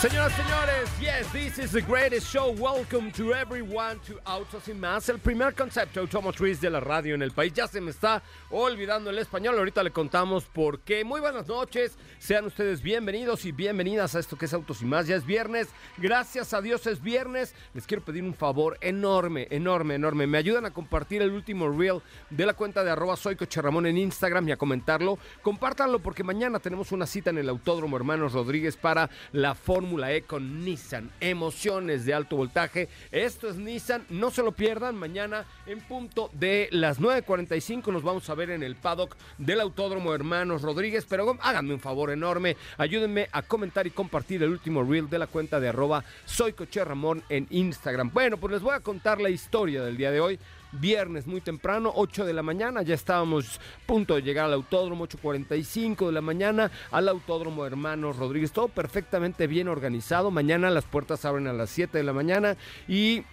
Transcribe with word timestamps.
Señoras, 0.00 0.32
señores, 0.32 0.90
yes, 0.98 1.30
this 1.30 1.58
is 1.58 1.72
the 1.72 1.82
greatest 1.82 2.26
show. 2.26 2.52
Welcome 2.52 3.12
to 3.12 3.34
everyone 3.34 4.00
to 4.06 4.18
Autos 4.24 4.66
y 4.66 4.72
Más, 4.72 5.06
el 5.10 5.18
primer 5.18 5.54
concepto 5.54 6.00
automotriz 6.00 6.58
de 6.58 6.70
la 6.70 6.80
radio 6.80 7.14
en 7.14 7.20
el 7.20 7.32
país. 7.32 7.52
Ya 7.52 7.66
se 7.66 7.82
me 7.82 7.90
está 7.90 8.22
olvidando 8.48 9.10
el 9.10 9.18
español, 9.18 9.58
ahorita 9.58 9.82
le 9.82 9.90
contamos 9.90 10.44
por 10.46 10.80
qué. 10.80 11.04
Muy 11.04 11.20
buenas 11.20 11.46
noches, 11.48 11.98
sean 12.18 12.46
ustedes 12.46 12.80
bienvenidos 12.80 13.44
y 13.44 13.52
bienvenidas 13.52 14.14
a 14.14 14.20
esto 14.20 14.38
que 14.38 14.46
es 14.46 14.54
Autos 14.54 14.80
y 14.80 14.86
Más. 14.86 15.06
Ya 15.06 15.16
es 15.16 15.26
viernes, 15.26 15.68
gracias 15.98 16.54
a 16.54 16.62
Dios 16.62 16.86
es 16.86 17.02
viernes. 17.02 17.54
Les 17.74 17.86
quiero 17.86 18.02
pedir 18.02 18.24
un 18.24 18.32
favor 18.32 18.78
enorme, 18.80 19.48
enorme, 19.50 19.96
enorme. 19.96 20.26
Me 20.26 20.38
ayudan 20.38 20.64
a 20.64 20.70
compartir 20.70 21.20
el 21.20 21.32
último 21.32 21.68
reel 21.68 22.00
de 22.30 22.46
la 22.46 22.54
cuenta 22.54 22.82
de 22.82 22.90
arroba 22.90 23.16
soy 23.16 23.36
Ramón 23.36 23.84
en 23.84 23.98
Instagram 23.98 24.48
y 24.48 24.52
a 24.52 24.56
comentarlo. 24.56 25.18
Compártanlo 25.42 25.98
porque 25.98 26.24
mañana 26.24 26.58
tenemos 26.58 26.90
una 26.90 27.04
cita 27.04 27.28
en 27.28 27.36
el 27.36 27.50
Autódromo 27.50 27.98
Hermanos 27.98 28.32
Rodríguez 28.32 28.78
para 28.78 29.10
la 29.32 29.54
Fórmula 29.54 29.89
E 29.98 30.22
con 30.22 30.64
Nissan. 30.64 31.10
Emociones 31.20 32.04
de 32.04 32.14
alto 32.14 32.36
voltaje. 32.36 32.88
Esto 33.10 33.48
es 33.48 33.56
Nissan. 33.56 34.06
No 34.08 34.30
se 34.30 34.42
lo 34.42 34.52
pierdan. 34.52 34.94
Mañana 34.96 35.44
en 35.66 35.80
punto 35.80 36.30
de 36.32 36.68
las 36.70 37.00
9.45 37.00 37.92
nos 37.92 38.02
vamos 38.02 38.30
a 38.30 38.34
ver 38.34 38.50
en 38.50 38.62
el 38.62 38.76
paddock 38.76 39.16
del 39.38 39.60
Autódromo 39.60 40.14
Hermanos 40.14 40.62
Rodríguez. 40.62 41.06
Pero 41.08 41.36
háganme 41.40 41.74
un 41.74 41.80
favor 41.80 42.10
enorme. 42.10 42.56
Ayúdenme 42.78 43.28
a 43.32 43.42
comentar 43.42 43.86
y 43.86 43.90
compartir 43.90 44.42
el 44.42 44.50
último 44.50 44.84
reel 44.84 45.10
de 45.10 45.18
la 45.18 45.26
cuenta 45.26 45.58
de 45.58 45.68
arroba 45.68 46.04
soy 46.24 46.52
Coche 46.52 46.84
Ramón 46.84 47.22
en 47.28 47.46
Instagram. 47.50 48.10
Bueno, 48.12 48.36
pues 48.36 48.52
les 48.52 48.62
voy 48.62 48.74
a 48.74 48.80
contar 48.80 49.20
la 49.20 49.30
historia 49.30 49.82
del 49.82 49.96
día 49.96 50.10
de 50.10 50.20
hoy 50.20 50.38
viernes 50.72 51.26
muy 51.26 51.40
temprano, 51.40 51.92
8 51.94 52.24
de 52.24 52.32
la 52.32 52.42
mañana, 52.42 52.82
ya 52.82 52.94
estábamos 52.94 53.58
a 53.58 53.86
punto 53.86 54.14
de 54.14 54.22
llegar 54.22 54.46
al 54.46 54.54
autódromo, 54.54 55.06
8.45 55.06 56.06
de 56.06 56.12
la 56.12 56.20
mañana, 56.20 56.70
al 56.90 57.08
autódromo 57.08 57.66
Hermanos 57.66 58.16
Rodríguez, 58.16 58.52
todo 58.52 58.68
perfectamente 58.68 59.46
bien 59.46 59.68
organizado, 59.68 60.30
mañana 60.30 60.70
las 60.70 60.84
puertas 60.84 61.24
abren 61.24 61.46
a 61.46 61.52
las 61.52 61.70
7 61.70 61.98
de 61.98 62.04
la 62.04 62.12
mañana 62.12 62.56
y 62.88 63.24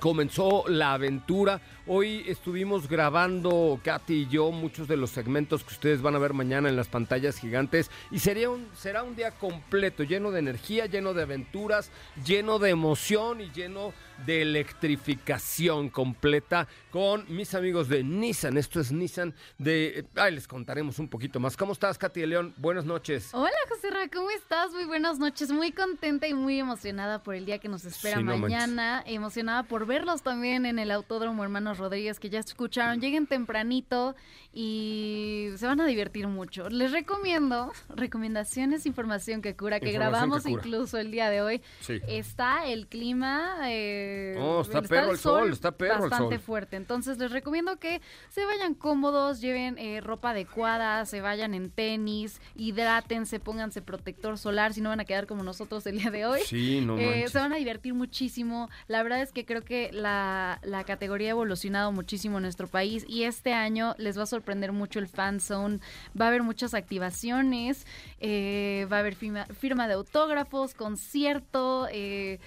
comenzó 0.00 0.64
la 0.68 0.94
aventura. 0.94 1.60
Hoy 1.88 2.22
estuvimos 2.28 2.88
grabando, 2.88 3.80
Katy 3.82 4.14
y 4.14 4.28
yo, 4.28 4.52
muchos 4.52 4.86
de 4.86 4.96
los 4.96 5.10
segmentos 5.10 5.64
que 5.64 5.74
ustedes 5.74 6.00
van 6.00 6.14
a 6.14 6.18
ver 6.18 6.32
mañana 6.32 6.68
en 6.68 6.76
las 6.76 6.86
pantallas 6.86 7.38
gigantes. 7.40 7.90
Y 8.12 8.20
sería 8.20 8.50
un, 8.50 8.68
será 8.72 9.02
un 9.02 9.16
día 9.16 9.32
completo, 9.32 10.04
lleno 10.04 10.30
de 10.30 10.38
energía, 10.38 10.86
lleno 10.86 11.12
de 11.12 11.22
aventuras, 11.22 11.90
lleno 12.24 12.60
de 12.60 12.70
emoción 12.70 13.40
y 13.40 13.50
lleno 13.50 13.92
de 14.26 14.42
electrificación 14.42 15.88
completa 15.88 16.68
con 16.90 17.24
mis 17.28 17.52
amigos 17.54 17.88
de 17.88 18.04
Nissan. 18.04 18.56
Esto 18.58 18.78
es 18.78 18.92
Nissan 18.92 19.34
de... 19.58 20.06
Ay, 20.14 20.36
les 20.36 20.46
contaremos 20.46 21.00
un 21.00 21.08
poquito 21.08 21.40
más. 21.40 21.56
¿Cómo 21.56 21.72
estás, 21.72 21.98
Katy 21.98 22.20
de 22.20 22.26
León? 22.28 22.54
Buenas 22.58 22.84
noches. 22.84 23.30
Hola, 23.32 23.50
José 23.68 23.90
Ra, 23.90 24.08
¿cómo 24.08 24.30
estás? 24.30 24.70
Muy 24.72 24.84
buenas 24.84 25.18
noches. 25.18 25.50
Muy 25.50 25.72
contenta 25.72 26.28
y 26.28 26.34
muy 26.34 26.60
emocionada 26.60 27.24
por 27.24 27.34
el 27.34 27.44
día 27.44 27.58
que 27.58 27.68
nos 27.68 27.84
espera 27.84 28.18
Sí, 28.18 28.22
no 28.22 28.36
mañana. 28.38 29.02
emocionada 29.04 29.64
por 29.64 29.86
verlos 29.86 30.22
también 30.22 30.64
en 30.66 30.78
el 30.78 30.92
Autódromo 30.92 31.42
Rodríguez, 31.78 32.18
que 32.20 32.30
ya 32.30 32.40
escucharon. 32.40 33.00
Lleguen 33.00 33.26
tempranito 33.26 34.14
y 34.52 35.48
se 35.56 35.66
van 35.66 35.80
a 35.80 35.86
divertir 35.86 36.28
mucho. 36.28 36.68
Les 36.68 36.92
recomiendo 36.92 37.72
recomendaciones, 37.88 38.86
información 38.86 39.40
que 39.42 39.56
cura, 39.56 39.80
que 39.80 39.86
Información 39.90 40.12
grabamos 40.12 40.42
que 40.44 40.50
cura. 40.50 40.62
incluso 40.66 40.98
el 40.98 41.10
día 41.10 41.30
de 41.30 41.40
hoy. 41.42 41.62
Sí. 41.80 42.00
Está 42.08 42.66
el 42.66 42.86
clima. 42.86 43.56
eh, 43.70 44.36
Oh, 44.38 44.60
está 44.62 44.82
perro 44.82 45.12
el 45.12 45.18
sol, 45.18 45.52
está 45.52 45.72
perro 45.72 46.04
el 46.04 46.10
Bastante 46.10 46.36
sol. 46.36 46.44
fuerte. 46.44 46.76
Entonces 46.76 47.18
les 47.18 47.30
recomiendo 47.32 47.78
que 47.78 48.00
se 48.28 48.44
vayan 48.44 48.74
cómodos, 48.74 49.40
lleven 49.40 49.78
eh, 49.78 50.00
ropa 50.00 50.30
adecuada, 50.30 51.04
se 51.06 51.20
vayan 51.20 51.54
en 51.54 51.70
tenis, 51.70 52.40
hidrátense, 52.56 53.40
pónganse 53.40 53.82
protector 53.82 54.38
solar, 54.38 54.74
si 54.74 54.80
no 54.80 54.90
van 54.90 55.00
a 55.00 55.04
quedar 55.04 55.26
como 55.26 55.42
nosotros 55.42 55.86
el 55.86 55.98
día 55.98 56.10
de 56.10 56.26
hoy. 56.26 56.40
Sí, 56.44 56.80
no 56.84 56.98
Eh, 56.98 57.26
se 57.28 57.38
van 57.38 57.52
a 57.52 57.56
divertir 57.56 57.94
muchísimo. 57.94 58.68
La 58.88 59.02
verdad 59.02 59.22
es 59.22 59.32
que 59.32 59.44
creo 59.46 59.62
que 59.62 59.90
la, 59.92 60.60
la 60.62 60.84
categoría 60.84 61.32
ha 61.32 61.34
evolucionado 61.62 61.92
muchísimo 61.92 62.40
nuestro 62.40 62.66
país 62.66 63.04
y 63.08 63.22
este 63.22 63.52
año 63.52 63.94
les 63.98 64.18
va 64.18 64.24
a 64.24 64.26
sorprender 64.26 64.72
mucho 64.72 64.98
el 64.98 65.06
fan 65.06 65.38
zone. 65.38 65.78
Va 66.20 66.24
a 66.24 66.28
haber 66.28 66.42
muchas 66.42 66.74
activaciones, 66.74 67.86
eh, 68.20 68.86
va 68.90 68.96
a 68.96 69.00
haber 69.00 69.14
firma, 69.14 69.46
firma 69.46 69.86
de 69.86 69.94
autógrafos, 69.94 70.74
concierto. 70.74 71.86
eh, 71.92 72.40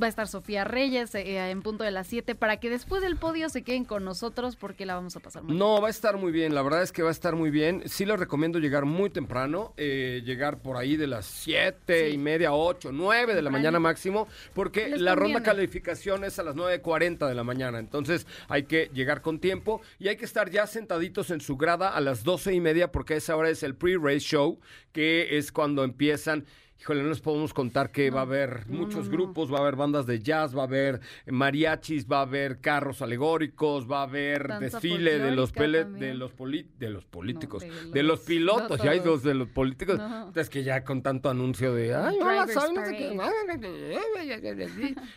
Va 0.00 0.06
a 0.06 0.08
estar 0.08 0.28
Sofía 0.28 0.64
Reyes 0.64 1.14
eh, 1.14 1.50
en 1.50 1.62
punto 1.62 1.84
de 1.84 1.90
las 1.90 2.06
7 2.06 2.34
para 2.34 2.58
que 2.58 2.70
después 2.70 3.02
del 3.02 3.16
podio 3.16 3.48
se 3.48 3.62
queden 3.62 3.84
con 3.84 4.04
nosotros 4.04 4.56
porque 4.56 4.86
la 4.86 4.94
vamos 4.94 5.16
a 5.16 5.20
pasar 5.20 5.42
muy 5.42 5.50
bien. 5.52 5.58
No, 5.58 5.80
va 5.80 5.88
a 5.88 5.90
estar 5.90 6.16
muy 6.16 6.32
bien, 6.32 6.54
la 6.54 6.62
verdad 6.62 6.82
es 6.82 6.92
que 6.92 7.02
va 7.02 7.08
a 7.08 7.12
estar 7.12 7.34
muy 7.36 7.50
bien. 7.50 7.82
Sí 7.86 8.04
les 8.04 8.18
recomiendo 8.18 8.58
llegar 8.58 8.84
muy 8.84 9.10
temprano, 9.10 9.74
eh, 9.76 10.22
llegar 10.24 10.58
por 10.62 10.76
ahí 10.76 10.96
de 10.96 11.06
las 11.06 11.26
siete 11.26 12.08
Sí. 12.10 12.14
y 12.14 12.18
media, 12.18 12.52
8, 12.52 12.90
9 12.92 13.34
de 13.34 13.42
la 13.42 13.50
mañana 13.50 13.78
máximo, 13.80 14.28
porque 14.54 14.88
Les 14.88 15.00
la 15.00 15.14
ronda 15.14 15.40
conviene. 15.40 15.44
calificación 15.44 16.24
es 16.24 16.38
a 16.38 16.42
las 16.42 16.54
9.40 16.56 17.28
de 17.28 17.34
la 17.34 17.44
mañana. 17.44 17.78
Entonces 17.78 18.26
hay 18.48 18.64
que 18.64 18.90
llegar 18.94 19.20
con 19.22 19.38
tiempo 19.40 19.80
y 19.98 20.08
hay 20.08 20.16
que 20.16 20.24
estar 20.24 20.50
ya 20.50 20.66
sentaditos 20.66 21.30
en 21.30 21.40
su 21.40 21.56
grada 21.56 21.90
a 21.90 22.00
las 22.00 22.24
12 22.24 22.54
y 22.54 22.60
media, 22.60 22.90
porque 22.92 23.14
a 23.14 23.16
esa 23.18 23.36
hora 23.36 23.50
es 23.50 23.62
el 23.62 23.74
pre-race 23.74 24.20
show, 24.20 24.58
que 24.92 25.38
es 25.38 25.52
cuando 25.52 25.84
empiezan. 25.84 26.44
Híjole, 26.82 27.00
no 27.04 27.10
les 27.10 27.20
podemos 27.20 27.54
contar 27.54 27.92
que 27.92 28.10
va 28.10 28.18
a 28.20 28.22
haber. 28.24 28.66
Muchos 28.66 29.08
grupos, 29.08 29.52
va 29.52 29.58
a 29.58 29.60
haber 29.60 29.76
bandas 29.76 30.04
de 30.04 30.18
jazz, 30.18 30.52
va 30.56 30.62
a 30.62 30.64
haber 30.64 31.00
mariachis, 31.30 32.08
va 32.10 32.18
a 32.18 32.22
haber 32.22 32.58
carros 32.60 33.02
alegóricos, 33.02 33.88
va 33.88 34.00
a 34.00 34.02
haber 34.02 34.48
Danza 34.48 34.64
desfile 34.80 35.20
de 35.20 35.30
los 35.30 35.52
pele- 35.54 35.84
de 35.84 36.14
los 36.14 36.32
poli- 36.32 36.66
de 36.80 36.90
los 36.90 37.04
políticos, 37.04 37.62
de 37.62 37.70
de, 37.92 38.02
los 38.02 38.20
pilotos, 38.20 38.82
ya 38.82 38.90
hay 38.90 38.98
dos 38.98 39.22
de 39.22 39.34
los 39.34 39.46
políticos. 39.48 40.00
Es 40.34 40.50
que 40.50 40.64
ya 40.64 40.82
con 40.82 41.02
tanto 41.02 41.30
anuncio 41.30 41.72
de 41.72 41.94
ay, 41.94 42.16
sé 42.48 42.96
qué, 42.96 43.14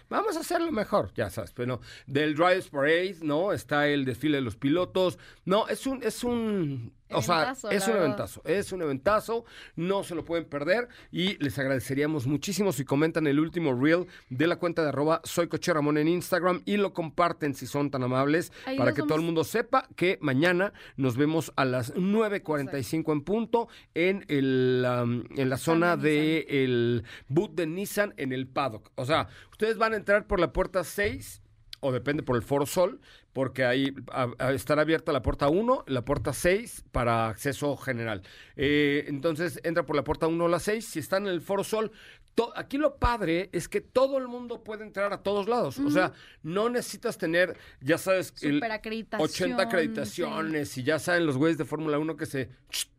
vamos 0.09 0.37
a 0.37 0.41
hacerlo 0.41 0.71
mejor, 0.71 1.11
ya 1.15 1.31
sabes, 1.31 1.51
pero 1.51 1.81
del 2.05 2.35
Drivers 2.35 2.69
Parade, 2.69 3.17
¿no? 3.23 3.51
Está 3.53 3.87
el 3.87 4.05
desfile 4.05 4.37
de 4.37 4.41
los 4.43 4.55
pilotos. 4.55 5.17
No, 5.45 5.67
es 5.67 5.87
un 5.87 6.03
es 6.03 6.23
un 6.23 6.93
o 7.11 7.21
sea, 7.21 7.53
es 7.71 7.87
un 7.87 7.97
eventazo, 7.97 8.41
es 8.45 8.71
un 8.71 8.81
eventazo, 8.81 9.45
no 9.75 10.03
se 10.03 10.15
lo 10.15 10.25
pueden 10.25 10.45
perder 10.45 10.87
y 11.11 11.37
les 11.43 11.57
agradeceríamos 11.59 12.25
muchísimo 12.27 12.71
si 12.71 12.85
comentan 12.85 13.27
el 13.27 13.39
último 13.39 13.73
reel 13.73 14.07
de 14.29 14.47
la 14.47 14.55
cuenta 14.55 14.81
de 14.81 14.89
arroba 14.89 15.21
soy 15.23 15.47
Coche 15.47 15.73
Ramón 15.73 15.97
en 15.97 16.07
Instagram 16.07 16.61
y 16.65 16.77
lo 16.77 16.93
comparten 16.93 17.53
si 17.53 17.67
son 17.67 17.91
tan 17.91 18.03
amables 18.03 18.51
Ahí 18.65 18.77
para 18.77 18.93
que 18.93 19.03
todo 19.03 19.15
el 19.15 19.21
mundo 19.21 19.43
sepa 19.43 19.87
que 19.95 20.17
mañana 20.21 20.73
nos 20.97 21.17
vemos 21.17 21.53
a 21.55 21.65
las 21.65 21.93
9.45 21.93 23.11
en 23.11 23.21
punto 23.21 23.67
en, 23.93 24.25
el, 24.27 24.85
um, 24.85 25.23
en 25.37 25.49
la 25.49 25.57
zona 25.57 25.97
de 25.97 26.05
de 26.05 27.03
boot 27.27 27.53
de 27.55 27.67
Nissan 27.67 28.13
en 28.17 28.31
el 28.31 28.47
paddock. 28.47 28.91
O 28.95 29.05
sea, 29.05 29.27
ustedes 29.51 29.77
van 29.77 29.93
a 29.93 29.97
entrar 29.97 30.27
por 30.27 30.39
la 30.39 30.51
puerta 30.53 30.83
6 30.83 31.41
o 31.85 31.91
depende 31.91 32.23
por 32.23 32.35
el 32.35 32.41
Foro 32.41 32.65
Sol, 32.65 32.99
porque 33.33 33.63
ahí 33.65 33.93
a- 34.11 34.29
a- 34.39 34.53
estará 34.53 34.81
abierta 34.81 35.11
la 35.11 35.21
puerta 35.21 35.47
1, 35.49 35.83
la 35.87 36.03
puerta 36.03 36.33
6 36.33 36.83
para 36.91 37.27
acceso 37.29 37.75
general. 37.77 38.21
Eh, 38.55 39.05
entonces 39.07 39.59
entra 39.63 39.85
por 39.85 39.95
la 39.95 40.03
puerta 40.03 40.27
1 40.27 40.45
o 40.45 40.47
la 40.47 40.59
6. 40.59 40.85
Si 40.85 40.99
están 40.99 41.27
en 41.27 41.33
el 41.33 41.41
Foro 41.41 41.63
Sol, 41.63 41.91
to- 42.35 42.53
aquí 42.55 42.77
lo 42.77 42.97
padre 42.97 43.49
es 43.53 43.67
que 43.67 43.81
todo 43.81 44.17
el 44.17 44.27
mundo 44.27 44.63
puede 44.63 44.83
entrar 44.83 45.11
a 45.13 45.23
todos 45.23 45.47
lados. 45.47 45.79
O 45.79 45.89
sea, 45.89 46.11
no 46.43 46.69
necesitas 46.69 47.17
tener, 47.17 47.57
ya 47.81 47.97
sabes, 47.97 48.33
el 48.41 48.55
Superacreditación, 48.55 49.51
80 49.53 49.63
acreditaciones 49.63 50.77
y 50.77 50.83
ya 50.83 50.99
saben 50.99 51.25
los 51.25 51.37
güeyes 51.37 51.57
de 51.57 51.65
Fórmula 51.65 51.97
1 51.97 52.15
que 52.17 52.25
se... 52.25 52.49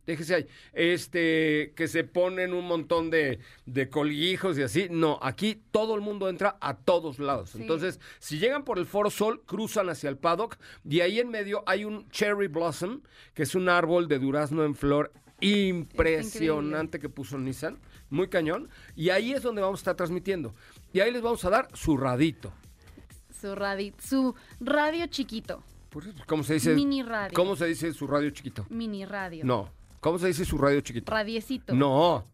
Déjese 0.06 0.37
ahí. 0.37 0.47
Este, 0.73 1.73
que 1.75 1.88
se 1.88 2.05
ponen 2.05 2.55
un 2.55 2.65
montón 2.65 3.11
de, 3.11 3.41
de 3.67 3.91
colijos 3.91 4.56
y 4.56 4.62
así. 4.62 4.87
No, 4.88 5.19
aquí 5.21 5.61
todo 5.73 5.97
el 5.97 6.00
mundo 6.00 6.29
entra 6.29 6.56
a 6.61 6.77
todos 6.77 7.19
lados. 7.19 7.50
Sí. 7.50 7.59
Entonces, 7.62 7.99
si 8.21 8.39
llegan 8.39 8.65
por 8.65 8.79
el 8.79 8.87
Foro 8.87 9.11
Sol, 9.11 9.43
cruzan 9.44 9.89
hacia 9.89 10.09
el 10.09 10.17
paddock 10.17 10.59
y 10.89 11.00
ahí 11.00 11.19
en 11.19 11.29
medio 11.31 11.65
hay 11.67 11.85
un 11.85 12.09
cherry 12.11 12.47
blossom, 12.47 13.00
que 13.35 13.43
es 13.43 13.56
un 13.56 13.69
árbol 13.69 14.06
de 14.06 14.21
durazno 14.21 14.65
en 14.65 14.77
flor 14.77 15.12
impresionante 15.41 16.99
que 16.99 17.09
puso 17.09 17.37
Nissan, 17.39 17.79
muy 18.11 18.29
cañón, 18.29 18.69
y 18.94 19.11
ahí 19.11 19.32
es 19.32 19.43
donde 19.43 19.62
vamos 19.62 19.81
a 19.81 19.82
estar 19.82 19.94
transmitiendo. 19.97 20.55
Y 20.93 21.00
ahí 21.00 21.11
les 21.12 21.23
vamos 21.23 21.44
a 21.44 21.50
dar 21.50 21.69
su 21.75 21.97
radito. 21.97 22.53
Su, 23.41 23.49
radi- 23.55 23.94
su 24.00 24.35
radio 24.61 25.06
chiquito, 25.08 25.62
¿Cómo 26.26 26.43
se 26.43 26.55
dice? 26.55 26.75
Mini 26.75 27.03
radio. 27.03 27.35
¿Cómo 27.35 27.56
se 27.56 27.67
dice 27.67 27.93
su 27.93 28.06
radio 28.06 28.29
chiquito? 28.31 28.67
mini 28.69 29.05
radio. 29.06 29.44
No. 29.44 29.70
¿Cómo 30.00 30.19
se 30.19 30.26
dice 30.26 30.44
su 30.44 30.58
radio 30.58 30.81
chiquito? 30.82 31.11
Radiecito. 31.11 31.75
No. 31.75 32.25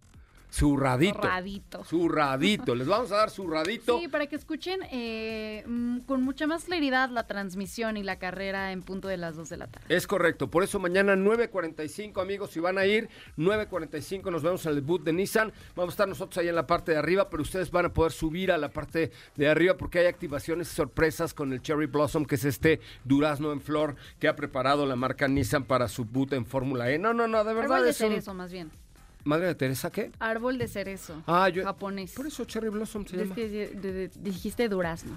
Su 0.52 0.76
radito. 0.76 1.19
Radito. 1.22 1.82
Su 1.84 2.10
radito. 2.10 2.75
Les 2.75 2.87
vamos 2.87 3.10
a 3.10 3.16
dar 3.16 3.31
su 3.31 3.49
radito. 3.49 3.99
Sí, 3.99 4.08
para 4.08 4.26
que 4.26 4.37
escuchen 4.37 4.81
eh, 4.90 5.64
mm, 5.66 6.00
con 6.00 6.22
mucha 6.22 6.46
más 6.46 6.64
claridad 6.64 7.08
la 7.08 7.26
transmisión 7.26 7.96
y 7.96 8.02
la 8.02 8.19
carrera 8.19 8.70
en 8.70 8.82
punto 8.82 9.08
de 9.08 9.16
las 9.16 9.34
2 9.34 9.49
de 9.49 9.56
la 9.56 9.66
tarde. 9.69 9.87
Es 9.88 10.06
correcto, 10.06 10.50
por 10.50 10.62
eso 10.62 10.78
mañana 10.78 11.16
9.45 11.16 12.20
amigos, 12.20 12.50
si 12.50 12.60
van 12.60 12.76
a 12.76 12.84
ir, 12.84 13.08
9.45 13.38 14.31
nos 14.31 14.43
vemos 14.43 14.66
en 14.66 14.72
el 14.72 14.82
boot 14.82 15.02
de 15.04 15.14
Nissan, 15.14 15.54
vamos 15.75 15.93
a 15.93 15.94
estar 15.94 16.08
nosotros 16.08 16.37
ahí 16.37 16.49
en 16.49 16.55
la 16.55 16.66
parte 16.66 16.93
de 16.93 16.98
arriba, 16.98 17.31
pero 17.31 17.43
ustedes 17.43 17.70
van 17.70 17.87
a 17.87 17.93
poder 17.94 18.12
subir 18.12 18.52
a 18.52 18.58
la 18.58 18.69
parte 18.69 19.10
de 19.37 19.48
arriba 19.48 19.78
porque 19.78 20.00
hay 20.00 20.06
activaciones 20.06 20.70
y 20.70 20.75
sorpresas 20.76 21.32
con 21.32 21.55
el 21.55 21.62
Cherry 21.62 21.87
Blossom, 21.87 22.26
que 22.26 22.34
es 22.34 22.44
este 22.44 22.78
durazno 23.05 23.52
en 23.52 23.62
flor 23.62 23.96
que 24.19 24.28
ha 24.28 24.37
preparado 24.37 24.84
la 24.84 24.96
marca 24.96 25.28
Nissan 25.28 25.64
para 25.64 25.88
su 25.88 26.05
boot 26.05 26.34
en 26.34 26.44
Fórmula 26.44 26.90
E. 26.90 26.98
No, 26.98 27.14
no, 27.14 27.26
no, 27.26 27.43
de 27.43 27.55
verdad 27.55 27.72
Árbol 27.76 27.84
de 27.84 27.90
es 27.93 28.00
un- 28.02 28.08
cerezo, 28.10 28.34
más 28.34 28.52
bien. 28.52 28.70
¿Madre 29.24 29.46
de 29.46 29.54
Teresa 29.54 29.90
qué? 29.90 30.10
Árbol 30.19 30.58
de 30.58 30.69
cerezo. 30.69 31.22
Ah, 31.26 31.48
yo... 31.48 31.64
Japonés. 31.64 32.12
Por 32.12 32.26
eso 32.26 32.44
Cherry 32.44 32.69
Blossom 32.69 33.06
se 33.06 33.16
llama. 33.16 33.34
de- 33.34 33.69
de- 33.74 34.10
dijiste 34.16 34.69
durazno. 34.69 35.12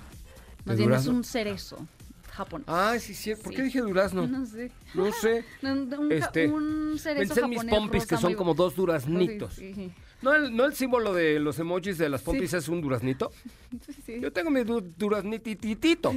Más 0.66 0.78
¿De 0.78 0.84
bien 0.84 0.92
es 0.94 1.04
durazno? 1.04 1.13
un 1.13 1.24
cerezo 1.24 1.88
japonés. 2.31 2.66
Ah, 2.69 2.96
sí, 3.00 3.13
sí. 3.13 3.34
¿Por 3.36 3.52
Sí. 3.52 3.56
qué 3.56 3.63
dije 3.63 3.80
durazno? 3.81 4.28
No 4.28 4.46
sé. 4.46 4.72
No 4.94 5.12
sé. 5.12 5.46
Un, 5.63 6.12
Este, 6.12 6.48
un 6.48 6.98
cerezo 7.00 7.34
Pensé 7.34 7.42
en 7.42 7.50
mis 7.50 7.63
pompis 7.66 8.06
que 8.06 8.16
son 8.18 8.31
muy 8.31 8.36
como 8.36 8.54
dos 8.54 8.75
duraznitos. 8.75 9.54
Sí, 9.54 9.74
sí, 9.74 9.92
¿No 10.22 10.34
el, 10.34 10.56
¿No 10.56 10.66
el 10.66 10.74
símbolo 10.74 11.13
de 11.13 11.40
los 11.40 11.60
emojis 11.60 11.98
de 11.98 12.10
las 12.10 12.22
pompis 12.24 12.54
es 12.54 12.68
un 12.68 12.81
duraznito? 12.81 13.31
Yo 14.22 14.31
tengo 14.34 14.50
mi 14.50 14.63
du 14.63 14.81
duraznititito. 14.98 16.13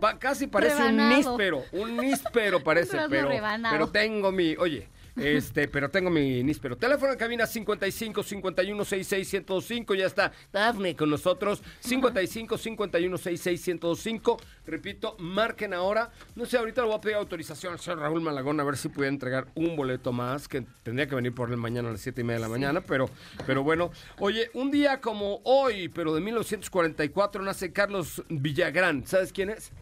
Pa- 0.00 0.18
casi 0.18 0.46
parece 0.48 0.76
Rebanado. 0.76 1.08
un 1.10 1.16
níspero. 1.16 1.62
Un 1.72 1.96
níspero 1.96 2.62
parece, 2.64 2.96
pero, 3.08 3.28
rebanado. 3.28 3.74
pero 3.74 3.88
tengo 3.90 4.32
mi. 4.32 4.56
Oye. 4.56 4.88
Este, 5.16 5.68
pero 5.68 5.88
tengo 5.88 6.10
mi 6.10 6.42
níspero. 6.42 6.76
Teléfono 6.76 7.12
en 7.12 7.18
cabina 7.18 7.46
55 7.46 8.22
51 8.22 8.84
66 8.84 9.28
105. 9.28 9.94
Ya 9.94 10.06
está 10.06 10.32
Dafne 10.52 10.96
con 10.96 11.10
nosotros. 11.10 11.62
55 11.80 12.58
51 12.58 13.18
66 13.18 13.60
105. 13.60 14.36
Repito, 14.66 15.16
marquen 15.18 15.74
ahora. 15.74 16.10
No 16.34 16.46
sé, 16.46 16.58
ahorita 16.58 16.82
le 16.82 16.88
voy 16.88 16.96
a 16.96 17.00
pedir 17.00 17.16
autorización 17.16 17.72
al 17.72 17.80
señor 17.80 18.00
Raúl 18.00 18.20
Malagón 18.20 18.60
a 18.60 18.64
ver 18.64 18.76
si 18.76 18.88
puede 18.88 19.08
entregar 19.08 19.46
un 19.54 19.76
boleto 19.76 20.12
más, 20.12 20.48
que 20.48 20.64
tendría 20.82 21.08
que 21.08 21.14
venir 21.14 21.34
por 21.34 21.50
él 21.50 21.56
mañana 21.56 21.88
a 21.88 21.92
las 21.92 22.00
7 22.00 22.20
y 22.20 22.24
media 22.24 22.36
de 22.36 22.42
la 22.42 22.48
mañana, 22.48 22.80
pero, 22.80 23.10
pero 23.46 23.62
bueno. 23.62 23.90
Oye, 24.18 24.50
un 24.54 24.70
día 24.70 25.00
como 25.00 25.40
hoy, 25.44 25.88
pero 25.88 26.14
de 26.14 26.20
1944, 26.20 27.42
nace 27.42 27.72
Carlos 27.72 28.22
Villagrán. 28.28 29.06
¿Sabes 29.06 29.32
quién 29.32 29.50
es? 29.50 29.72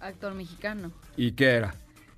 Actor 0.00 0.34
mexicano. 0.34 0.92
¿Y 1.16 1.32
qué 1.32 1.46
era? 1.46 1.74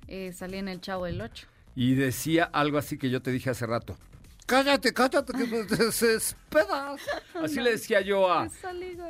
Eh, 0.07 0.33
salí 0.33 0.57
en 0.57 0.67
El 0.67 0.81
Chavo 0.81 1.05
del 1.05 1.21
8. 1.21 1.47
Y 1.75 1.95
decía 1.95 2.45
algo 2.45 2.77
así 2.77 2.97
que 2.97 3.09
yo 3.09 3.21
te 3.21 3.31
dije 3.31 3.49
hace 3.49 3.65
rato. 3.65 3.97
Cállate, 4.45 4.93
cállate, 4.93 5.31
que 5.33 5.45
me 5.47 5.63
desesperas. 5.63 6.99
Así 7.33 7.61
le 7.61 7.71
decía 7.71 8.01
yo 8.01 8.29
a... 8.31 8.49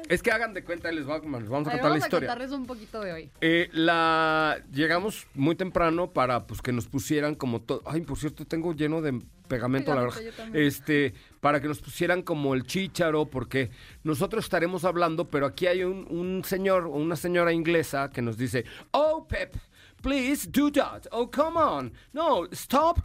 Es 0.07 0.21
que 0.21 0.31
hagan 0.31 0.53
de 0.53 0.63
cuenta, 0.63 0.91
les 0.91 1.09
va- 1.09 1.17
les 1.17 1.23
vamos 1.25 1.43
a 1.67 1.71
contar 1.71 1.75
la 1.77 1.81
vamos 1.81 2.03
a 2.03 2.05
historia. 2.05 2.29
contarles 2.29 2.51
un 2.51 2.65
poquito 2.67 3.01
de 3.01 3.13
hoy. 3.13 3.31
Eh, 3.41 3.67
la 3.73 4.61
llegamos 4.71 5.25
muy 5.33 5.55
temprano 5.55 6.11
para 6.11 6.45
pues 6.45 6.61
que 6.61 6.71
nos 6.71 6.85
pusieran 6.87 7.33
como 7.33 7.61
todo. 7.61 7.81
Ay, 7.85 8.01
por 8.01 8.17
cierto, 8.19 8.45
tengo 8.45 8.73
lleno 8.73 9.01
de 9.01 9.19
pegamento, 9.47 9.93
la 9.95 10.01
Pegamento, 10.01 10.19
verdad. 10.19 10.21
yo 10.21 10.31
también. 10.33 10.65
Este, 10.67 11.13
para 11.41 11.59
que 11.59 11.67
nos 11.67 11.79
pusieran 11.81 12.21
como 12.21 12.53
el 12.53 12.63
chícharo, 12.63 13.25
porque 13.25 13.71
nosotros 14.03 14.43
estaremos 14.45 14.85
hablando, 14.85 15.29
pero 15.29 15.47
aquí 15.47 15.65
hay 15.65 15.83
un, 15.83 16.05
un 16.11 16.43
señor 16.45 16.85
o 16.85 16.89
una 16.91 17.15
señora 17.15 17.51
inglesa 17.53 18.11
que 18.11 18.21
nos 18.21 18.37
dice, 18.37 18.65
oh 18.91 19.25
Pep. 19.27 19.55
Please 20.03 20.45
do 20.45 20.69
that. 20.71 21.07
Oh, 21.13 21.27
come 21.27 21.57
on. 21.57 21.93
No, 22.11 22.45
stop 22.51 22.99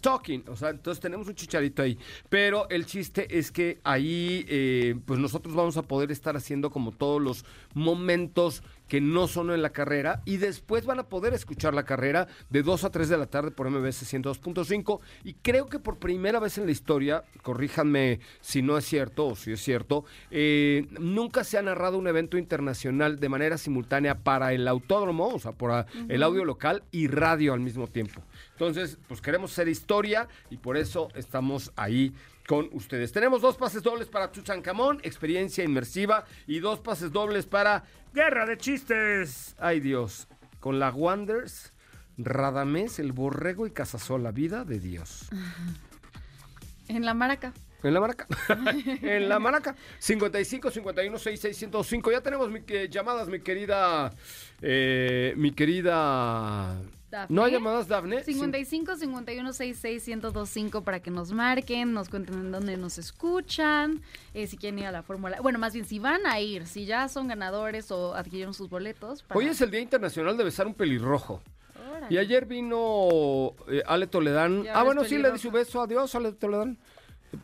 talking. 0.00 0.42
O 0.48 0.56
sea, 0.56 0.70
entonces 0.70 1.00
tenemos 1.00 1.28
un 1.28 1.36
chicharito 1.36 1.80
ahí. 1.80 1.96
Pero 2.28 2.68
el 2.70 2.86
chiste 2.86 3.38
es 3.38 3.52
que 3.52 3.78
ahí, 3.84 4.44
eh, 4.48 4.96
pues 5.06 5.20
nosotros 5.20 5.54
vamos 5.54 5.76
a 5.76 5.82
poder 5.82 6.10
estar 6.10 6.36
haciendo 6.36 6.70
como 6.70 6.90
todos 6.90 7.22
los 7.22 7.44
momentos 7.72 8.64
que 8.90 9.00
no 9.00 9.28
son 9.28 9.52
en 9.52 9.62
la 9.62 9.70
carrera 9.70 10.20
y 10.24 10.38
después 10.38 10.84
van 10.84 10.98
a 10.98 11.04
poder 11.04 11.32
escuchar 11.32 11.74
la 11.74 11.84
carrera 11.84 12.26
de 12.50 12.64
2 12.64 12.82
a 12.82 12.90
3 12.90 13.08
de 13.08 13.16
la 13.16 13.26
tarde 13.26 13.52
por 13.52 13.70
MBS 13.70 14.12
102.5 14.12 14.98
y 15.22 15.34
creo 15.34 15.68
que 15.68 15.78
por 15.78 15.98
primera 15.98 16.40
vez 16.40 16.58
en 16.58 16.66
la 16.66 16.72
historia, 16.72 17.22
corríjanme 17.42 18.18
si 18.40 18.62
no 18.62 18.76
es 18.76 18.84
cierto 18.84 19.28
o 19.28 19.36
si 19.36 19.52
es 19.52 19.62
cierto, 19.62 20.04
eh, 20.32 20.88
nunca 20.98 21.44
se 21.44 21.56
ha 21.56 21.62
narrado 21.62 21.98
un 21.98 22.08
evento 22.08 22.36
internacional 22.36 23.20
de 23.20 23.28
manera 23.28 23.58
simultánea 23.58 24.16
para 24.18 24.52
el 24.52 24.66
autódromo, 24.66 25.28
o 25.28 25.38
sea, 25.38 25.52
por 25.52 25.86
el 26.08 26.22
audio 26.24 26.44
local 26.44 26.82
y 26.90 27.06
radio 27.06 27.52
al 27.52 27.60
mismo 27.60 27.86
tiempo. 27.86 28.24
Entonces, 28.52 28.98
pues 29.06 29.20
queremos 29.20 29.52
hacer 29.52 29.68
historia 29.68 30.26
y 30.50 30.56
por 30.56 30.76
eso 30.76 31.10
estamos 31.14 31.70
ahí 31.76 32.12
con 32.50 32.68
ustedes. 32.72 33.12
Tenemos 33.12 33.40
dos 33.42 33.56
pases 33.56 33.80
dobles 33.80 34.08
para 34.08 34.32
Tutankamón, 34.32 34.98
experiencia 35.04 35.62
inmersiva, 35.62 36.24
y 36.48 36.58
dos 36.58 36.80
pases 36.80 37.12
dobles 37.12 37.46
para 37.46 37.84
Guerra 38.12 38.44
de 38.44 38.56
Chistes. 38.58 39.54
Ay 39.56 39.78
Dios, 39.78 40.26
con 40.58 40.80
la 40.80 40.90
Wonders, 40.90 41.72
Radamés, 42.18 42.98
el 42.98 43.12
Borrego 43.12 43.68
y 43.68 43.70
Casasola, 43.70 44.32
vida 44.32 44.64
de 44.64 44.80
Dios. 44.80 45.28
En 46.88 47.04
la 47.04 47.14
maraca. 47.14 47.52
En 47.84 47.94
la 47.94 48.00
maraca. 48.00 48.26
en 49.02 49.28
la 49.28 49.38
maraca. 49.38 49.76
55 50.00 50.72
51 50.72 51.18
66 51.18 51.56
105. 51.56 52.10
Ya 52.10 52.20
tenemos 52.20 52.50
mi- 52.50 52.62
que- 52.62 52.88
llamadas, 52.88 53.28
mi 53.28 53.38
querida. 53.38 54.12
eh, 54.60 55.34
mi 55.36 55.52
querida. 55.52 56.82
Dafne. 57.10 57.34
¿No 57.34 57.44
hay 57.44 57.52
llamadas, 57.52 57.88
Dafne? 57.88 58.22
55 58.22 58.96
51 58.96 59.52
66 59.52 60.06
1025 60.06 60.82
para 60.82 61.00
que 61.00 61.10
nos 61.10 61.32
marquen, 61.32 61.92
nos 61.92 62.08
cuenten 62.08 62.34
en 62.36 62.52
dónde 62.52 62.76
nos 62.76 62.98
escuchan, 62.98 64.00
eh, 64.34 64.46
si 64.46 64.56
quieren 64.56 64.78
ir 64.78 64.86
a 64.86 64.92
la 64.92 65.02
Fórmula. 65.02 65.40
Bueno, 65.40 65.58
más 65.58 65.72
bien 65.74 65.84
si 65.84 65.98
van 65.98 66.26
a 66.26 66.40
ir, 66.40 66.66
si 66.66 66.86
ya 66.86 67.08
son 67.08 67.28
ganadores 67.28 67.90
o 67.90 68.14
adquirieron 68.14 68.54
sus 68.54 68.68
boletos. 68.70 69.22
para- 69.22 69.38
Hoy 69.38 69.46
es 69.46 69.60
el 69.60 69.70
Día 69.70 69.80
Internacional 69.80 70.36
de 70.36 70.44
Besar 70.44 70.66
un 70.66 70.74
Pelirrojo. 70.74 71.42
Órale. 71.90 72.06
Y 72.10 72.18
ayer 72.18 72.46
vino 72.46 73.54
eh, 73.68 73.82
Ale 73.86 74.06
Toledán. 74.06 74.64
Ah, 74.72 74.82
bueno, 74.84 75.04
sí, 75.04 75.18
le 75.18 75.32
di 75.32 75.38
su 75.38 75.50
beso. 75.50 75.80
Adiós, 75.80 76.14
Ale 76.14 76.32
Toledán. 76.32 76.78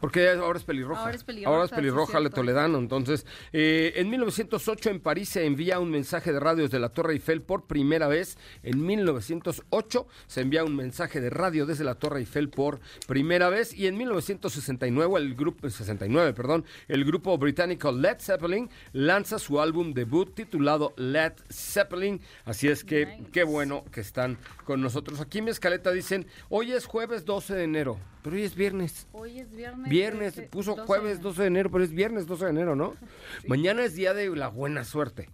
Porque 0.01 0.29
ahora 0.31 0.59
es 0.59 0.65
pelirroja. 0.65 1.01
Ahora 1.03 1.15
es 1.15 1.25
pelirroja, 1.25 1.55
Ahora 1.55 1.65
es 1.67 1.71
pelirroja 1.71 2.19
cierto. 2.19 2.37
Toledano. 2.37 2.79
Entonces, 2.79 3.25
eh, 3.53 3.93
en 3.97 4.11
1908 4.11 4.91
en 4.91 5.01
París 5.01 5.29
se 5.29 5.47
envía 5.47 5.79
un 5.79 5.91
mensaje 5.91 6.33
de 6.33 6.41
radio 6.41 6.65
desde 6.65 6.79
la 6.81 6.89
Torre 6.89 7.13
Eiffel 7.13 7.43
por 7.43 7.67
primera 7.67 8.09
vez. 8.09 8.37
En 8.63 8.85
1908 8.85 10.07
se 10.27 10.41
envía 10.41 10.65
un 10.65 10.75
mensaje 10.77 11.21
de 11.21 11.31
radio 11.31 11.67
desde 11.67 11.85
la 11.85 11.95
Torre 11.95 12.21
Eiffel 12.21 12.49
por 12.49 12.81
primera 13.07 13.49
vez. 13.49 13.73
Y 13.75 13.87
en 13.87 13.97
1969 13.97 15.19
el 15.19 15.35
grupo, 15.35 15.69
69, 15.69 16.33
perdón, 16.35 16.65
el 16.89 17.05
grupo 17.05 17.37
británico 17.39 17.93
Led 17.93 18.19
Zeppelin 18.21 18.69
lanza 18.93 19.39
su 19.39 19.61
álbum 19.61 19.93
debut 19.95 20.35
titulado 20.35 20.95
Led 20.97 21.33
Zeppelin. 21.51 22.21
Así 22.45 22.69
es 22.69 22.85
que 22.85 23.07
Nice. 23.07 23.31
qué 23.33 23.45
bueno 23.45 23.85
que 23.93 24.01
están 24.01 24.39
con 24.65 24.81
nosotros. 24.81 25.21
Aquí 25.21 25.39
en 25.39 25.45
mi 25.45 25.51
escaleta 25.51 25.91
dicen, 25.93 26.27
hoy 26.49 26.73
es 26.73 26.87
jueves 26.87 27.25
12 27.25 27.55
de 27.55 27.65
enero, 27.65 27.99
pero 28.23 28.37
hoy 28.37 28.43
es 28.43 28.55
viernes. 28.55 29.07
Hoy 29.13 29.39
es 29.39 29.51
viernes. 29.51 29.76
Viernes, 29.85 30.35
trece- 30.37 30.49
puso 30.49 30.73
12. 30.77 30.87
jueves 30.87 31.21
12 31.21 31.43
de 31.43 31.49
enero, 31.49 31.71
pero 31.71 31.85
es 31.85 31.91
viernes 31.91 32.27
12 32.27 32.45
de 32.47 32.51
enero, 32.51 32.77
¿no? 32.77 32.95
Mañana 33.47 33.85
es 33.85 33.95
día 33.95 34.15
de 34.15 34.29
la 34.35 34.49
buena 34.49 34.85
suerte. 34.85 35.29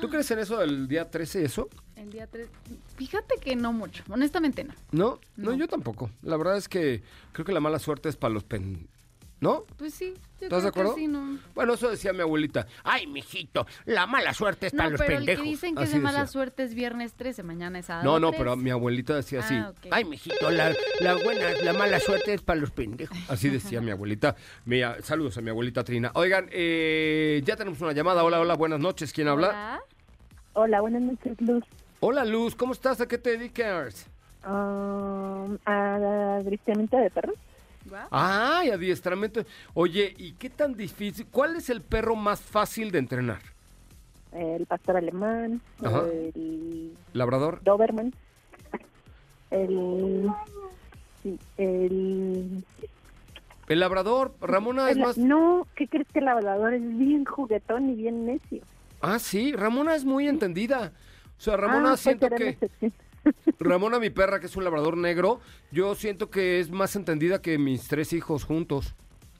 ¿Tú 0.00 0.08
crees 0.10 0.30
en 0.32 0.40
eso 0.40 0.58
del 0.58 0.88
día 0.88 1.10
13 1.10 1.42
y 1.42 1.44
eso? 1.44 1.68
El 1.94 2.10
día 2.10 2.26
3. 2.26 2.48
Fíjate 2.96 3.36
que 3.40 3.54
no 3.56 3.72
mucho, 3.72 4.02
honestamente 4.10 4.64
no. 4.64 4.74
¿No? 4.90 5.20
no, 5.36 5.50
No. 5.52 5.56
yo 5.56 5.68
tampoco. 5.68 6.10
La 6.22 6.36
verdad 6.36 6.56
es 6.56 6.68
que 6.68 7.02
creo 7.32 7.44
que 7.46 7.52
la 7.52 7.60
mala 7.60 7.78
suerte 7.78 8.08
es 8.08 8.16
para 8.16 8.34
los 8.34 8.42
pen... 8.44 8.88
¿No? 9.38 9.64
Pues 9.76 9.92
sí. 9.92 10.14
yo 10.40 10.46
¿Estás 10.46 10.62
de 10.64 10.72
que 10.72 10.80
acuerdo? 10.80 10.94
sí, 10.94 11.08
no. 11.08 11.38
Bueno, 11.54 11.74
eso 11.74 11.90
decía 11.90 12.14
mi 12.14 12.22
abuelita. 12.22 12.66
Ay, 12.82 13.06
mijito, 13.06 13.66
la 13.84 14.06
mala 14.06 14.32
suerte 14.32 14.68
está 14.68 14.84
No, 14.84 14.86
en 14.86 14.92
los 14.92 15.00
pero 15.02 15.12
el 15.12 15.18
pendejos. 15.18 15.42
que 15.44 15.50
dicen 15.50 15.74
que 15.76 15.82
es 15.84 15.92
de 15.92 15.98
mala 15.98 16.20
decía. 16.20 16.32
suerte 16.32 16.62
es 16.62 16.74
viernes 16.74 17.12
13, 17.12 17.42
mañana 17.42 17.78
es 17.80 17.84
sábado 17.86 18.04
No, 18.10 18.18
no, 18.18 18.28
13. 18.30 18.38
pero 18.42 18.56
mi 18.56 18.70
abuelita 18.70 19.14
decía 19.14 19.40
así. 19.40 19.54
Ah. 19.54 19.74
Ay, 19.90 20.04
mijito, 20.06 20.50
la, 20.50 20.74
la 21.00 21.14
buena, 21.16 21.50
la 21.62 21.74
mala 21.74 22.00
suerte 22.00 22.32
es 22.32 22.40
para 22.40 22.58
los 22.60 22.70
pendejos. 22.70 23.16
Así 23.28 23.50
decía 23.50 23.82
mi 23.82 23.90
abuelita. 23.90 24.36
Mira, 24.64 24.96
saludos 25.02 25.36
a 25.36 25.42
mi 25.42 25.50
abuelita 25.50 25.84
Trina. 25.84 26.12
Oigan, 26.14 26.48
eh, 26.50 27.42
ya 27.44 27.56
tenemos 27.56 27.78
una 27.82 27.92
llamada. 27.92 28.24
Hola, 28.24 28.40
hola, 28.40 28.54
buenas 28.54 28.80
noches. 28.80 29.12
¿Quién 29.12 29.28
habla? 29.28 29.48
Hola. 29.48 29.80
Hola, 30.54 30.80
buenas 30.80 31.02
noches, 31.02 31.38
Luz. 31.42 31.62
Hola, 32.00 32.24
Luz. 32.24 32.54
¿Cómo 32.56 32.72
estás? 32.72 33.02
¿A 33.02 33.06
qué 33.06 33.18
te 33.18 33.36
dedicas? 33.36 34.06
Um, 34.46 35.58
a 35.66 36.36
adiestramiento 36.40 36.96
de 36.96 37.10
perros. 37.10 37.36
Guau. 37.88 38.08
Ay, 38.10 38.70
adiestramiento. 38.70 39.44
Oye, 39.74 40.14
¿y 40.18 40.32
qué 40.32 40.50
tan 40.50 40.74
difícil? 40.74 41.26
¿Cuál 41.30 41.56
es 41.56 41.70
el 41.70 41.80
perro 41.82 42.16
más 42.16 42.40
fácil 42.40 42.90
de 42.90 42.98
entrenar? 42.98 43.40
El 44.32 44.66
pastor 44.66 44.96
alemán, 44.98 45.60
Ajá. 45.82 46.02
el 46.08 46.92
¿Labrador? 47.14 47.60
Doberman, 47.62 48.12
el... 49.50 50.28
sí, 51.22 51.38
el, 51.56 52.64
El 53.68 53.80
labrador, 53.80 54.34
Ramona 54.40 54.90
es 54.90 54.96
el- 54.96 55.02
más... 55.02 55.16
No, 55.16 55.66
¿qué 55.74 55.88
crees 55.88 56.06
que 56.12 56.18
el 56.18 56.26
labrador 56.26 56.74
es 56.74 56.98
bien 56.98 57.24
juguetón 57.24 57.88
y 57.90 57.94
bien 57.94 58.26
necio? 58.26 58.62
Ah, 59.00 59.18
sí, 59.18 59.52
Ramona 59.52 59.94
es 59.94 60.04
muy 60.04 60.28
entendida. 60.28 60.92
O 61.38 61.40
sea, 61.40 61.56
Ramona 61.56 61.92
Ah, 61.92 61.96
siento 61.96 62.28
que... 62.30 62.50
excepción. 62.50 62.92
Ramona, 63.58 63.98
mi 63.98 64.10
perra, 64.10 64.40
que 64.40 64.46
es 64.46 64.56
un 64.56 64.64
labrador 64.64 64.96
negro, 64.96 65.40
yo 65.70 65.94
siento 65.94 66.30
que 66.30 66.60
es 66.60 66.70
más 66.70 66.96
entendida 66.96 67.40
que 67.42 67.58
mis 67.58 67.88
tres 67.88 68.12
hijos 68.12 68.44
juntos. 68.44 68.94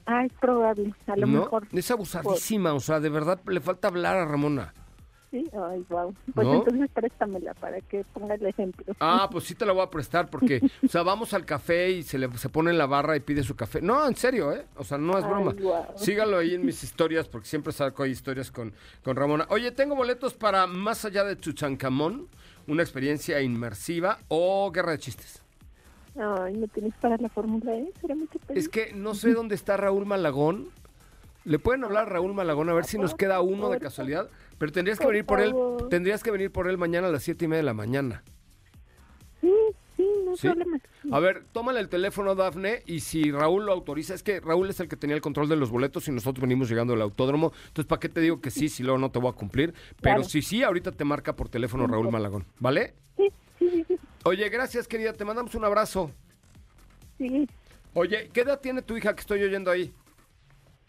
Ah, 0.05 0.23
es 0.25 0.33
probable, 0.33 0.93
a 1.07 1.17
lo 1.17 1.27
¿no? 1.27 1.39
mejor. 1.41 1.67
Es 1.71 1.91
abusadísima, 1.91 2.73
o 2.73 2.79
sea, 2.79 2.99
de 2.99 3.09
verdad 3.09 3.41
le 3.47 3.59
falta 3.59 3.89
hablar 3.89 4.17
a 4.17 4.25
Ramona. 4.25 4.73
Sí, 5.29 5.45
ay, 5.51 5.85
wow. 5.89 6.13
Pues 6.33 6.47
¿No? 6.47 6.53
entonces 6.55 6.89
préstamela 6.93 7.53
para 7.55 7.81
que 7.81 8.05
ponga 8.13 8.35
el 8.35 8.45
ejemplo. 8.45 8.95
Ah, 9.01 9.27
pues 9.29 9.43
sí 9.43 9.55
te 9.55 9.65
la 9.65 9.73
voy 9.73 9.83
a 9.83 9.89
prestar 9.89 10.29
porque, 10.29 10.61
o 10.85 10.87
sea, 10.87 11.03
vamos 11.03 11.33
al 11.33 11.43
café 11.43 11.91
y 11.91 12.03
se 12.03 12.17
le 12.17 12.29
se 12.37 12.47
pone 12.47 12.71
en 12.71 12.77
la 12.77 12.85
barra 12.85 13.17
y 13.17 13.19
pide 13.19 13.43
su 13.43 13.53
café. 13.55 13.81
No, 13.81 14.07
en 14.07 14.15
serio, 14.15 14.53
¿eh? 14.53 14.65
O 14.77 14.85
sea, 14.85 14.97
no 14.97 15.17
es 15.17 15.25
Ay, 15.25 15.29
broma. 15.29 15.53
Sígalo 15.95 16.37
ahí 16.37 16.55
en 16.55 16.65
mis 16.65 16.81
historias 16.85 17.27
porque 17.27 17.47
siempre 17.47 17.73
saco 17.73 18.03
ahí 18.03 18.11
historias 18.11 18.51
con, 18.51 18.73
con 19.03 19.17
Ramona. 19.17 19.45
Oye, 19.49 19.71
tengo 19.71 19.95
boletos 19.95 20.33
para 20.33 20.65
Más 20.65 21.03
allá 21.03 21.25
de 21.25 21.35
Tuchancamón, 21.35 22.29
una 22.67 22.83
experiencia 22.83 23.41
inmersiva 23.41 24.19
o 24.27 24.71
Guerra 24.71 24.91
de 24.91 24.99
Chistes. 24.99 25.41
Ay, 26.19 26.53
¿no 26.53 26.67
tienes 26.67 26.93
para 26.95 27.17
la 27.17 27.29
Fórmula 27.29 27.75
E? 27.75 27.91
Será 28.01 28.15
mucho. 28.15 28.39
Es 28.49 28.69
que 28.69 28.91
no 28.93 29.13
sé 29.13 29.33
dónde 29.33 29.55
está 29.55 29.77
Raúl 29.77 30.05
Malagón. 30.05 30.69
¿Le 31.45 31.59
pueden 31.59 31.83
hablar 31.83 32.07
a 32.07 32.09
Raúl 32.09 32.33
Malagón 32.33 32.69
a 32.69 32.73
ver 32.73 32.85
si 32.85 32.97
nos 32.97 33.15
queda 33.15 33.39
uno 33.41 33.69
de 33.69 33.79
casualidad? 33.79 34.29
Pero 34.57 34.71
tendrías 34.71 34.99
que 34.99 35.07
venir 35.07 35.25
por 35.25 35.39
él, 35.39 35.53
tendrías 35.89 36.23
que 36.23 36.31
venir 36.31 36.51
por 36.51 36.67
él 36.67 36.77
mañana 36.77 37.07
a 37.07 37.11
las 37.11 37.23
siete 37.23 37.45
y 37.45 37.47
media 37.47 37.59
de 37.59 37.65
la 37.65 37.73
mañana. 37.73 38.23
No 40.27 40.33
hay 40.33 40.37
¿Sí? 40.37 40.47
problema. 40.49 40.77
A 41.11 41.19
ver, 41.19 41.45
tómale 41.53 41.79
el 41.79 41.87
teléfono, 41.89 42.35
Dafne, 42.35 42.83
y 42.85 42.99
si 42.99 43.31
Raúl 43.31 43.65
lo 43.65 43.71
autoriza, 43.71 44.13
es 44.13 44.23
que 44.23 44.39
Raúl 44.41 44.69
es 44.69 44.79
el 44.81 44.89
que 44.89 44.97
tenía 44.97 45.15
el 45.15 45.21
control 45.21 45.47
de 45.47 45.55
los 45.55 45.69
boletos 45.69 46.07
y 46.07 46.11
nosotros 46.11 46.41
venimos 46.41 46.69
llegando 46.69 46.93
al 46.93 47.01
autódromo. 47.01 47.53
Entonces, 47.67 47.85
¿para 47.85 47.99
qué 47.99 48.09
te 48.09 48.19
digo 48.21 48.41
que 48.41 48.51
sí 48.51 48.67
si 48.69 48.83
luego 48.83 48.97
no 48.97 49.09
te 49.09 49.19
voy 49.19 49.29
a 49.29 49.33
cumplir? 49.33 49.73
Pero 50.01 50.23
si 50.23 50.41
sí, 50.41 50.63
ahorita 50.63 50.91
te 50.91 51.05
marca 51.05 51.35
por 51.35 51.47
teléfono 51.49 51.87
Raúl 51.87 52.11
Malagón, 52.11 52.45
¿vale? 52.59 52.93
Sí, 53.15 53.29
sí, 53.57 53.69
sí, 53.69 53.85
sí. 53.87 53.99
Oye, 54.25 54.49
gracias, 54.49 54.87
querida, 54.87 55.13
te 55.13 55.23
mandamos 55.23 55.55
un 55.55 55.63
abrazo. 55.65 56.11
sí. 57.17 57.47
Oye, 57.93 58.29
¿qué 58.31 58.41
edad 58.41 58.59
tiene 58.59 58.83
tu 58.83 58.95
hija 58.95 59.15
que 59.15 59.21
estoy 59.21 59.41
oyendo 59.41 59.71
ahí? 59.71 59.91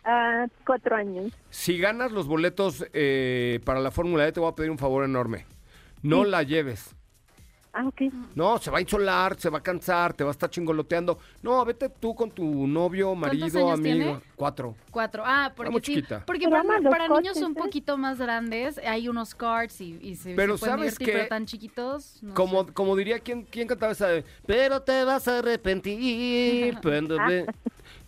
Ah, 0.05 0.47
cuatro 0.67 0.95
años. 0.97 1.33
Si 1.49 1.79
ganas 1.79 2.13
los 2.13 2.27
boletos 2.27 2.85
eh, 2.93 3.61
para 3.65 3.81
la 3.81 3.91
Fórmula 3.91 4.27
E, 4.29 4.33
te 4.33 4.41
voy 4.41 4.51
a 4.51 4.55
pedir 4.55 4.71
un 4.71 4.77
favor 4.79 5.05
enorme. 5.05 5.47
No 6.03 6.25
la 6.25 6.43
lleves. 6.43 6.95
Ah, 7.81 7.87
ok. 7.87 8.03
No, 8.35 8.59
se 8.59 8.73
va 8.73 8.79
a 8.79 8.81
insolar, 8.81 9.39
se 9.39 9.49
va 9.51 9.59
a 9.59 9.63
cansar, 9.63 10.13
te 10.13 10.25
va 10.25 10.31
a 10.31 10.33
estar 10.33 10.51
chingoloteando. 10.51 11.17
No, 11.43 11.65
vete 11.65 11.89
tú 11.89 12.13
con 12.13 12.29
tu 12.29 12.67
novio, 12.67 13.15
marido, 13.15 13.45
años 13.47 13.79
amigo. 13.79 13.81
tiene? 13.83 14.21
Cuatro. 14.35 14.75
Cuatro. 14.91 15.23
Ah, 15.25 15.53
porque 15.55 15.75
sí. 15.77 15.81
chiquita. 15.83 16.25
Porque 16.27 16.41
Pero 16.49 16.51
para, 16.51 16.61
ama 16.63 16.81
los 16.81 16.91
para 16.91 17.05
niños 17.07 17.35
coches, 17.35 17.43
un 17.43 17.53
¿eh? 17.53 17.55
poquito 17.57 17.97
más 17.97 18.19
grandes 18.19 18.79
hay 18.79 19.09
unos 19.09 19.33
karts 19.33 19.81
y, 19.81 19.97
y 20.03 20.17
se, 20.17 20.35
Pero 20.35 20.57
se 20.57 20.61
pueden 20.67 20.77
¿sabes 20.79 20.99
divertir, 20.99 21.07
qué? 21.07 21.13
pero 21.13 21.29
tan 21.29 21.47
chiquitos. 21.47 22.19
no 22.21 22.35
Como, 22.35 22.65
sé. 22.65 22.73
como 22.73 22.97
diría, 22.97 23.21
¿quién, 23.21 23.45
¿quién 23.45 23.69
cantaba 23.69 23.93
esa 23.93 24.09
de, 24.09 24.25
Pero 24.45 24.83
te 24.83 25.05
vas 25.05 25.29
a 25.29 25.39
arrepentir. 25.39 26.79
cuando 26.83 27.17
ve-". 27.29 27.47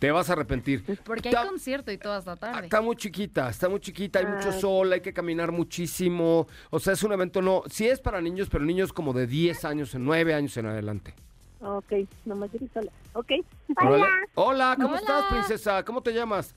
Te 0.01 0.11
vas 0.11 0.29
a 0.31 0.33
arrepentir. 0.33 0.83
Porque 1.05 1.29
hay 1.29 1.35
Está- 1.35 1.47
concierto 1.47 1.93
y 1.93 1.99
todo 1.99 2.15
hasta 2.15 2.35
tarde. 2.35 2.65
Está 2.65 2.81
muy 2.81 2.97
chiquita, 2.97 3.51
está 3.51 3.69
muy 3.69 3.79
chiquita, 3.81 4.19
hay 4.19 4.27
mucho 4.27 4.49
Ah. 4.49 4.53
sol, 4.61 4.93
hay 4.93 5.03
que 5.03 5.13
caminar 5.13 5.53
muchísimo. 5.53 6.49
O 6.71 6.81
sea, 6.81 6.95
es 6.95 7.03
un 7.05 7.13
evento, 7.13 7.41
no, 7.43 7.63
sí 7.71 7.87
es 7.87 8.01
para 8.01 8.21
niños, 8.21 8.49
pero 8.51 8.65
niños 8.65 8.93
como 8.93 9.13
de 9.13 9.27
10 9.29 9.65
años, 9.65 9.95
9 9.95 10.35
años 10.35 10.57
en 10.57 10.67
adelante. 10.67 11.15
Ok, 11.61 11.93
nomás 12.25 12.51
yo 12.53 12.59
sola. 12.73 12.91
Ok. 13.13 13.31
Órale. 13.77 14.05
Hola, 14.35 14.73
¿cómo 14.77 14.89
Hola. 14.89 14.99
estás, 15.01 15.25
princesa? 15.27 15.85
¿Cómo 15.85 16.03
te 16.03 16.13
llamas? 16.13 16.55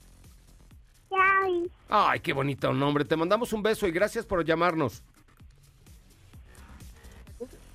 Ay, 1.90 2.18
qué 2.20 2.32
bonito 2.32 2.72
nombre. 2.72 3.04
Te 3.04 3.14
mandamos 3.14 3.52
un 3.52 3.62
beso 3.62 3.86
y 3.86 3.92
gracias 3.92 4.24
por 4.26 4.42
llamarnos. 4.44 5.02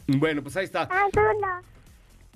Bueno, 0.08 0.42
pues 0.42 0.58
ahí 0.58 0.66
está. 0.66 0.90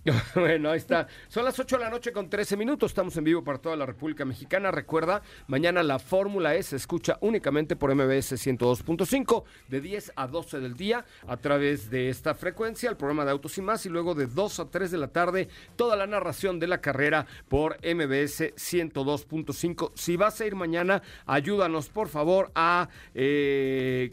Bueno, 0.36 0.72
ahí 0.72 0.78
está. 0.78 1.08
Son 1.28 1.46
las 1.46 1.58
8 1.58 1.78
de 1.78 1.84
la 1.84 1.90
noche 1.90 2.12
con 2.12 2.30
13 2.30 2.58
minutos. 2.58 2.92
Estamos 2.92 3.16
en 3.18 3.24
vivo 3.24 3.44
para 3.44 3.60
toda 3.60 3.76
la 3.76 3.86
República 3.86 4.26
Mexicana. 4.26 4.72
Recuerda, 4.72 5.22
mañana 5.48 5.84
la 5.84 6.00
Fórmula 6.00 6.56
E 6.56 6.64
se 6.64 6.76
escucha 6.76 7.18
únicamente 7.22 7.76
por 7.76 7.94
MBS 7.94 8.34
102.5 8.34 9.44
de 9.70 9.82
10 9.82 10.14
a 10.16 10.28
12 10.28 10.60
del 10.60 10.76
día 10.76 11.06
a 11.28 11.38
través 11.38 11.90
de 11.90 12.10
esta 12.10 12.34
frecuencia, 12.36 12.90
el 12.90 12.98
programa 12.98 13.26
de 13.26 13.32
Autos 13.32 13.58
y 13.58 13.62
más. 13.62 13.86
Y 13.86 13.90
luego 13.90 14.16
de 14.16 14.28
2 14.28 14.60
a 14.60 14.70
3 14.70 14.92
de 14.92 14.98
la 14.98 15.08
tarde, 15.08 15.48
toda 15.76 15.96
la 15.96 16.08
narración 16.08 16.60
de 16.60 16.68
la 16.68 16.82
carrera 16.82 17.26
por 17.48 17.78
MBS 17.78 18.54
102.5. 18.56 19.92
Si 19.96 20.18
vas 20.18 20.40
a 20.42 20.46
ir 20.46 20.56
mañana, 20.56 21.02
ayúdanos 21.26 21.90
por 21.90 22.10
favor 22.10 22.52
a... 22.56 22.90
eh, 23.14 24.12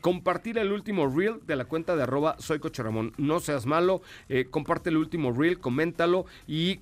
compartir 0.00 0.58
el 0.58 0.72
último 0.72 1.08
reel 1.08 1.40
de 1.46 1.56
la 1.56 1.64
cuenta 1.64 1.96
de 1.96 2.02
arroba 2.02 2.36
soy 2.38 2.58
Ramón. 2.58 3.12
No 3.16 3.40
seas 3.40 3.66
malo, 3.66 4.02
eh, 4.28 4.46
comparte 4.50 4.90
el 4.90 4.96
último 4.96 5.32
reel, 5.32 5.58
coméntalo 5.58 6.26
y, 6.46 6.80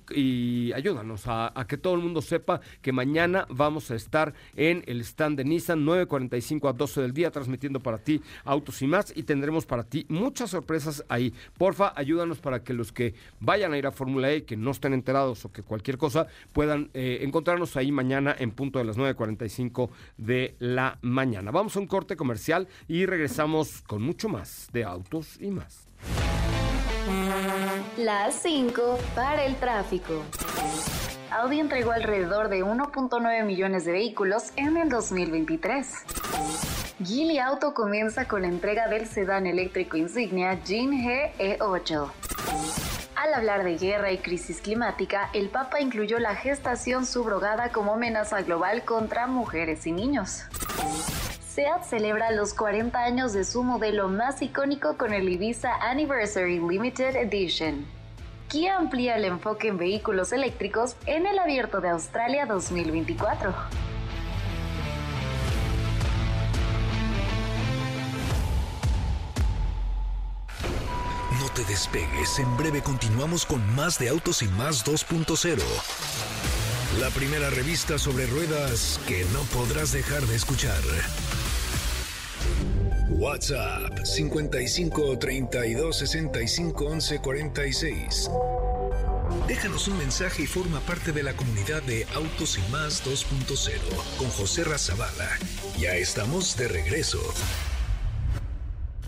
ayúdanos 0.73 1.27
a, 1.27 1.51
a 1.59 1.67
que 1.67 1.77
todo 1.77 1.95
el 1.95 2.01
mundo 2.01 2.21
sepa 2.21 2.61
que 2.81 2.91
mañana 2.91 3.45
vamos 3.49 3.91
a 3.91 3.95
estar 3.95 4.33
en 4.55 4.83
el 4.87 5.01
stand 5.01 5.37
de 5.37 5.45
Nissan 5.45 5.85
9.45 5.85 6.69
a 6.69 6.73
12 6.73 7.01
del 7.01 7.13
día 7.13 7.31
transmitiendo 7.31 7.79
para 7.79 7.97
ti 7.97 8.21
autos 8.43 8.81
y 8.81 8.87
más 8.87 9.13
y 9.15 9.23
tendremos 9.23 9.65
para 9.65 9.83
ti 9.83 10.05
muchas 10.09 10.51
sorpresas 10.51 11.03
ahí. 11.09 11.33
Porfa, 11.57 11.93
ayúdanos 11.95 12.39
para 12.39 12.63
que 12.63 12.73
los 12.73 12.91
que 12.91 13.13
vayan 13.39 13.73
a 13.73 13.77
ir 13.77 13.87
a 13.87 13.91
Fórmula 13.91 14.31
E, 14.31 14.43
que 14.43 14.57
no 14.57 14.71
estén 14.71 14.93
enterados 14.93 15.45
o 15.45 15.51
que 15.51 15.63
cualquier 15.63 15.97
cosa, 15.97 16.27
puedan 16.53 16.89
eh, 16.93 17.19
encontrarnos 17.21 17.75
ahí 17.77 17.91
mañana 17.91 18.35
en 18.37 18.51
punto 18.51 18.79
de 18.79 18.85
las 18.85 18.97
9.45 18.97 19.89
de 20.17 20.55
la 20.59 20.97
mañana. 21.01 21.51
Vamos 21.51 21.75
a 21.75 21.79
un 21.79 21.87
corte 21.87 22.15
comercial 22.15 22.67
y 22.87 23.05
regresamos 23.05 23.81
con 23.81 24.01
mucho 24.01 24.29
más 24.29 24.69
de 24.71 24.83
autos 24.83 25.39
y 25.39 25.51
más. 25.51 25.87
Las 27.97 28.35
5 28.41 28.99
para 29.15 29.45
el 29.45 29.55
tráfico. 29.55 30.23
Audi 31.31 31.59
entregó 31.59 31.91
alrededor 31.91 32.49
de 32.49 32.63
1.9 32.63 33.45
millones 33.45 33.85
de 33.85 33.91
vehículos 33.91 34.51
en 34.55 34.77
el 34.77 34.89
2023. 34.89 36.05
Geely 37.05 37.39
Auto 37.39 37.73
comienza 37.73 38.27
con 38.27 38.41
la 38.41 38.47
entrega 38.47 38.87
del 38.87 39.07
sedán 39.07 39.47
eléctrico 39.47 39.95
insignia 39.95 40.61
Jean 40.63 40.91
G 40.91 41.31
E8. 41.37 42.11
Al 43.15 43.33
hablar 43.33 43.63
de 43.63 43.77
guerra 43.77 44.11
y 44.11 44.17
crisis 44.17 44.61
climática, 44.61 45.29
el 45.33 45.49
Papa 45.49 45.81
incluyó 45.81 46.19
la 46.19 46.35
gestación 46.35 47.05
subrogada 47.05 47.69
como 47.71 47.93
amenaza 47.93 48.41
global 48.41 48.83
contra 48.85 49.27
mujeres 49.27 49.85
y 49.85 49.91
niños. 49.91 50.45
SEAT 51.59 51.83
celebra 51.83 52.31
los 52.31 52.53
40 52.53 52.97
años 52.97 53.33
de 53.33 53.43
su 53.43 53.63
modelo 53.63 54.07
más 54.07 54.41
icónico 54.41 54.95
con 54.95 55.13
el 55.13 55.27
Ibiza 55.27 55.75
Anniversary 55.81 56.57
Limited 56.57 57.17
Edition. 57.17 57.85
Kia 58.47 58.77
amplía 58.77 59.17
el 59.17 59.25
enfoque 59.25 59.67
en 59.67 59.77
vehículos 59.77 60.31
eléctricos 60.31 60.95
en 61.05 61.25
el 61.25 61.37
Abierto 61.37 61.81
de 61.81 61.89
Australia 61.89 62.45
2024. 62.45 63.53
No 71.41 71.49
te 71.53 71.65
despegues, 71.65 72.39
en 72.39 72.55
breve 72.55 72.81
continuamos 72.81 73.45
con 73.45 73.75
más 73.75 73.99
de 73.99 74.07
Autos 74.07 74.41
y 74.43 74.47
más 74.47 74.85
2.0. 74.85 75.59
La 77.01 77.09
primera 77.09 77.49
revista 77.49 77.99
sobre 77.99 78.27
ruedas 78.27 78.99
que 79.07 79.25
no 79.33 79.41
podrás 79.53 79.91
dejar 79.91 80.21
de 80.23 80.35
escuchar. 80.37 80.81
WhatsApp 83.09 84.05
55 84.05 85.17
32 85.19 85.95
65 85.97 86.85
11 86.85 87.19
46. 87.19 88.31
Déjanos 89.47 89.87
un 89.87 89.97
mensaje 89.97 90.43
y 90.43 90.47
forma 90.47 90.79
parte 90.81 91.11
de 91.11 91.23
la 91.23 91.33
comunidad 91.33 91.81
de 91.83 92.05
Autos 92.13 92.57
y 92.57 92.71
Más 92.71 93.03
2.0 93.05 94.17
con 94.17 94.29
José 94.29 94.63
Razabala. 94.63 95.29
Ya 95.77 95.95
estamos 95.95 96.55
de 96.57 96.67
regreso. 96.67 97.19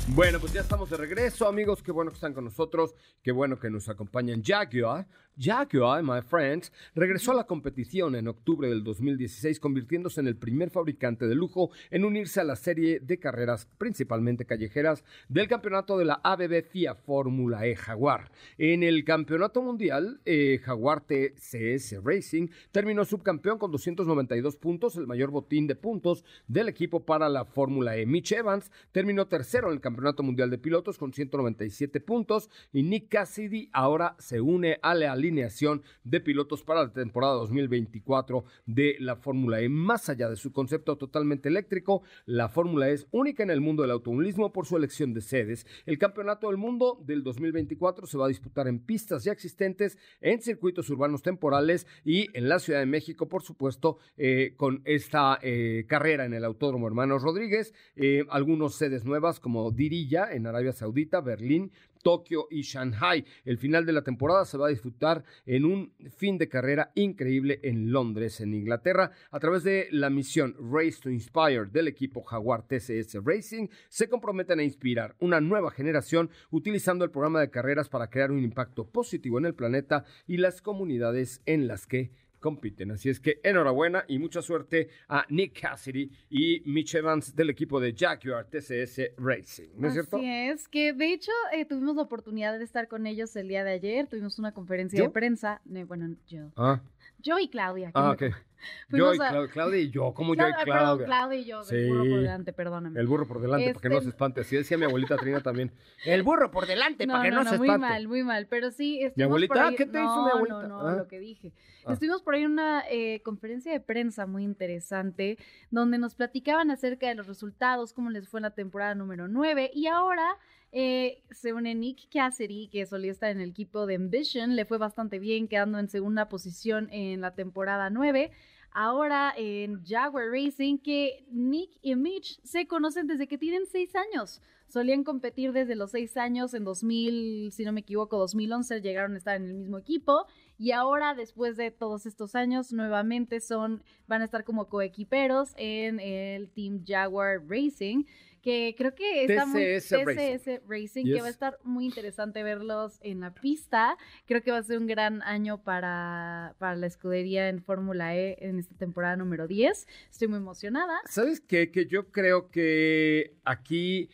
Bueno, 0.07 0.39
pues 0.39 0.51
ya 0.51 0.61
estamos 0.61 0.89
de 0.89 0.97
regreso, 0.97 1.47
amigos. 1.47 1.81
Qué 1.83 1.91
bueno 1.91 2.11
que 2.11 2.15
están 2.15 2.33
con 2.33 2.43
nosotros. 2.43 2.95
Qué 3.23 3.31
bueno 3.31 3.59
que 3.59 3.69
nos 3.69 3.87
acompañan. 3.87 4.43
Jaguar, 4.43 5.07
Jaguar, 5.37 6.03
my 6.03 6.21
friends, 6.21 6.71
regresó 6.93 7.31
a 7.31 7.35
la 7.35 7.45
competición 7.45 8.15
en 8.15 8.27
octubre 8.27 8.67
del 8.67 8.83
2016, 8.83 9.59
convirtiéndose 9.59 10.21
en 10.21 10.27
el 10.27 10.35
primer 10.35 10.69
fabricante 10.69 11.27
de 11.27 11.35
lujo 11.35 11.71
en 11.89 12.05
unirse 12.05 12.41
a 12.41 12.43
la 12.43 12.55
serie 12.55 12.99
de 12.99 13.19
carreras, 13.19 13.67
principalmente 13.77 14.45
callejeras, 14.45 15.03
del 15.29 15.47
campeonato 15.47 15.97
de 15.97 16.05
la 16.05 16.19
ABB 16.23 16.63
FIA 16.63 16.95
Fórmula 16.95 17.65
E 17.65 17.75
Jaguar. 17.75 18.31
En 18.57 18.83
el 18.83 19.03
campeonato 19.03 19.61
mundial, 19.61 20.19
eh, 20.25 20.59
Jaguar 20.63 21.01
TCS 21.01 22.03
Racing 22.03 22.47
terminó 22.71 23.05
subcampeón 23.05 23.57
con 23.57 23.71
292 23.71 24.57
puntos, 24.57 24.95
el 24.95 25.07
mayor 25.07 25.31
botín 25.31 25.67
de 25.67 25.75
puntos 25.75 26.25
del 26.47 26.69
equipo 26.69 27.05
para 27.05 27.29
la 27.29 27.45
Fórmula 27.45 27.95
E. 27.97 28.05
Mitch 28.05 28.33
Evans 28.33 28.71
terminó 28.91 29.27
tercero 29.27 29.67
en 29.67 29.73
el 29.73 29.81
Campeonato 29.81 30.23
Mundial 30.23 30.49
de 30.49 30.57
Pilotos 30.57 30.97
con 30.97 31.13
197 31.13 31.99
puntos 32.01 32.49
y 32.73 32.83
Nick 32.83 33.09
Cassidy 33.09 33.69
ahora 33.73 34.15
se 34.19 34.41
une 34.41 34.77
a 34.81 34.93
la 34.93 35.15
alineación 35.21 35.83
de 36.03 36.19
pilotos 36.19 36.63
para 36.63 36.83
la 36.83 36.91
temporada 36.91 37.33
2024 37.33 38.43
de 38.65 38.95
la 38.99 39.15
Fórmula 39.15 39.61
E. 39.61 39.69
Más 39.69 40.09
allá 40.09 40.29
de 40.29 40.35
su 40.35 40.51
concepto 40.51 40.97
totalmente 40.97 41.49
eléctrico, 41.49 42.03
la 42.25 42.49
Fórmula 42.49 42.89
E 42.89 42.93
es 42.93 43.07
única 43.11 43.43
en 43.43 43.51
el 43.51 43.61
mundo 43.61 43.83
del 43.83 43.91
automovilismo 43.91 44.51
por 44.51 44.65
su 44.65 44.75
elección 44.77 45.13
de 45.13 45.21
sedes. 45.21 45.65
El 45.85 45.97
Campeonato 45.97 46.47
del 46.47 46.57
Mundo 46.57 46.99
del 47.05 47.23
2024 47.23 48.07
se 48.07 48.17
va 48.17 48.25
a 48.25 48.29
disputar 48.29 48.67
en 48.67 48.79
pistas 48.79 49.23
ya 49.23 49.31
existentes, 49.31 49.97
en 50.19 50.41
circuitos 50.41 50.89
urbanos 50.89 51.21
temporales 51.21 51.87
y 52.03 52.27
en 52.37 52.49
la 52.49 52.59
Ciudad 52.59 52.79
de 52.79 52.85
México, 52.85 53.27
por 53.27 53.43
supuesto, 53.43 53.97
eh, 54.17 54.53
con 54.57 54.81
esta 54.85 55.39
eh, 55.41 55.85
carrera 55.87 56.25
en 56.25 56.33
el 56.33 56.43
Autódromo 56.43 56.87
Hermanos 56.87 57.21
Rodríguez, 57.21 57.73
eh, 57.95 58.25
algunos 58.29 58.75
sedes 58.75 59.05
nuevas 59.05 59.39
como 59.39 59.71
Diriyah 59.71 60.33
en 60.33 60.47
Arabia 60.47 60.73
Saudita, 60.73 61.21
Berlín, 61.21 61.71
Tokio 62.01 62.47
y 62.49 62.61
Shanghai. 62.61 63.23
El 63.45 63.57
final 63.57 63.85
de 63.85 63.93
la 63.93 64.03
temporada 64.03 64.45
se 64.45 64.57
va 64.57 64.67
a 64.67 64.69
disfrutar 64.69 65.23
en 65.45 65.65
un 65.65 65.93
fin 66.17 66.37
de 66.37 66.49
carrera 66.49 66.91
increíble 66.95 67.59
en 67.63 67.91
Londres, 67.91 68.41
en 68.41 68.53
Inglaterra, 68.53 69.11
a 69.29 69.39
través 69.39 69.63
de 69.63 69.87
la 69.91 70.09
misión 70.09 70.55
Race 70.59 70.99
to 71.01 71.09
Inspire 71.09 71.65
del 71.71 71.87
equipo 71.87 72.23
Jaguar 72.23 72.63
TCS 72.67 73.17
Racing. 73.23 73.67
Se 73.89 74.09
comprometen 74.09 74.59
a 74.59 74.63
inspirar 74.63 75.15
una 75.19 75.41
nueva 75.41 75.71
generación 75.71 76.29
utilizando 76.49 77.05
el 77.05 77.11
programa 77.11 77.39
de 77.39 77.49
carreras 77.49 77.89
para 77.89 78.09
crear 78.09 78.31
un 78.31 78.43
impacto 78.43 78.87
positivo 78.89 79.37
en 79.37 79.45
el 79.45 79.55
planeta 79.55 80.05
y 80.27 80.37
las 80.37 80.61
comunidades 80.61 81.41
en 81.45 81.67
las 81.67 81.87
que 81.87 82.11
compiten. 82.41 82.91
Así 82.91 83.09
es 83.09 83.21
que 83.21 83.39
enhorabuena 83.43 84.03
y 84.09 84.19
mucha 84.19 84.41
suerte 84.41 84.89
a 85.07 85.25
Nick 85.29 85.61
Cassidy 85.61 86.11
y 86.29 86.61
Mitch 86.65 86.95
Evans 86.95 87.33
del 87.33 87.49
equipo 87.51 87.79
de 87.79 87.95
Jaguar 87.97 88.47
TCS 88.49 89.11
Racing. 89.17 89.69
¿No 89.77 89.87
es 89.87 89.93
cierto? 89.93 90.17
Así 90.17 90.25
es, 90.27 90.67
que 90.67 90.91
de 90.91 91.13
hecho 91.13 91.31
eh, 91.53 91.63
tuvimos 91.65 91.95
la 91.95 92.01
oportunidad 92.01 92.57
de 92.57 92.65
estar 92.65 92.89
con 92.89 93.07
ellos 93.07 93.33
el 93.37 93.47
día 93.47 93.63
de 93.63 93.71
ayer, 93.71 94.07
tuvimos 94.07 94.37
una 94.39 94.53
conferencia 94.53 94.97
¿Yo? 94.97 95.05
de 95.05 95.09
prensa, 95.11 95.61
bueno, 95.87 96.15
yo, 96.27 96.51
Ah, 96.57 96.81
yo 97.21 97.39
y 97.39 97.49
Claudia. 97.49 97.91
ah 97.93 98.11
ok. 98.11 98.23
Yo 98.89 99.11
y 99.15 99.17
a- 99.17 99.31
Clau- 99.31 99.49
Claudia 99.49 99.79
y 99.81 99.89
yo, 99.89 100.13
como 100.13 100.35
yo 100.35 100.47
y 100.47 100.51
Claudia, 100.53 100.57
perdón, 100.65 100.77
Claudia. 100.99 101.05
Claudia 101.07 101.39
y 101.39 101.45
yo, 101.45 101.63
Sí. 101.63 101.75
del 101.77 101.89
burro 101.89 102.03
por 102.11 102.19
delante, 102.19 102.53
perdóname. 102.53 102.99
El 102.99 103.07
burro 103.07 103.27
por 103.27 103.41
delante, 103.41 103.73
para 103.73 103.81
que 103.81 103.89
no 103.89 103.95
Este- 103.95 104.03
se 104.03 104.09
espante. 104.11 104.41
Así 104.41 104.55
decía 104.55 104.77
mi 104.77 104.83
abuelita 105.15 105.17
Trina 105.17 105.41
también. 105.41 105.71
El 106.05 106.21
burro 106.21 106.51
por 106.51 106.67
delante, 106.67 107.07
No, 107.07 107.13
para 107.13 107.23
que 107.23 107.31
no, 107.31 107.43
se 107.43 107.57
muy 107.57 107.67
espante. 107.69 107.87
mal, 107.87 108.07
muy 108.07 108.23
mal, 108.23 108.45
pero 108.45 108.69
sí. 108.69 109.01
¿Mi 109.15 109.23
abuelita? 109.23 109.53
por 109.55 109.63
ahí- 109.63 109.75
¿Qué 109.75 109.87
te 109.87 109.97
hizo 109.99 110.15
no, 110.15 110.25
mi 110.25 110.29
abuelita? 110.31 110.67
No, 110.67 110.83
no, 110.83 110.87
Ah. 110.89 110.95
lo 110.95 111.07
que 111.07 111.19
dije. 111.19 111.53
Ah. 111.87 111.93
Estuvimos 111.93 112.21
por 112.21 112.35
ahí 112.35 112.43
en 112.43 112.51
una 112.51 112.83
eh, 112.87 113.23
conferencia 113.23 113.71
de 113.71 113.79
prensa 113.79 114.27
muy 114.27 114.43
interesante 114.43 115.39
donde 115.71 115.97
nos 115.97 116.13
platicaban 116.13 116.69
acerca 116.69 117.07
de 117.07 117.15
los 117.15 117.25
resultados, 117.25 117.93
cómo 117.93 118.11
les 118.11 118.29
fue 118.29 118.41
en 118.41 118.43
la 118.43 118.51
temporada 118.53 118.93
número 118.93 119.27
9 119.27 119.71
y 119.73 119.87
ahora 119.87 120.37
eh, 120.71 121.21
se 121.31 121.53
une 121.53 121.75
Nick 121.75 122.09
Cassidy, 122.09 122.67
que 122.69 122.85
solía 122.85 123.11
estar 123.11 123.29
en 123.29 123.41
el 123.41 123.49
equipo 123.49 123.85
de 123.85 123.95
Ambition, 123.95 124.55
le 124.55 124.65
fue 124.65 124.77
bastante 124.77 125.19
bien, 125.19 125.47
quedando 125.47 125.79
en 125.79 125.89
segunda 125.89 126.29
posición 126.29 126.87
en 126.91 127.21
la 127.21 127.35
temporada 127.35 127.89
9. 127.89 128.31
Ahora 128.73 129.33
en 129.35 129.83
Jaguar 129.83 130.29
Racing, 130.31 130.77
que 130.77 131.25
Nick 131.29 131.71
y 131.81 131.95
Mitch 131.95 132.39
se 132.43 132.67
conocen 132.67 133.05
desde 133.07 133.27
que 133.27 133.37
tienen 133.37 133.65
seis 133.65 133.93
años. 133.95 134.41
Solían 134.69 135.03
competir 135.03 135.51
desde 135.51 135.75
los 135.75 135.91
seis 135.91 136.15
años, 136.15 136.53
en 136.53 136.63
2000, 136.63 137.51
si 137.51 137.65
no 137.65 137.73
me 137.73 137.81
equivoco, 137.81 138.17
2011 138.17 138.79
llegaron 138.79 139.15
a 139.15 139.17
estar 139.17 139.35
en 139.35 139.47
el 139.47 139.53
mismo 139.55 139.77
equipo 139.77 140.25
y 140.57 140.71
ahora 140.71 141.13
después 141.13 141.57
de 141.57 141.71
todos 141.71 142.05
estos 142.05 142.35
años 142.35 142.71
nuevamente 142.71 143.41
son 143.41 143.83
van 144.07 144.21
a 144.21 144.25
estar 144.25 144.45
como 144.45 144.69
coequiperos 144.69 145.53
en 145.57 145.99
el 145.99 146.49
Team 146.51 146.85
Jaguar 146.87 147.41
Racing 147.45 148.05
que 148.41 148.75
creo 148.77 148.93
que 148.95 149.25
está 149.25 149.45
muy 149.45 149.61
TCS 149.61 149.91
Racing. 150.05 150.37
TCS 150.37 150.61
Racing 150.67 151.05
que 151.05 151.21
va 151.21 151.27
a 151.27 151.29
estar 151.29 151.57
muy 151.63 151.85
interesante 151.85 152.43
verlos 152.43 152.99
en 153.01 153.21
la 153.21 153.33
pista. 153.33 153.97
Creo 154.25 154.41
que 154.41 154.51
va 154.51 154.57
a 154.57 154.63
ser 154.63 154.77
un 154.77 154.87
gran 154.87 155.21
año 155.21 155.63
para, 155.63 156.55
para 156.57 156.75
la 156.75 156.87
escudería 156.87 157.49
en 157.49 157.61
Fórmula 157.61 158.15
E 158.15 158.37
en 158.39 158.59
esta 158.59 158.75
temporada 158.75 159.15
número 159.15 159.47
10. 159.47 159.87
Estoy 160.09 160.27
muy 160.27 160.37
emocionada. 160.37 160.99
¿Sabes 161.05 161.41
qué? 161.41 161.71
Que 161.71 161.85
yo 161.85 162.11
creo 162.11 162.49
que 162.49 163.35
aquí, 163.43 164.09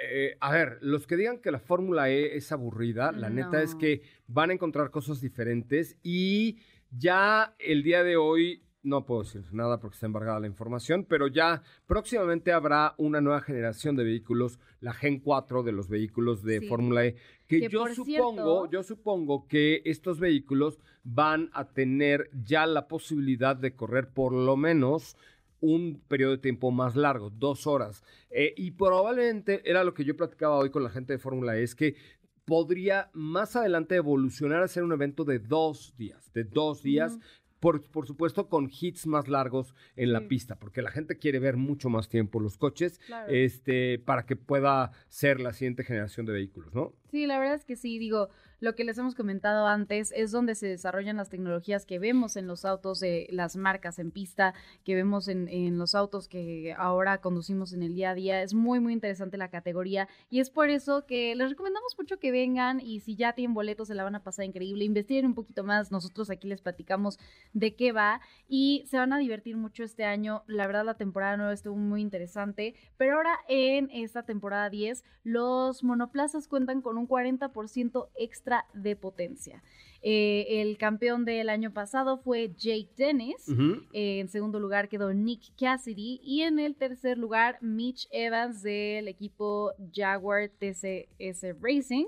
eh, 0.00 0.36
a 0.40 0.52
ver, 0.52 0.78
los 0.80 1.06
que 1.06 1.16
digan 1.16 1.38
que 1.38 1.50
la 1.50 1.60
Fórmula 1.60 2.10
E 2.10 2.36
es 2.36 2.52
aburrida, 2.52 3.12
la 3.12 3.30
neta 3.30 3.62
es 3.62 3.74
que 3.74 4.02
van 4.26 4.50
a 4.50 4.54
encontrar 4.54 4.90
cosas 4.90 5.20
diferentes 5.20 5.96
y 6.02 6.58
ya 6.96 7.54
el 7.58 7.82
día 7.82 8.04
de 8.04 8.16
hoy, 8.16 8.63
no 8.84 9.04
puedo 9.04 9.22
decir 9.24 9.42
nada 9.52 9.80
porque 9.80 9.94
está 9.94 10.06
embargada 10.06 10.38
la 10.38 10.46
información, 10.46 11.04
pero 11.08 11.26
ya 11.26 11.62
próximamente 11.86 12.52
habrá 12.52 12.94
una 12.98 13.20
nueva 13.20 13.40
generación 13.40 13.96
de 13.96 14.04
vehículos, 14.04 14.58
la 14.80 14.92
Gen 14.92 15.18
4 15.18 15.62
de 15.64 15.72
los 15.72 15.88
vehículos 15.88 16.42
de 16.44 16.60
Sí. 16.60 16.66
Fórmula 16.68 17.04
E, 17.06 17.16
que, 17.48 17.60
Que 17.60 17.68
yo 17.68 17.86
supongo, 17.88 18.04
cierto- 18.04 18.70
yo 18.70 18.82
supongo 18.82 19.48
que 19.48 19.82
estos 19.84 20.20
vehículos 20.20 20.78
van 21.02 21.50
a 21.52 21.70
tener 21.72 22.30
ya 22.44 22.66
la 22.66 22.86
posibilidad 22.86 23.56
de 23.56 23.74
correr 23.74 24.08
por 24.10 24.32
lo 24.32 24.56
menos 24.56 25.16
un 25.60 26.00
periodo 26.08 26.32
de 26.32 26.38
tiempo 26.38 26.70
más 26.70 26.94
largo, 26.94 27.30
dos 27.30 27.66
horas. 27.66 28.02
Eh, 28.30 28.52
y 28.56 28.72
probablemente 28.72 29.62
era 29.68 29.82
lo 29.82 29.94
que 29.94 30.04
yo 30.04 30.14
platicaba 30.14 30.56
hoy 30.58 30.68
con 30.70 30.82
la 30.84 30.90
gente 30.90 31.14
de 31.14 31.18
Fórmula 31.18 31.56
E, 31.56 31.62
es 31.62 31.74
que 31.74 31.96
podría 32.44 33.08
más 33.14 33.56
adelante 33.56 33.94
evolucionar 33.96 34.62
a 34.62 34.68
ser 34.68 34.82
un 34.82 34.92
evento 34.92 35.24
de 35.24 35.38
dos 35.38 35.94
días, 35.96 36.30
de 36.34 36.44
dos 36.44 36.82
días. 36.82 37.18
Por, 37.64 37.80
por 37.80 38.06
supuesto, 38.06 38.50
con 38.50 38.68
hits 38.70 39.06
más 39.06 39.26
largos 39.26 39.74
en 39.96 40.12
la 40.12 40.20
Sí. 40.20 40.26
pista, 40.26 40.56
porque 40.58 40.82
la 40.82 40.90
gente 40.90 41.16
quiere 41.16 41.38
ver 41.38 41.56
mucho 41.56 41.88
más 41.88 42.10
tiempo 42.10 42.38
los 42.38 42.58
coches 42.58 42.98
Claro. 43.06 43.32
este, 43.32 43.98
para 44.00 44.26
que 44.26 44.36
pueda 44.36 44.92
ser 45.08 45.40
la 45.40 45.54
siguiente 45.54 45.82
generación 45.82 46.26
de 46.26 46.34
vehículos, 46.34 46.74
¿no? 46.74 46.92
Sí, 47.14 47.28
la 47.28 47.38
verdad 47.38 47.54
es 47.54 47.64
que 47.64 47.76
sí, 47.76 48.00
digo, 48.00 48.28
lo 48.58 48.74
que 48.74 48.82
les 48.82 48.98
hemos 48.98 49.14
comentado 49.14 49.68
antes 49.68 50.10
es 50.16 50.32
donde 50.32 50.56
se 50.56 50.66
desarrollan 50.66 51.18
las 51.18 51.28
tecnologías 51.28 51.86
que 51.86 52.00
vemos 52.00 52.36
en 52.36 52.48
los 52.48 52.64
autos 52.64 52.98
de 52.98 53.28
las 53.30 53.54
marcas 53.54 54.00
en 54.00 54.10
pista, 54.10 54.52
que 54.84 54.96
vemos 54.96 55.28
en, 55.28 55.46
en 55.48 55.78
los 55.78 55.94
autos 55.94 56.26
que 56.26 56.74
ahora 56.76 57.20
conducimos 57.20 57.72
en 57.72 57.84
el 57.84 57.94
día 57.94 58.10
a 58.10 58.14
día. 58.14 58.42
Es 58.42 58.52
muy, 58.52 58.80
muy 58.80 58.92
interesante 58.92 59.36
la 59.36 59.48
categoría 59.48 60.08
y 60.28 60.40
es 60.40 60.50
por 60.50 60.70
eso 60.70 61.06
que 61.06 61.36
les 61.36 61.50
recomendamos 61.50 61.94
mucho 61.96 62.18
que 62.18 62.32
vengan 62.32 62.80
y 62.80 62.98
si 62.98 63.14
ya 63.14 63.34
tienen 63.34 63.54
boletos 63.54 63.86
se 63.86 63.94
la 63.94 64.02
van 64.02 64.16
a 64.16 64.24
pasar 64.24 64.44
increíble, 64.46 64.84
investiguen 64.84 65.26
un 65.26 65.34
poquito 65.34 65.62
más, 65.62 65.92
nosotros 65.92 66.30
aquí 66.30 66.48
les 66.48 66.62
platicamos 66.62 67.20
de 67.52 67.76
qué 67.76 67.92
va 67.92 68.20
y 68.48 68.82
se 68.86 68.96
van 68.96 69.12
a 69.12 69.18
divertir 69.18 69.56
mucho 69.56 69.84
este 69.84 70.04
año. 70.04 70.42
La 70.48 70.66
verdad 70.66 70.84
la 70.84 70.96
temporada 70.96 71.36
9 71.36 71.54
estuvo 71.54 71.76
muy 71.76 72.00
interesante, 72.00 72.74
pero 72.96 73.14
ahora 73.16 73.38
en 73.46 73.88
esta 73.92 74.24
temporada 74.24 74.68
10 74.68 75.04
los 75.22 75.84
monoplazas 75.84 76.48
cuentan 76.48 76.82
con 76.82 76.98
un 76.98 77.03
40% 77.08 78.08
extra 78.16 78.66
de 78.74 78.96
potencia. 78.96 79.62
Eh, 80.06 80.60
el 80.60 80.76
campeón 80.76 81.24
del 81.24 81.48
año 81.48 81.72
pasado 81.72 82.18
fue 82.18 82.52
Jake 82.58 82.90
Dennis. 82.94 83.48
Eh, 83.94 84.20
en 84.20 84.28
segundo 84.28 84.60
lugar 84.60 84.90
quedó 84.90 85.14
Nick 85.14 85.40
Cassidy 85.58 86.20
y 86.22 86.42
en 86.42 86.58
el 86.58 86.76
tercer 86.76 87.16
lugar 87.16 87.56
Mitch 87.62 88.06
Evans 88.12 88.62
del 88.62 89.08
equipo 89.08 89.72
Jaguar 89.94 90.50
TCS 90.50 91.58
Racing. 91.58 92.04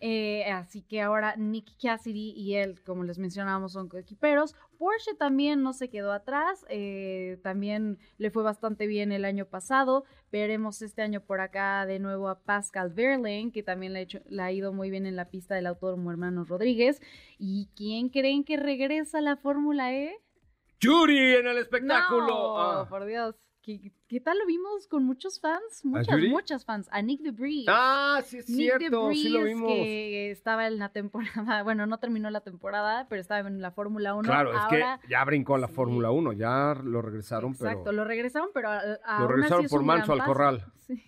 Eh, 0.00 0.44
así 0.52 0.82
que 0.82 1.00
ahora 1.00 1.34
Nick 1.36 1.70
Cassidy 1.80 2.34
y 2.36 2.56
él, 2.56 2.82
como 2.84 3.02
les 3.02 3.18
mencionábamos, 3.18 3.72
son 3.72 3.88
coequiperos. 3.88 4.54
Porsche 4.82 5.14
también 5.14 5.62
no 5.62 5.72
se 5.74 5.88
quedó 5.88 6.10
atrás, 6.10 6.66
eh, 6.68 7.38
también 7.44 8.00
le 8.18 8.32
fue 8.32 8.42
bastante 8.42 8.88
bien 8.88 9.12
el 9.12 9.24
año 9.24 9.46
pasado. 9.46 10.04
Veremos 10.32 10.82
este 10.82 11.02
año 11.02 11.20
por 11.20 11.40
acá 11.40 11.86
de 11.86 12.00
nuevo 12.00 12.28
a 12.28 12.40
Pascal 12.40 12.90
Verlaine, 12.90 13.52
que 13.52 13.62
también 13.62 13.92
le 13.92 14.00
ha, 14.00 14.02
hecho- 14.02 14.22
le 14.28 14.42
ha 14.42 14.50
ido 14.50 14.72
muy 14.72 14.90
bien 14.90 15.06
en 15.06 15.14
la 15.14 15.26
pista 15.30 15.54
del 15.54 15.66
Autódromo 15.68 16.10
Hermanos 16.10 16.48
Rodríguez. 16.48 17.00
¿Y 17.38 17.68
quién 17.76 18.08
creen 18.08 18.42
que 18.42 18.56
regresa 18.56 19.18
a 19.18 19.20
la 19.20 19.36
Fórmula 19.36 19.94
E? 19.94 20.16
Yuri 20.80 21.36
en 21.36 21.46
el 21.46 21.58
espectáculo. 21.58 22.26
No, 22.26 22.58
Ah. 22.60 22.88
por 22.88 23.04
Dios. 23.04 23.36
¿Qué, 23.62 23.92
qué 24.08 24.20
tal 24.20 24.38
lo 24.38 24.46
vimos 24.46 24.88
con 24.88 25.04
muchos 25.04 25.38
fans? 25.40 25.84
Muchas, 25.84 26.18
muchas 26.28 26.64
fans. 26.64 26.88
A 26.90 27.00
Nick 27.00 27.20
DeBris. 27.22 27.66
Ah, 27.68 28.20
sí 28.24 28.38
es 28.38 28.50
Nick 28.50 28.76
cierto, 28.78 29.10
sí 29.12 29.28
lo 29.28 29.38
DeBris, 29.38 29.54
vimos. 29.54 29.72
que 29.72 30.30
estaba 30.32 30.66
en 30.66 30.78
la 30.78 30.88
temporada, 30.90 31.62
bueno, 31.62 31.86
no 31.86 31.98
terminó 31.98 32.28
la 32.30 32.40
temporada, 32.40 33.06
pero 33.08 33.20
estaba 33.20 33.46
en 33.48 33.60
la 33.62 33.70
Fórmula 33.70 34.14
1. 34.14 34.22
Claro, 34.28 34.52
es 34.52 34.66
que 34.68 34.84
ya 35.08 35.24
brincó 35.24 35.54
a 35.54 35.58
la 35.58 35.68
sí. 35.68 35.74
Fórmula 35.74 36.10
1, 36.10 36.32
ya 36.32 36.74
lo 36.82 37.02
regresaron, 37.02 37.52
Exacto, 37.52 37.84
pero 37.84 37.92
lo 37.96 38.04
regresaron, 38.04 38.48
pero 38.52 38.68
a- 38.70 38.84
lo 38.84 38.92
aún 39.04 39.22
así 39.24 39.26
regresaron 39.28 39.64
es 39.66 39.70
por 39.70 39.82
manso 39.84 40.12
al 40.12 40.24
corral. 40.24 40.64
Sí. 40.78 41.00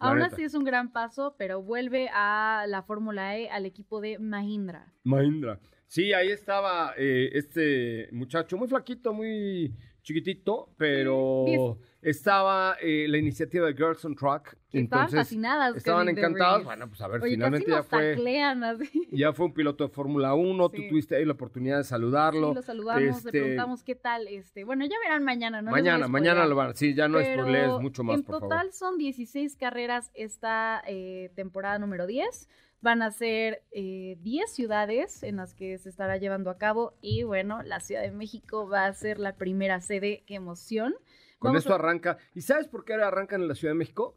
Aún 0.00 0.18
neta. 0.18 0.32
así 0.34 0.42
es 0.44 0.54
un 0.54 0.64
gran 0.64 0.92
paso, 0.92 1.36
pero 1.38 1.62
vuelve 1.62 2.08
a 2.12 2.64
la 2.66 2.82
Fórmula 2.82 3.36
E, 3.36 3.50
al 3.50 3.66
equipo 3.66 4.00
de 4.00 4.18
Mahindra. 4.18 4.94
Mahindra. 5.04 5.60
Sí, 5.86 6.14
ahí 6.14 6.30
estaba 6.30 6.94
eh, 6.96 7.28
este 7.34 8.08
muchacho, 8.10 8.56
muy 8.56 8.66
flaquito, 8.66 9.12
muy 9.12 9.76
chiquitito, 10.02 10.70
pero 10.76 11.44
Sí, 11.46 11.56
estaba 12.02 12.76
eh, 12.80 13.06
la 13.08 13.18
iniciativa 13.18 13.66
de 13.66 13.74
Girls 13.74 14.04
on 14.04 14.14
Track. 14.14 14.56
Estaban 14.72 14.82
entonces, 14.84 15.18
fascinadas. 15.20 15.76
Estaban. 15.76 16.06
DeVries. 16.06 16.64
Bueno, 16.64 16.88
pues 16.88 17.00
a 17.00 17.08
ver, 17.08 17.20
Oye, 17.22 17.32
finalmente 17.34 17.70
ya 17.70 17.82
fue, 17.82 18.12
así. 18.14 19.08
ya 19.10 19.32
fue 19.32 19.46
un 19.46 19.52
piloto 19.52 19.84
de 19.86 19.92
Fórmula 19.92 20.34
1. 20.34 20.68
Tú 20.70 20.76
Sí. 20.82 20.88
tuviste 20.88 21.16
ahí 21.16 21.24
la 21.24 21.32
oportunidad 21.32 21.78
de 21.78 21.84
saludarlo. 21.84 22.50
Sí, 22.50 22.54
lo 22.54 22.62
saludamos, 22.62 23.02
le 23.02 23.08
Este, 23.10 23.30
preguntamos 23.30 23.82
qué 23.82 23.94
tal. 23.96 24.28
Este, 24.28 24.64
bueno, 24.64 24.84
ya 24.86 24.96
verán 25.02 25.24
mañana, 25.24 25.60
¿no? 25.60 25.70
mañana, 25.70 26.06
mañana 26.08 26.46
lo 26.46 26.54
van. 26.56 26.74
Sí, 26.76 26.94
ya 26.94 27.08
no 27.08 27.20
spoilees 27.20 27.80
mucho 27.80 28.04
más, 28.04 28.18
en 28.20 28.24
por 28.24 28.40
total 28.40 28.58
favor. 28.58 28.72
son 28.72 28.98
16 28.98 29.56
carreras 29.56 30.10
esta 30.14 30.82
eh, 30.86 31.30
temporada 31.34 31.78
número 31.78 32.06
10. 32.06 32.48
Van 32.82 33.02
a 33.02 33.10
ser 33.10 33.62
eh, 33.72 34.16
10 34.20 34.50
ciudades 34.52 35.22
en 35.22 35.36
las 35.36 35.54
que 35.54 35.76
se 35.78 35.88
estará 35.90 36.16
llevando 36.16 36.50
a 36.50 36.56
cabo. 36.58 36.94
Y 37.02 37.24
bueno, 37.24 37.62
la 37.62 37.80
Ciudad 37.80 38.02
de 38.02 38.10
México 38.10 38.68
va 38.68 38.86
a 38.86 38.92
ser 38.94 39.18
la 39.18 39.36
primera 39.36 39.80
sede. 39.80 40.24
¡Qué 40.26 40.34
emoción! 40.36 40.94
Con 41.38 41.50
Vamos 41.50 41.60
esto 41.64 41.72
a- 41.72 41.76
arranca. 41.76 42.18
¿Y 42.34 42.40
sabes 42.42 42.68
por 42.68 42.84
qué 42.84 42.94
arrancan 42.94 43.42
en 43.42 43.48
la 43.48 43.54
Ciudad 43.54 43.72
de 43.74 43.78
México? 43.78 44.16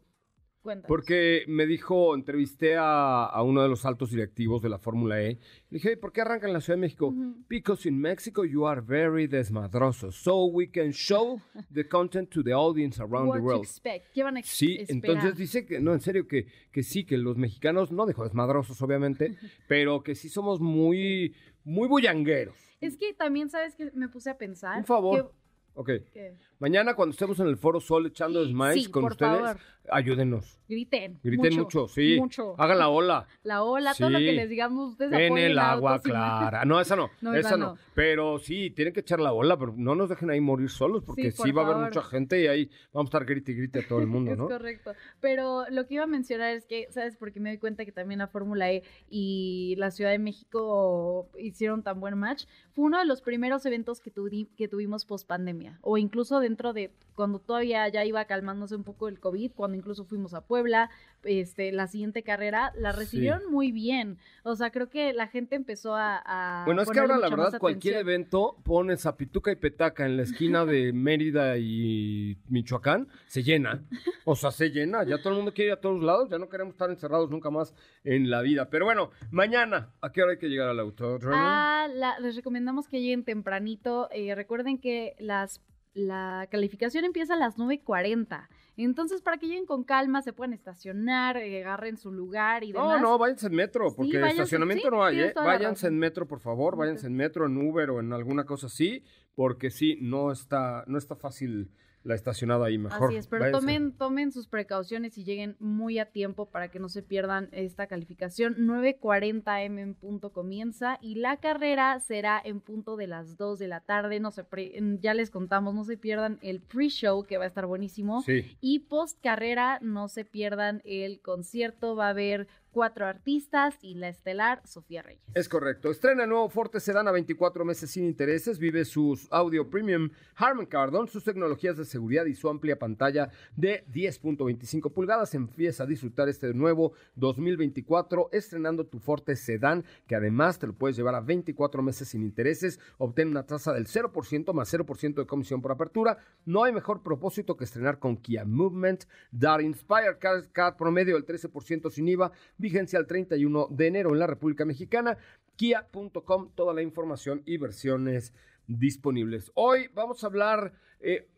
Cuéntanos. 0.64 0.88
Porque 0.88 1.44
me 1.46 1.66
dijo, 1.66 2.14
entrevisté 2.14 2.76
a, 2.76 3.24
a 3.26 3.42
uno 3.42 3.62
de 3.62 3.68
los 3.68 3.84
altos 3.84 4.10
directivos 4.10 4.62
de 4.62 4.70
la 4.70 4.78
Fórmula 4.78 5.20
E. 5.20 5.34
Le 5.34 5.38
dije, 5.70 5.88
"Oye, 5.88 5.96
¿por 5.98 6.10
qué 6.10 6.22
arrancan 6.22 6.48
en 6.48 6.54
la 6.54 6.60
Ciudad 6.62 6.78
de 6.78 6.80
México? 6.80 7.08
Ujú. 7.08 7.44
Because 7.48 7.86
in 7.86 8.00
Mexico 8.00 8.44
you 8.46 8.66
are 8.66 8.80
very 8.80 9.26
desmadroso. 9.26 10.10
So 10.10 10.46
we 10.46 10.70
can 10.70 10.90
show 10.92 11.38
the 11.70 11.86
content 11.86 12.30
to 12.30 12.42
the 12.42 12.54
audience 12.54 12.98
around 12.98 13.28
What 13.28 13.34
the 13.36 13.40
to 13.40 13.44
world. 13.46 13.62
expect. 13.64 14.06
¿Qué 14.14 14.22
van 14.22 14.38
a 14.38 14.42
Sí, 14.42 14.78
esperar? 14.80 14.90
entonces 15.18 15.36
dice 15.36 15.66
que, 15.66 15.80
no, 15.80 15.92
en 15.92 16.00
serio, 16.00 16.26
que, 16.26 16.46
que 16.72 16.82
sí, 16.82 17.04
que 17.04 17.18
los 17.18 17.36
mexicanos, 17.36 17.92
no 17.92 18.06
dijo 18.06 18.24
desmadrosos, 18.24 18.80
obviamente, 18.80 19.36
pero 19.68 20.02
que 20.02 20.14
sí 20.14 20.30
somos 20.30 20.60
muy, 20.60 21.34
muy 21.62 21.88
bullangueros. 21.88 22.56
Es 22.80 22.96
que 22.96 23.12
también, 23.12 23.50
¿sabes 23.50 23.74
que 23.76 23.90
Me 23.94 24.08
puse 24.08 24.30
a 24.30 24.38
pensar. 24.38 24.78
Un 24.78 24.84
favor. 24.86 25.32
Ok, 25.76 25.86
Que, 25.88 26.04
que 26.12 26.36
mañana 26.64 26.94
cuando 26.94 27.12
estemos 27.12 27.38
en 27.40 27.46
el 27.48 27.56
Foro 27.58 27.78
Sol 27.80 28.06
echando 28.06 28.42
smiles 28.46 28.84
Sí, 28.84 28.90
con 28.90 29.02
por 29.02 29.12
ustedes, 29.12 29.38
favor. 29.40 29.56
ayúdenos. 29.90 30.58
griten. 30.66 31.20
Griten 31.22 31.56
mucho, 31.56 31.86
sí. 31.88 32.16
Mucho. 32.18 32.54
Hagan 32.58 32.78
la 32.78 32.88
ola. 32.88 33.26
La 33.42 33.62
ola, 33.64 33.92
todo 33.94 34.08
lo 34.08 34.18
que 34.18 34.32
les 34.32 34.48
digamos, 34.48 34.92
ustedes 34.92 35.12
En 35.12 35.36
el 35.36 35.58
agua 35.58 36.00
clara. 36.00 36.64
No, 36.64 36.80
esa 36.80 36.96
no. 36.96 37.10
No, 37.20 37.34
esa 37.34 37.56
no. 37.58 37.66
no. 37.74 37.78
Pero 37.94 38.38
sí, 38.38 38.70
tienen 38.70 38.94
que 38.94 39.00
echar 39.00 39.20
la 39.20 39.30
bola, 39.32 39.58
pero 39.58 39.74
no 39.76 39.94
nos 39.94 40.08
dejen 40.08 40.30
ahí 40.30 40.40
morir 40.40 40.70
solos, 40.70 41.02
porque 41.04 41.30
Sí, 41.32 41.52
va 41.52 41.62
a 41.62 41.64
haber 41.66 41.76
mucha 41.84 42.02
gente 42.02 42.40
y 42.42 42.46
ahí 42.46 42.70
vamos 42.94 43.08
a 43.08 43.10
estar 43.18 43.24
grite 43.26 43.52
y 43.52 43.56
grite 43.56 43.80
a 43.80 43.86
todo 43.88 43.98
el 44.00 44.06
mundo, 44.06 44.30
Es 44.32 44.38
¿no? 44.38 44.48
correcto. 44.48 44.92
Pero 45.20 45.64
lo 45.70 45.86
que 45.86 45.94
iba 45.94 46.04
a 46.04 46.06
mencionar 46.06 46.54
es 46.54 46.64
que, 46.64 46.86
¿sabes? 46.90 47.16
Porque 47.18 47.38
me 47.40 47.50
doy 47.50 47.58
cuenta 47.58 47.84
que 47.84 47.92
también 47.92 48.18
la 48.20 48.28
Fórmula 48.28 48.72
E 48.72 48.82
y 49.10 49.74
la 49.76 49.90
Ciudad 49.90 50.10
de 50.12 50.18
México 50.18 51.28
hicieron 51.38 51.82
tan 51.82 52.00
buen 52.00 52.16
match. 52.18 52.44
Fue 52.72 52.84
uno 52.86 52.98
de 52.98 53.04
los 53.04 53.20
primeros 53.20 53.66
eventos 53.66 54.00
que, 54.00 54.12
tuvi- 54.12 54.48
que 54.56 54.66
tuvimos 54.68 55.04
post 55.04 55.26
pandemia. 55.28 55.78
O 55.82 55.98
incluso 55.98 56.40
dentro 56.40 56.53
de 56.56 56.92
cuando 57.14 57.38
todavía 57.38 57.86
ya 57.88 58.04
iba 58.04 58.24
calmándose 58.24 58.74
un 58.74 58.82
poco 58.82 59.06
el 59.08 59.20
COVID, 59.20 59.52
cuando 59.52 59.76
incluso 59.76 60.04
fuimos 60.04 60.34
a 60.34 60.40
Puebla, 60.46 60.90
este, 61.22 61.70
la 61.70 61.86
siguiente 61.86 62.22
carrera, 62.24 62.72
la 62.76 62.90
recibieron 62.90 63.42
muy 63.52 63.70
bien. 63.70 64.18
O 64.42 64.56
sea, 64.56 64.70
creo 64.70 64.90
que 64.90 65.12
la 65.12 65.28
gente 65.28 65.54
empezó 65.54 65.94
a. 65.94 66.20
a 66.24 66.64
Bueno, 66.64 66.82
es 66.82 66.90
que 66.90 66.98
ahora 66.98 67.16
la 67.18 67.28
verdad 67.28 67.58
cualquier 67.60 67.96
evento 67.98 68.56
pones 68.64 69.06
a 69.06 69.16
Pituca 69.16 69.52
y 69.52 69.56
Petaca 69.56 70.04
en 70.06 70.16
la 70.16 70.24
esquina 70.24 70.64
de 70.64 70.92
Mérida 70.92 71.56
y 71.56 72.36
Michoacán, 72.48 73.06
se 73.26 73.42
llena. 73.44 73.82
O 74.24 74.34
sea, 74.34 74.50
se 74.50 74.70
llena. 74.70 75.04
Ya 75.04 75.18
todo 75.18 75.30
el 75.30 75.36
mundo 75.36 75.54
quiere 75.54 75.68
ir 75.68 75.74
a 75.74 75.80
todos 75.80 76.02
lados, 76.02 76.28
ya 76.30 76.38
no 76.38 76.48
queremos 76.48 76.74
estar 76.74 76.90
encerrados 76.90 77.30
nunca 77.30 77.48
más 77.50 77.74
en 78.02 78.28
la 78.28 78.42
vida. 78.42 78.68
Pero 78.70 78.86
bueno, 78.86 79.10
mañana, 79.30 79.90
¿a 80.00 80.10
qué 80.10 80.22
hora 80.22 80.32
hay 80.32 80.38
que 80.38 80.48
llegar 80.48 80.68
al 80.68 80.80
autódromo? 80.80 81.36
Ah, 81.38 81.86
la- 81.94 82.18
les 82.18 82.34
recomendamos 82.34 82.88
que 82.88 83.00
lleguen 83.00 83.24
tempranito. 83.24 84.08
Eh, 84.10 84.34
recuerden 84.34 84.78
que 84.78 85.14
las, 85.18 85.60
la 85.94 86.48
calificación 86.50 87.04
empieza 87.04 87.34
a 87.34 87.36
las 87.36 87.56
9.40. 87.56 88.48
Entonces, 88.76 89.22
para 89.22 89.36
que 89.38 89.46
lleguen 89.46 89.66
con 89.66 89.84
calma, 89.84 90.20
se 90.22 90.32
puedan 90.32 90.52
estacionar, 90.52 91.36
eh, 91.36 91.62
agarren 91.62 91.96
su 91.96 92.10
lugar 92.10 92.64
y 92.64 92.72
No, 92.72 92.82
demás. 92.88 93.00
no, 93.02 93.16
váyanse 93.18 93.46
en 93.46 93.54
metro, 93.54 93.90
Sí, 93.90 93.94
porque 93.96 94.18
váyanse- 94.20 94.30
estacionamiento 94.32 94.88
sí, 94.88 94.90
no 94.90 95.04
hay, 95.04 95.20
¿eh? 95.20 95.32
Váyanse 95.36 95.86
en 95.86 95.98
metro, 95.98 96.26
por 96.26 96.40
favor, 96.40 96.76
váyanse 96.76 97.06
en 97.06 97.14
metro, 97.14 97.46
en 97.46 97.56
Uber 97.56 97.90
o 97.90 98.00
en 98.00 98.12
alguna 98.12 98.44
cosa 98.44 98.66
así, 98.66 99.04
porque 99.36 99.70
sí, 99.70 99.96
no 100.00 100.32
está, 100.32 100.82
no 100.88 100.98
está 100.98 101.14
fácil 101.14 101.70
la 102.04 102.14
estacionada 102.14 102.66
ahí, 102.66 102.78
mejor. 102.78 103.08
Así 103.08 103.16
es, 103.16 103.26
pero 103.26 103.44
váyanse. 103.44 103.60
tomen, 103.60 103.92
tomen 103.96 104.30
sus 104.32 104.46
precauciones 104.46 105.16
y 105.18 105.24
lleguen 105.24 105.56
muy 105.58 105.98
a 105.98 106.12
tiempo 106.12 106.50
para 106.50 106.70
que 106.70 106.78
no 106.78 106.88
se 106.88 107.02
pierdan 107.02 107.48
esta 107.52 107.86
calificación. 107.86 108.54
9.40 108.56 109.64
m 109.64 109.80
en 109.82 109.94
punto 109.94 110.30
comienza 110.32 110.98
y 111.00 111.16
la 111.16 111.38
carrera 111.38 111.98
será 112.00 112.40
en 112.44 112.60
punto 112.60 112.96
de 112.96 113.06
las 113.06 113.36
2 113.36 113.58
de 113.58 113.68
la 113.68 113.80
tarde. 113.80 114.20
No 114.20 114.30
se 114.30 114.44
pre- 114.44 114.72
ya 115.00 115.14
les 115.14 115.30
contamos, 115.30 115.74
no 115.74 115.84
se 115.84 115.96
pierdan 115.96 116.38
el 116.42 116.60
pre-show 116.60 117.24
que 117.24 117.38
va 117.38 117.44
a 117.44 117.48
estar 117.48 117.66
buenísimo. 117.66 118.22
Sí. 118.22 118.56
Y 118.60 118.80
post 118.80 119.18
carrera, 119.22 119.78
no 119.80 120.08
se 120.08 120.24
pierdan 120.24 120.82
el 120.84 121.20
concierto. 121.20 121.96
Va 121.96 122.06
a 122.06 122.10
haber 122.10 122.46
cuatro 122.74 123.06
artistas 123.06 123.76
y 123.82 123.94
la 123.94 124.08
estelar 124.08 124.60
Sofía 124.66 125.00
Reyes. 125.00 125.22
Es 125.32 125.48
correcto. 125.48 125.92
Estrena 125.92 126.24
el 126.24 126.28
nuevo 126.28 126.48
Forte 126.48 126.80
Sedan 126.80 127.06
a 127.06 127.12
24 127.12 127.64
meses 127.64 127.88
sin 127.88 128.04
intereses. 128.04 128.58
Vive 128.58 128.84
sus 128.84 129.28
audio 129.30 129.70
premium 129.70 130.10
Harman 130.34 130.66
Kardon, 130.66 131.06
sus 131.06 131.22
tecnologías 131.22 131.76
de 131.76 131.84
seguridad 131.84 132.24
y 132.26 132.34
su 132.34 132.48
amplia 132.48 132.76
pantalla 132.76 133.30
de 133.54 133.86
10.25 133.86 134.92
pulgadas. 134.92 135.36
Empieza 135.36 135.84
a 135.84 135.86
disfrutar 135.86 136.28
este 136.28 136.52
nuevo 136.52 136.94
2024 137.14 138.30
estrenando 138.32 138.84
tu 138.84 138.98
Forte 138.98 139.36
Sedan, 139.36 139.84
que 140.08 140.16
además 140.16 140.58
te 140.58 140.66
lo 140.66 140.72
puedes 140.72 140.96
llevar 140.96 141.14
a 141.14 141.20
24 141.20 141.80
meses 141.80 142.08
sin 142.08 142.24
intereses. 142.24 142.80
Obtén 142.98 143.28
una 143.28 143.46
tasa 143.46 143.72
del 143.72 143.86
0% 143.86 144.52
más 144.52 144.74
0% 144.74 145.14
de 145.14 145.26
comisión 145.26 145.62
por 145.62 145.70
apertura. 145.70 146.18
No 146.44 146.64
hay 146.64 146.72
mejor 146.72 147.04
propósito 147.04 147.56
que 147.56 147.62
estrenar 147.62 148.00
con 148.00 148.16
Kia 148.16 148.44
Movement. 148.44 149.04
That 149.38 149.60
Inspire 149.60 150.18
Car, 150.18 150.50
Car 150.50 150.76
promedio 150.76 151.14
del 151.14 151.24
13% 151.24 151.88
sin 151.90 152.08
IVA. 152.08 152.32
Vigencia 152.64 152.98
al 152.98 153.06
31 153.06 153.68
de 153.70 153.86
enero 153.86 154.12
en 154.14 154.18
la 154.18 154.26
República 154.26 154.64
Mexicana. 154.64 155.18
Kia.com, 155.56 156.50
toda 156.54 156.72
la 156.72 156.80
información 156.80 157.42
y 157.44 157.58
versiones 157.58 158.32
disponibles. 158.66 159.52
Hoy 159.54 159.90
vamos 159.92 160.24
a 160.24 160.28
hablar, 160.28 160.72
eh, 160.98 161.28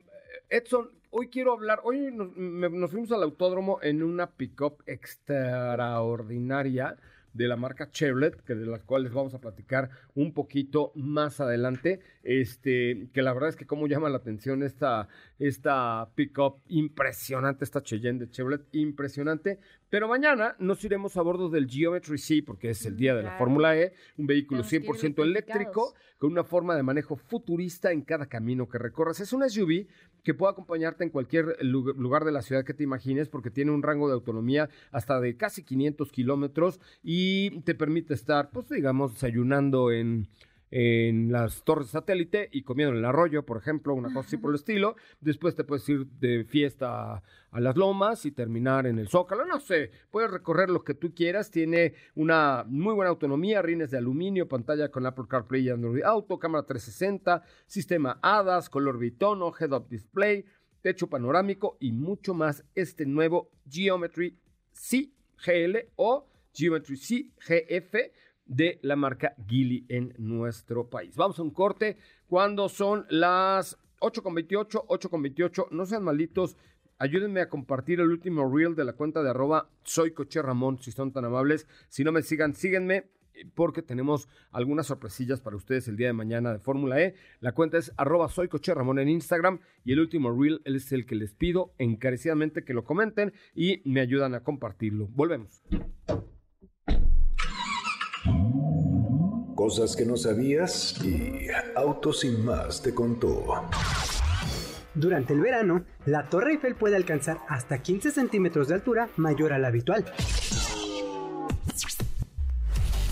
Edson, 0.48 0.92
hoy 1.10 1.26
quiero 1.26 1.52
hablar, 1.52 1.80
hoy 1.82 2.12
nos, 2.12 2.36
nos 2.36 2.92
fuimos 2.92 3.10
al 3.10 3.24
autódromo 3.24 3.80
en 3.82 4.04
una 4.04 4.30
pickup 4.30 4.84
extraordinaria 4.86 6.96
de 7.36 7.48
la 7.48 7.56
marca 7.56 7.90
Chevrolet, 7.90 8.40
que 8.42 8.54
de 8.54 8.66
las 8.66 8.84
cuales 8.84 9.12
vamos 9.12 9.34
a 9.34 9.40
platicar 9.40 9.90
un 10.14 10.32
poquito 10.32 10.92
más 10.94 11.40
adelante. 11.40 11.98
Este, 12.22 13.08
que 13.12 13.22
la 13.22 13.32
verdad 13.32 13.48
es 13.50 13.56
que 13.56 13.66
cómo 13.66 13.88
llama 13.88 14.08
la 14.08 14.18
atención 14.18 14.62
esta, 14.62 15.08
esta 15.38 16.08
pickup 16.14 16.60
impresionante, 16.68 17.64
esta 17.64 17.82
Cheyenne 17.82 18.18
de 18.20 18.30
Chevrolet, 18.30 18.62
impresionante. 18.72 19.58
Pero 19.90 20.08
mañana 20.08 20.56
nos 20.58 20.82
iremos 20.84 21.16
a 21.16 21.22
bordo 21.22 21.48
del 21.48 21.68
Geometry 21.68 22.18
C, 22.18 22.42
porque 22.44 22.70
es 22.70 22.84
el 22.86 22.96
día 22.96 23.14
de 23.14 23.22
la. 23.22 23.38
Fórmula 23.38 23.76
E, 23.76 23.92
un 24.16 24.26
vehículo 24.26 24.62
Tenemos 24.62 24.98
que 24.98 25.06
ir 25.06 25.14
100% 25.14 25.22
eléctrico, 25.22 25.94
con 26.18 26.32
una 26.32 26.44
forma 26.44 26.74
de 26.74 26.82
manejo 26.82 27.16
futurista 27.16 27.92
en 27.92 28.02
cada 28.02 28.26
camino 28.26 28.68
que 28.68 28.78
recorras. 28.78 29.20
Es 29.20 29.32
un 29.32 29.48
SUV 29.48 29.86
que 30.24 30.34
puede 30.34 30.52
acompañarte 30.52 31.04
en 31.04 31.10
cualquier 31.10 31.56
lu- 31.60 31.92
lugar 31.94 32.24
de 32.24 32.32
la 32.32 32.42
ciudad 32.42 32.64
que 32.64 32.74
te 32.74 32.82
imagines, 32.82 33.28
porque 33.28 33.50
tiene 33.50 33.70
un 33.70 33.82
rango 33.82 34.08
de 34.08 34.14
autonomía 34.14 34.68
hasta 34.90 35.20
de 35.20 35.36
casi 35.36 35.62
500 35.62 36.10
kilómetros 36.10 36.80
y 37.02 37.60
te 37.60 37.74
permite 37.74 38.14
estar, 38.14 38.50
pues 38.50 38.68
digamos, 38.70 39.12
desayunando 39.12 39.92
en 39.92 40.26
en 40.70 41.30
las 41.30 41.62
torres 41.62 41.88
satélite 41.88 42.48
y 42.50 42.62
comiendo 42.62 42.92
en 42.92 42.98
el 42.98 43.04
arroyo, 43.04 43.44
por 43.44 43.56
ejemplo, 43.56 43.94
una 43.94 44.08
cosa 44.08 44.26
así 44.26 44.36
por 44.36 44.50
el 44.50 44.56
estilo. 44.56 44.96
Después 45.20 45.54
te 45.54 45.64
puedes 45.64 45.88
ir 45.88 46.06
de 46.06 46.44
fiesta 46.44 47.22
a, 47.50 47.60
las 47.60 47.76
lomas 47.76 48.26
y 48.26 48.32
terminar 48.32 48.86
en 48.86 48.98
el 48.98 49.08
Zócalo, 49.08 49.46
no 49.46 49.60
sé, 49.60 49.90
puedes 50.10 50.30
recorrer 50.30 50.68
lo 50.68 50.84
que 50.84 50.92
tú 50.92 51.14
quieras. 51.14 51.50
Tiene 51.50 51.94
una 52.14 52.64
muy 52.66 52.94
buena 52.94 53.08
autonomía, 53.08 53.62
rines 53.62 53.90
de 53.90 53.98
aluminio, 53.98 54.46
pantalla 54.46 54.90
con 54.90 55.06
Apple 55.06 55.24
CarPlay 55.26 55.62
y 55.62 55.70
Android 55.70 56.02
Auto, 56.02 56.38
cámara 56.38 56.66
360, 56.66 57.42
sistema 57.66 58.18
HADAS, 58.20 58.68
color 58.68 58.98
bitono, 58.98 59.54
head-up 59.58 59.88
display, 59.88 60.44
techo 60.82 61.08
panorámico 61.08 61.78
y 61.80 61.92
mucho 61.92 62.34
más. 62.34 62.62
Este 62.74 63.06
nuevo 63.06 63.50
Geometry 63.70 64.38
C 64.72 65.10
GL 65.42 65.92
o 65.96 66.28
Geometry 66.52 66.96
C 66.96 67.30
GF 67.38 67.94
de 68.46 68.78
la 68.82 68.96
marca 68.96 69.34
Gili 69.46 69.84
en 69.88 70.14
nuestro 70.18 70.88
país. 70.88 71.16
Vamos 71.16 71.38
a 71.38 71.42
un 71.42 71.50
corte 71.50 71.98
cuando 72.26 72.68
son 72.68 73.06
las 73.10 73.78
8 74.00 74.22
con 74.22 74.34
28, 74.34 74.84
8 74.88 75.10
con 75.10 75.22
28. 75.22 75.68
No 75.70 75.86
sean 75.86 76.04
malitos. 76.04 76.56
Ayúdenme 76.98 77.40
a 77.40 77.48
compartir 77.48 78.00
el 78.00 78.08
último 78.08 78.50
reel 78.50 78.74
de 78.74 78.84
la 78.84 78.94
cuenta 78.94 79.22
de 79.22 79.30
arroba 79.30 79.68
soy 79.82 80.12
Coche 80.12 80.40
Ramón, 80.40 80.78
si 80.80 80.92
son 80.92 81.12
tan 81.12 81.24
amables. 81.24 81.66
Si 81.88 82.04
no 82.04 82.12
me 82.12 82.22
sigan, 82.22 82.54
síguenme 82.54 83.10
porque 83.54 83.82
tenemos 83.82 84.28
algunas 84.50 84.86
sorpresillas 84.86 85.40
para 85.40 85.56
ustedes 85.56 85.88
el 85.88 85.96
día 85.96 86.06
de 86.06 86.12
mañana 86.14 86.52
de 86.52 86.58
Fórmula 86.58 87.00
E. 87.02 87.14
La 87.40 87.52
cuenta 87.52 87.78
es 87.78 87.92
arroba 87.96 88.28
soy 88.28 88.48
Coche 88.48 88.74
Ramón 88.74 88.98
en 88.98 89.08
Instagram 89.08 89.60
y 89.84 89.92
el 89.92 90.00
último 90.00 90.32
reel 90.32 90.62
es 90.64 90.90
el 90.92 91.06
que 91.06 91.16
les 91.16 91.34
pido 91.34 91.74
encarecidamente 91.78 92.64
que 92.64 92.74
lo 92.74 92.84
comenten 92.84 93.32
y 93.54 93.82
me 93.84 94.00
ayudan 94.00 94.34
a 94.34 94.40
compartirlo. 94.40 95.08
Volvemos. 95.08 95.62
Cosas 99.66 99.96
que 99.96 100.06
no 100.06 100.16
sabías 100.16 100.94
y 101.02 101.48
Autos 101.74 102.20
sin 102.20 102.44
más 102.44 102.80
te 102.80 102.94
contó. 102.94 103.64
Durante 104.94 105.32
el 105.32 105.40
verano, 105.40 105.84
la 106.04 106.30
Torre 106.30 106.52
Eiffel 106.52 106.76
puede 106.76 106.94
alcanzar 106.94 107.38
hasta 107.48 107.82
15 107.82 108.12
centímetros 108.12 108.68
de 108.68 108.74
altura 108.74 109.08
mayor 109.16 109.52
a 109.52 109.58
la 109.58 109.66
habitual. 109.66 110.04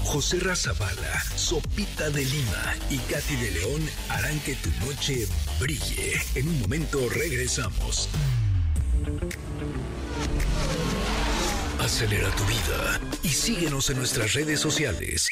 José 0.04 0.38
Razabala, 0.38 1.22
Sopita 1.34 2.08
de 2.10 2.24
Lima 2.24 2.76
y 2.88 2.98
Katy 2.98 3.34
de 3.34 3.50
León 3.50 3.82
harán 4.08 4.38
que 4.38 4.54
tu 4.54 4.70
noche 4.86 5.26
brille. 5.58 6.12
En 6.36 6.46
un 6.46 6.60
momento 6.60 7.00
regresamos. 7.08 8.08
Acelera 11.80 12.30
tu 12.36 12.44
vida 12.44 13.00
y 13.24 13.30
síguenos 13.30 13.90
en 13.90 13.98
nuestras 13.98 14.34
redes 14.34 14.60
sociales. 14.60 15.28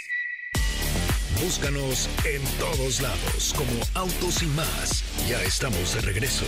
Búscanos 1.43 2.09
en 2.25 2.41
todos 2.61 3.01
lados 3.01 3.53
como 3.57 3.73
Autos 3.95 4.45
y 4.45 4.47
más. 4.47 5.03
Ya 5.29 5.43
estamos 5.43 5.93
de 5.97 6.01
regreso. 6.03 6.45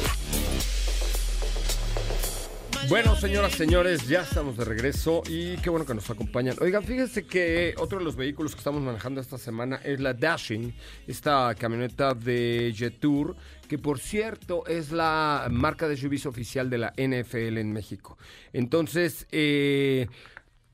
Bueno, 2.88 3.16
señoras, 3.16 3.54
señores, 3.54 4.06
ya 4.06 4.20
estamos 4.20 4.56
de 4.56 4.64
regreso 4.64 5.22
y 5.26 5.56
qué 5.56 5.68
bueno 5.68 5.84
que 5.84 5.94
nos 5.94 6.08
acompañan. 6.10 6.54
Oigan, 6.60 6.84
fíjense 6.84 7.26
que 7.26 7.74
otro 7.78 7.98
de 7.98 8.04
los 8.04 8.14
vehículos 8.14 8.52
que 8.52 8.58
estamos 8.58 8.82
manejando 8.82 9.20
esta 9.20 9.36
semana 9.36 9.80
es 9.82 9.98
la 9.98 10.14
Dashing, 10.14 10.72
esta 11.08 11.52
camioneta 11.56 12.14
de 12.14 12.72
Jetour, 12.76 13.34
que 13.68 13.78
por 13.78 13.98
cierto 13.98 14.64
es 14.68 14.92
la 14.92 15.48
marca 15.50 15.88
de 15.88 15.96
SUVs 15.96 16.26
oficial 16.26 16.70
de 16.70 16.78
la 16.78 16.92
NFL 16.96 17.58
en 17.58 17.72
México. 17.72 18.16
Entonces, 18.52 19.26
eh, 19.32 20.06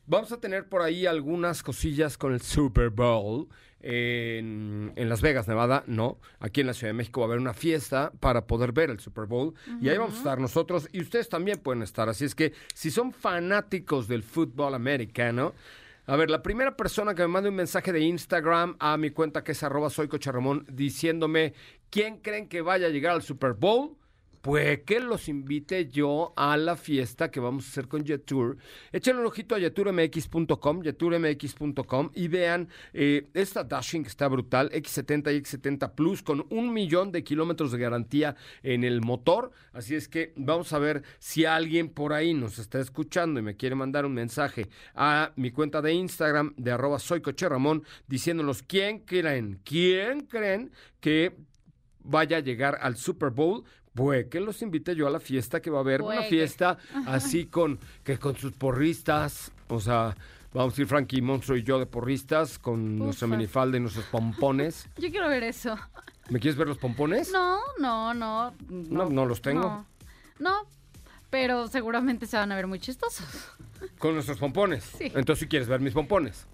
vamos 0.06 0.30
a 0.30 0.38
tener 0.38 0.68
por 0.68 0.82
ahí 0.82 1.06
algunas 1.06 1.62
cosillas 1.62 2.18
con 2.18 2.34
el 2.34 2.42
Super 2.42 2.90
Bowl 2.90 3.48
en, 3.82 4.92
en, 4.96 5.08
Las 5.08 5.22
Vegas, 5.22 5.48
Nevada, 5.48 5.84
no. 5.86 6.18
Aquí 6.38 6.60
en 6.60 6.66
la 6.66 6.74
Ciudad 6.74 6.90
de 6.90 6.94
México 6.98 7.20
va 7.20 7.26
a 7.26 7.28
haber 7.28 7.38
una 7.38 7.54
fiesta 7.54 8.12
para 8.20 8.46
poder 8.46 8.72
ver 8.72 8.90
el 8.90 9.00
Super 9.00 9.26
Bowl. 9.26 9.54
Y 9.80 9.88
ahí 9.88 9.98
vamos 9.98 10.14
a 10.14 10.18
estar 10.18 10.38
nosotros 10.38 10.88
y 10.92 11.00
ustedes 11.00 11.28
también 11.28 11.58
pueden 11.58 11.82
estar. 11.82 12.08
Así 12.08 12.24
es 12.24 12.34
que 12.34 12.52
si 12.74 12.90
son 12.90 13.12
fanáticos 13.12 14.08
del 14.08 14.22
fútbol 14.22 14.74
americano, 14.74 15.54
a 16.06 16.16
ver, 16.16 16.28
la 16.28 16.42
primera 16.42 16.76
persona 16.76 17.14
que 17.14 17.22
me 17.22 17.28
mande 17.28 17.50
un 17.50 17.54
mensaje 17.54 17.92
de 17.92 18.00
Instagram 18.00 18.76
a 18.80 18.96
mi 18.96 19.10
cuenta 19.10 19.44
que 19.44 19.52
es 19.52 19.62
arroba 19.62 19.90
soy 19.90 20.08
Ramón 20.08 20.66
diciéndome 20.68 21.54
quién 21.88 22.18
creen 22.18 22.48
que 22.48 22.62
vaya 22.62 22.88
a 22.88 22.90
llegar 22.90 23.12
al 23.12 23.22
Super 23.22 23.52
Bowl 23.52 23.96
pues 24.40 24.80
que 24.84 25.00
los 25.00 25.28
invite 25.28 25.88
yo 25.88 26.32
a 26.36 26.56
la 26.56 26.76
fiesta 26.76 27.30
que 27.30 27.40
vamos 27.40 27.66
a 27.66 27.68
hacer 27.68 27.88
con 27.88 28.04
Jetour. 28.04 28.56
Échenle 28.92 29.20
un 29.20 29.26
ojito 29.26 29.54
a 29.54 29.58
jeturmx.com, 29.58 30.82
jeturmx.com 30.82 32.10
y 32.14 32.28
vean 32.28 32.68
eh, 32.92 33.28
esta 33.34 33.64
Dashing 33.64 34.02
que 34.02 34.08
está 34.08 34.28
brutal, 34.28 34.70
X70 34.70 35.34
y 35.34 35.42
X70 35.42 35.94
Plus 35.94 36.22
con 36.22 36.46
un 36.50 36.72
millón 36.72 37.12
de 37.12 37.22
kilómetros 37.22 37.72
de 37.72 37.78
garantía 37.78 38.36
en 38.62 38.84
el 38.84 39.00
motor. 39.00 39.52
Así 39.72 39.94
es 39.94 40.08
que 40.08 40.32
vamos 40.36 40.72
a 40.72 40.78
ver 40.78 41.02
si 41.18 41.44
alguien 41.44 41.88
por 41.90 42.12
ahí 42.12 42.34
nos 42.34 42.58
está 42.58 42.80
escuchando 42.80 43.40
y 43.40 43.42
me 43.42 43.56
quiere 43.56 43.74
mandar 43.74 44.06
un 44.06 44.14
mensaje 44.14 44.68
a 44.94 45.32
mi 45.36 45.50
cuenta 45.50 45.82
de 45.82 45.92
Instagram 45.92 46.54
de 46.56 46.72
arroba 46.72 46.98
soy 46.98 47.22
Ramón 47.22 47.84
diciéndonos 48.06 48.62
quién 48.62 49.00
creen, 49.00 49.60
quién 49.64 50.20
creen 50.22 50.72
que 51.00 51.36
vaya 52.02 52.38
a 52.38 52.40
llegar 52.40 52.78
al 52.80 52.96
Super 52.96 53.30
Bowl 53.30 53.64
pues 53.94 54.26
que 54.26 54.40
los 54.40 54.62
invite 54.62 54.94
yo 54.94 55.06
a 55.06 55.10
la 55.10 55.20
fiesta 55.20 55.60
que 55.60 55.70
va 55.70 55.78
a 55.78 55.80
haber, 55.80 56.02
una 56.02 56.22
fiesta 56.22 56.78
así 57.06 57.46
con 57.46 57.78
que 58.04 58.18
con 58.18 58.36
sus 58.36 58.52
porristas, 58.52 59.52
o 59.68 59.80
sea, 59.80 60.16
vamos 60.52 60.78
a 60.78 60.80
ir 60.80 60.86
Frankie 60.86 61.22
Monstruo 61.22 61.56
y 61.56 61.62
yo 61.62 61.78
de 61.78 61.86
porristas 61.86 62.58
con 62.58 62.98
nuestra 62.98 63.26
minifalda 63.28 63.76
y 63.76 63.80
nuestros 63.80 64.06
pompones. 64.06 64.88
Yo 64.98 65.10
quiero 65.10 65.28
ver 65.28 65.42
eso. 65.44 65.76
¿Me 66.28 66.38
quieres 66.38 66.56
ver 66.56 66.68
los 66.68 66.78
pompones? 66.78 67.32
No, 67.32 67.58
no, 67.78 68.14
no. 68.14 68.54
No, 68.68 69.08
no, 69.08 69.26
los 69.26 69.42
tengo. 69.42 69.62
No, 69.62 69.86
no, 70.38 70.68
pero 71.28 71.66
seguramente 71.66 72.26
se 72.26 72.36
van 72.36 72.52
a 72.52 72.56
ver 72.56 72.66
muy 72.68 72.78
chistosos. 72.78 73.26
¿Con 73.98 74.14
nuestros 74.14 74.38
pompones? 74.38 74.84
Sí. 74.96 75.06
Entonces, 75.06 75.40
si 75.40 75.48
quieres 75.48 75.66
ver 75.68 75.80
mis 75.80 75.92
pompones. 75.92 76.46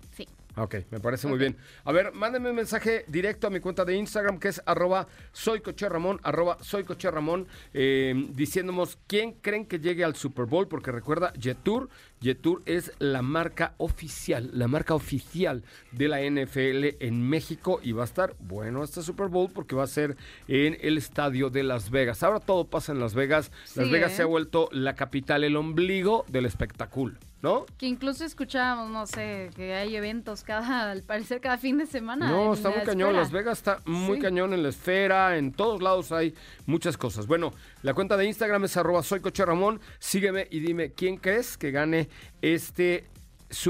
Ok, 0.58 0.76
me 0.90 1.00
parece 1.00 1.28
muy 1.28 1.38
bien. 1.38 1.56
A 1.84 1.92
ver, 1.92 2.12
mándenme 2.12 2.48
un 2.48 2.56
mensaje 2.56 3.04
directo 3.08 3.46
a 3.46 3.50
mi 3.50 3.60
cuenta 3.60 3.84
de 3.84 3.94
Instagram 3.94 4.38
que 4.38 4.48
es 4.48 4.62
arroba 4.64 5.06
soycocherramón, 5.32 6.18
arroba 6.22 6.56
soycocherramón, 6.62 7.46
eh, 7.74 8.14
diciéndonos 8.30 8.98
quién 9.06 9.32
creen 9.32 9.66
que 9.66 9.80
llegue 9.80 10.02
al 10.02 10.16
Super 10.16 10.46
Bowl, 10.46 10.66
porque 10.66 10.92
recuerda, 10.92 11.34
Jetour, 11.38 11.90
Jetour 12.22 12.62
es 12.64 12.92
la 12.98 13.20
marca 13.20 13.74
oficial, 13.76 14.50
la 14.54 14.66
marca 14.66 14.94
oficial 14.94 15.62
de 15.92 16.08
la 16.08 16.22
NFL 16.22 17.04
en 17.04 17.28
México 17.28 17.78
y 17.82 17.92
va 17.92 18.02
a 18.02 18.06
estar 18.06 18.34
bueno 18.38 18.82
este 18.82 19.02
Super 19.02 19.28
Bowl 19.28 19.50
porque 19.52 19.76
va 19.76 19.84
a 19.84 19.88
ser 19.88 20.16
en 20.48 20.78
el 20.80 20.96
estadio 20.96 21.50
de 21.50 21.64
Las 21.64 21.90
Vegas. 21.90 22.22
Ahora 22.22 22.40
todo 22.40 22.68
pasa 22.68 22.92
en 22.92 23.00
Las 23.00 23.14
Vegas. 23.14 23.52
Las 23.74 23.90
Vegas 23.90 24.12
se 24.12 24.22
ha 24.22 24.24
¿eh? 24.24 24.28
vuelto 24.28 24.70
la 24.72 24.94
capital, 24.94 25.44
el 25.44 25.56
ombligo 25.56 26.24
del 26.28 26.46
espectáculo. 26.46 27.18
¿No? 27.46 27.64
Que 27.78 27.86
incluso 27.86 28.24
escuchábamos, 28.24 28.90
no 28.90 29.06
sé, 29.06 29.50
que 29.54 29.72
hay 29.72 29.94
eventos 29.94 30.42
cada, 30.42 30.90
al 30.90 31.04
parecer 31.04 31.40
cada 31.40 31.56
fin 31.58 31.78
de 31.78 31.86
semana. 31.86 32.28
No, 32.28 32.54
está 32.54 32.70
muy 32.70 32.80
cañón. 32.80 33.14
Las 33.14 33.30
Vegas 33.30 33.58
está 33.58 33.80
muy 33.84 34.18
cañón 34.18 34.52
en 34.52 34.64
la 34.64 34.70
esfera, 34.70 35.38
en 35.38 35.52
todos 35.52 35.80
lados 35.80 36.10
hay 36.10 36.34
muchas 36.66 36.98
cosas. 36.98 37.28
Bueno, 37.28 37.52
la 37.82 37.94
cuenta 37.94 38.16
de 38.16 38.26
Instagram 38.26 38.64
es 38.64 38.76
arroba 38.76 39.04
soy 39.04 39.20
Coche 39.20 39.44
Ramón. 39.44 39.80
Sígueme 40.00 40.48
y 40.50 40.58
dime 40.58 40.90
quién 40.90 41.18
crees 41.18 41.56
que 41.56 41.70
gane 41.70 42.08
este, 42.42 43.04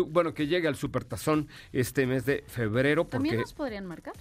bueno, 0.07 0.33
que 0.33 0.47
llegue 0.47 0.69
al 0.69 0.77
Supertazón 0.77 1.47
este 1.71 2.07
mes 2.07 2.25
de 2.25 2.45
febrero. 2.47 3.05
Porque... 3.05 3.29
¿También 3.29 3.41
nos 3.41 3.53
podrían 3.53 3.85
marcar? 3.85 4.15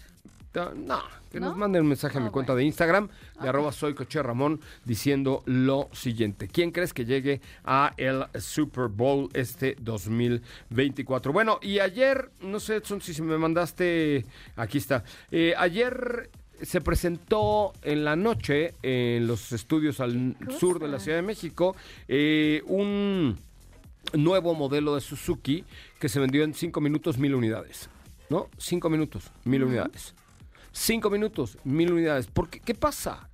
No, 0.56 1.02
que 1.32 1.39
nos 1.39 1.58
manden 1.58 1.82
un 1.82 1.89
mensaje 1.89 2.18
a 2.18 2.22
mi 2.22 2.28
ah, 2.28 2.32
cuenta 2.32 2.56
de 2.56 2.63
Instagram, 2.63 3.10
de 3.41 3.50
arroba 3.50 3.74
soy 3.74 3.94
Coche 3.94 4.24
Ramón, 4.24 4.62
diciendo 4.86 5.44
lo 5.46 5.89
siguiente. 5.91 6.48
¿Quién 6.48 6.72
crees 6.72 6.94
que 6.94 7.04
llegue 7.04 7.41
a 7.65 7.94
el 7.98 8.26
Super 8.39 8.88
Bowl 8.88 9.30
este 9.34 9.76
2024? 9.82 11.34
Bueno, 11.34 11.60
y 11.62 11.80
ayer, 11.80 12.30
no 12.41 12.60
sé, 12.62 12.78
Edson, 12.78 13.02
si 13.02 13.22
me 13.22 13.38
mandaste, 13.38 14.26
aquí 14.56 14.78
está. 14.78 15.04
Eh, 15.30 15.54
ayer 15.58 16.30
se 16.62 16.80
presentó 16.80 17.74
en 17.82 18.06
la 18.06 18.15
noche 18.15 18.74
en 18.82 19.28
los 19.28 19.52
estudios 19.52 20.00
al 20.00 20.38
sur 20.58 20.80
de 20.80 20.88
la 20.88 21.00
Ciudad 21.00 21.18
de 21.18 21.22
México 21.22 21.76
eh, 22.08 22.63
un 22.68 23.38
nuevo 24.13 24.54
modelo 24.54 24.96
de 24.96 25.02
Suzuki 25.02 25.65
que 26.00 26.08
se 26.08 26.22
vendió 26.22 26.44
en 26.44 26.54
cinco 26.54 26.80
minutos 26.80 27.18
mil 27.18 27.36
unidades. 27.36 27.89
¿No? 28.30 28.50
Cinco 28.58 28.89
minutos, 28.89 29.32
mil 29.44 29.63
unidades. 29.63 30.15
Cinco 30.78 31.10
minutos, 31.10 31.58
mil 31.64 31.94
unidades. 31.94 32.28
¿Por 32.28 32.50
qué? 32.50 32.60
¿Qué 32.60 32.76
pasa? 32.76 33.30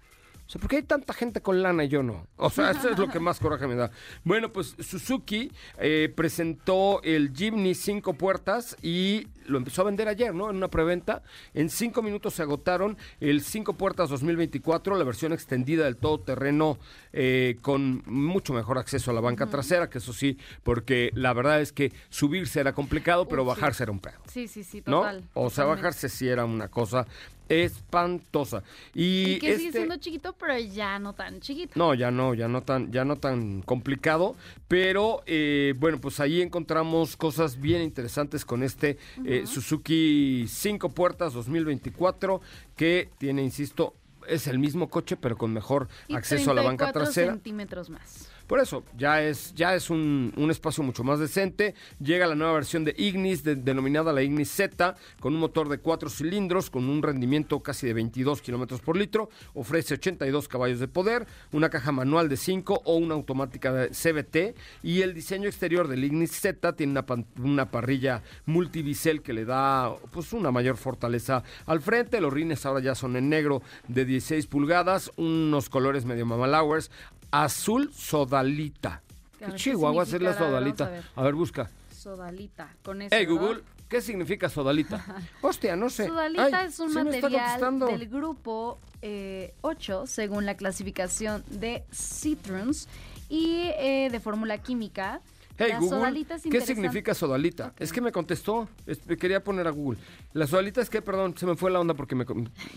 O 0.45 0.49
sea, 0.51 0.61
¿por 0.61 0.69
qué 0.69 0.75
hay 0.75 0.83
tanta 0.83 1.11
gente 1.11 1.41
con 1.41 1.63
lana 1.63 1.83
y 1.83 1.87
yo 1.87 2.03
no? 2.03 2.27
O 2.37 2.51
sea, 2.51 2.69
eso 2.69 2.89
es 2.89 2.99
lo 2.99 3.07
que 3.07 3.19
más 3.19 3.39
coraje 3.39 3.65
me 3.65 3.73
da. 3.73 3.89
Bueno, 4.23 4.53
pues 4.53 4.75
Suzuki 4.79 5.51
eh, 5.79 6.13
presentó 6.15 7.01
el 7.01 7.33
Jimny 7.35 7.73
cinco 7.73 8.13
puertas 8.13 8.77
y 8.83 9.27
lo 9.47 9.57
empezó 9.57 9.81
a 9.81 9.85
vender 9.85 10.07
ayer, 10.07 10.33
¿no? 10.33 10.49
En 10.49 10.57
una 10.57 10.67
preventa. 10.67 11.23
En 11.53 11.69
cinco 11.69 12.01
minutos 12.01 12.33
se 12.33 12.41
agotaron 12.41 12.97
el 13.19 13.41
cinco 13.41 13.73
puertas 13.73 14.09
2024, 14.09 14.95
la 14.97 15.03
versión 15.03 15.33
extendida 15.33 15.85
del 15.85 15.97
todoterreno 15.97 16.77
eh, 17.13 17.57
con 17.61 18.03
mucho 18.05 18.53
mejor 18.53 18.77
acceso 18.77 19.11
a 19.11 19.13
la 19.13 19.21
banca 19.21 19.47
trasera, 19.47 19.89
que 19.89 19.97
eso 19.97 20.13
sí, 20.13 20.37
porque 20.63 21.11
la 21.13 21.33
verdad 21.33 21.61
es 21.61 21.71
que 21.71 21.91
subirse 22.09 22.59
era 22.59 22.73
complicado, 22.73 23.27
pero 23.27 23.45
bajarse 23.45 23.83
era 23.83 23.91
un 23.91 23.99
pedo. 23.99 24.19
Sí, 24.27 24.47
sí, 24.47 24.63
sí, 24.63 24.81
total. 24.81 25.21
¿no? 25.21 25.41
O 25.41 25.49
sea, 25.49 25.65
bajarse 25.65 26.09
sí 26.09 26.27
era 26.27 26.45
una 26.45 26.67
cosa 26.67 27.05
espantosa. 27.51 28.63
Y, 28.93 29.39
que 29.39 29.55
sigue 29.57 29.67
este 29.67 29.79
siendo 29.79 29.97
chiquito, 29.97 30.33
pero 30.33 30.57
ya 30.57 30.99
no 30.99 31.13
tan 31.13 31.41
chiquito. 31.41 31.73
No, 31.75 31.93
ya 31.93 32.11
no, 32.11 32.33
ya 32.33 32.47
no 32.47 32.61
tan, 32.63 32.91
ya 32.91 33.03
no 33.03 33.17
tan 33.17 33.61
complicado. 33.61 34.35
Pero 34.67 35.21
eh, 35.25 35.73
bueno, 35.77 35.99
pues 35.99 36.19
ahí 36.19 36.41
encontramos 36.41 37.17
cosas 37.17 37.59
bien 37.59 37.81
interesantes 37.81 38.45
con 38.45 38.63
este 38.63 38.97
eh, 39.25 39.40
Suzuki 39.45 40.45
5 40.47 40.89
puertas 40.89 41.33
2024 41.33 42.41
que 42.75 43.09
tiene, 43.17 43.43
insisto, 43.43 43.95
es 44.27 44.47
el 44.47 44.59
mismo 44.59 44.89
coche, 44.89 45.17
pero 45.17 45.37
con 45.37 45.53
mejor 45.53 45.87
acceso 46.13 46.51
a 46.51 46.53
la 46.53 46.61
banca 46.61 46.91
trasera. 46.91 47.33
centímetros 47.33 47.89
más. 47.89 48.30
Por 48.51 48.59
eso, 48.59 48.83
ya 48.97 49.23
es, 49.23 49.55
ya 49.55 49.75
es 49.75 49.89
un, 49.89 50.33
un 50.35 50.51
espacio 50.51 50.83
mucho 50.83 51.05
más 51.05 51.19
decente. 51.19 51.73
Llega 52.01 52.27
la 52.27 52.35
nueva 52.35 52.51
versión 52.51 52.83
de 52.83 52.93
Ignis, 52.97 53.45
de- 53.45 53.55
denominada 53.55 54.11
la 54.11 54.23
Ignis 54.23 54.51
Z, 54.51 54.97
con 55.21 55.33
un 55.33 55.39
motor 55.39 55.69
de 55.69 55.77
cuatro 55.77 56.09
cilindros, 56.09 56.69
con 56.69 56.89
un 56.89 57.01
rendimiento 57.01 57.61
casi 57.63 57.87
de 57.87 57.93
22 57.93 58.41
kilómetros 58.41 58.81
por 58.81 58.97
litro. 58.97 59.29
Ofrece 59.53 59.93
82 59.93 60.49
caballos 60.49 60.81
de 60.81 60.89
poder, 60.89 61.27
una 61.53 61.69
caja 61.69 61.93
manual 61.93 62.27
de 62.27 62.35
5 62.35 62.81
o 62.83 62.95
una 62.97 63.13
automática 63.13 63.71
de 63.71 63.87
CBT. 63.91 64.59
Y 64.83 65.01
el 65.01 65.13
diseño 65.13 65.47
exterior 65.47 65.87
del 65.87 66.03
Ignis 66.03 66.31
Z 66.31 66.73
tiene 66.75 66.91
una, 66.91 67.05
una 67.41 67.71
parrilla 67.71 68.21
multivisel 68.47 69.21
que 69.21 69.31
le 69.31 69.45
da 69.45 69.95
pues, 70.11 70.33
una 70.33 70.51
mayor 70.51 70.75
fortaleza 70.75 71.41
al 71.67 71.79
frente. 71.79 72.19
Los 72.19 72.33
rines 72.33 72.65
ahora 72.65 72.81
ya 72.81 72.95
son 72.95 73.15
en 73.15 73.29
negro 73.29 73.61
de 73.87 74.03
16 74.03 74.45
pulgadas, 74.47 75.09
unos 75.15 75.69
colores 75.69 76.03
medio 76.03 76.25
mamalowers, 76.25 76.91
azul 77.31 77.91
sodalita. 77.93 79.01
¿Qué 79.39 79.45
¿qué 79.45 79.55
chihuahua 79.55 80.03
es 80.03 80.21
la 80.21 80.37
sodalita? 80.37 80.85
A 80.85 80.89
ver. 80.89 81.03
A 81.15 81.23
ver, 81.23 81.33
busca. 81.33 81.69
Sodalita, 81.91 82.75
con 82.83 83.01
eso. 83.01 83.15
Hey 83.15 83.25
Google, 83.25 83.61
¿qué 83.89 84.01
significa 84.01 84.49
sodalita? 84.49 85.03
Hostia, 85.41 85.75
no 85.75 85.89
sé. 85.89 86.07
Sodalita 86.07 86.59
Ay, 86.59 86.67
es 86.67 86.79
un 86.79 86.93
material 86.93 87.79
del 87.79 88.07
grupo 88.07 88.79
eh, 89.01 89.53
8, 89.61 90.05
según 90.07 90.45
la 90.45 90.55
clasificación 90.55 91.43
de 91.49 91.83
Citrons 91.91 92.87
y 93.29 93.71
eh, 93.77 94.09
de 94.11 94.19
fórmula 94.19 94.57
química. 94.59 95.21
Hey 95.63 95.73
Google, 95.79 96.25
¿qué 96.49 96.61
significa 96.61 97.13
sodalita? 97.13 97.73
Es 97.77 97.93
que 97.93 98.01
me 98.01 98.11
contestó, 98.11 98.67
es- 98.85 98.99
quería 99.19 99.43
poner 99.43 99.67
a 99.67 99.71
Google. 99.71 99.99
La 100.33 100.47
sodalita 100.47 100.81
es 100.81 100.89
que, 100.89 101.01
perdón, 101.01 101.37
se 101.37 101.45
me 101.45 101.55
fue 101.55 101.69
la 101.71 101.79
onda 101.79 101.93
porque 101.93 102.15
me, 102.15 102.25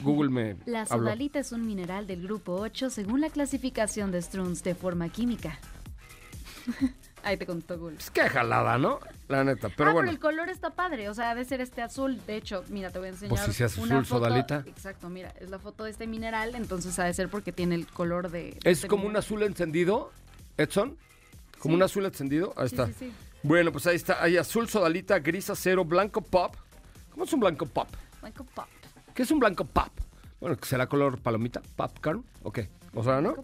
Google 0.02 0.30
me 0.30 0.56
La 0.66 0.82
habló. 0.82 0.98
sodalita 1.06 1.38
es 1.38 1.52
un 1.52 1.66
mineral 1.66 2.06
del 2.06 2.22
grupo 2.22 2.54
8 2.54 2.90
según 2.90 3.20
la 3.20 3.30
clasificación 3.30 4.10
de 4.10 4.20
Strunz 4.20 4.62
de 4.62 4.74
forma 4.74 5.08
química. 5.08 5.58
Ahí 7.22 7.38
te 7.38 7.46
contó 7.46 7.78
Google. 7.78 7.96
Es 7.96 8.10
que 8.10 8.20
jalada, 8.28 8.76
¿no? 8.76 9.00
La 9.28 9.44
neta, 9.44 9.70
pero 9.74 9.88
ah, 9.88 9.92
bueno. 9.94 10.06
pero 10.08 10.12
el 10.12 10.18
color 10.20 10.50
está 10.50 10.70
padre, 10.74 11.08
o 11.08 11.14
sea, 11.14 11.30
ha 11.30 11.34
de 11.34 11.46
ser 11.46 11.62
este 11.62 11.80
azul. 11.80 12.20
De 12.26 12.36
hecho, 12.36 12.62
mira, 12.68 12.90
te 12.90 12.98
voy 12.98 13.06
a 13.08 13.10
enseñar 13.12 13.30
Pues 13.30 13.42
si 13.46 13.52
se 13.54 13.64
hace 13.64 13.80
una 13.80 13.94
azul, 13.94 14.04
foto. 14.04 14.24
sodalita. 14.26 14.62
Exacto, 14.66 15.08
mira, 15.08 15.32
es 15.40 15.48
la 15.48 15.58
foto 15.58 15.84
de 15.84 15.90
este 15.90 16.06
mineral, 16.06 16.54
entonces 16.54 16.98
ha 16.98 17.04
de 17.04 17.14
ser 17.14 17.30
porque 17.30 17.50
tiene 17.50 17.76
el 17.76 17.86
color 17.86 18.30
de... 18.30 18.42
de 18.42 18.58
Es 18.64 18.78
este 18.78 18.88
como 18.88 19.06
un 19.06 19.16
azul 19.16 19.42
encendido, 19.42 20.12
Edson. 20.58 20.98
Como 21.64 21.72
Sí. 21.72 21.76
un 21.76 21.82
azul 21.82 22.04
encendido. 22.04 22.52
Ahí 22.56 22.68
Sí, 22.68 22.74
está. 22.74 22.86
sí, 22.88 22.92
sí. 22.98 23.12
Bueno, 23.42 23.72
pues 23.72 23.86
ahí 23.86 23.96
está. 23.96 24.22
Hay 24.22 24.36
azul 24.36 24.68
sodalita, 24.68 25.18
gris 25.18 25.48
acero, 25.48 25.84
blanco 25.84 26.20
pop. 26.20 26.54
¿Cómo 27.10 27.24
es 27.24 27.32
un 27.32 27.40
blanco 27.40 27.64
pop? 27.66 27.88
A 28.22 28.30
pop. 28.30 28.66
¿Qué 29.14 29.22
es 29.22 29.30
un 29.30 29.38
blanco 29.38 29.64
pop? 29.64 29.88
Bueno, 30.40 30.58
será 30.62 30.86
color 30.86 31.18
palomita, 31.20 31.62
popcorn, 31.74 32.22
¿o 32.42 32.52
qué? 32.52 32.68
O 32.96 33.02
sea, 33.02 33.20
¿no? 33.20 33.34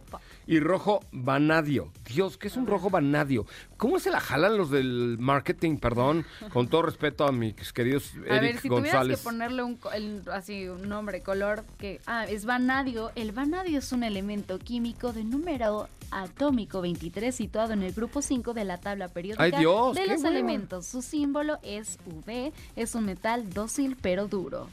Y 0.46 0.60
rojo 0.60 1.00
vanadio. 1.12 1.90
Dios, 2.06 2.38
¿qué 2.38 2.48
es 2.48 2.56
un 2.56 2.66
rojo 2.66 2.88
vanadio? 2.90 3.46
¿Cómo 3.76 3.98
se 3.98 4.10
la 4.10 4.20
jalan 4.20 4.56
los 4.56 4.70
del 4.70 5.16
marketing? 5.18 5.78
Perdón, 5.78 6.24
con 6.52 6.68
todo 6.68 6.82
respeto 6.82 7.24
a 7.26 7.32
mis 7.32 7.72
queridos 7.72 8.14
Eric 8.14 8.30
A 8.30 8.40
ver, 8.40 8.58
si 8.60 8.68
tuvieras 8.68 8.92
González. 8.92 9.18
que 9.18 9.24
ponerle 9.24 9.62
un, 9.64 9.78
el- 9.94 10.22
así 10.32 10.68
un 10.68 10.88
nombre, 10.88 11.22
color, 11.22 11.64
que 11.78 12.00
ah, 12.06 12.24
es 12.26 12.44
vanadio. 12.44 13.10
El 13.16 13.32
vanadio 13.32 13.78
es 13.78 13.90
un 13.92 14.04
elemento 14.04 14.58
químico 14.58 15.12
de 15.12 15.24
número 15.24 15.88
atómico 16.12 16.80
23 16.80 17.34
situado 17.34 17.72
en 17.72 17.82
el 17.82 17.92
grupo 17.92 18.22
5 18.22 18.52
de 18.54 18.64
la 18.64 18.78
tabla 18.78 19.08
periódica 19.08 19.42
¡Ay, 19.44 19.52
Dios! 19.52 19.96
de 19.96 20.06
los 20.06 20.24
elementos. 20.24 20.86
Su 20.86 21.02
símbolo 21.02 21.58
es 21.62 21.98
V, 22.06 22.52
es 22.76 22.94
un 22.94 23.04
metal 23.06 23.50
dócil 23.52 23.96
pero 24.00 24.26
duro. 24.28 24.68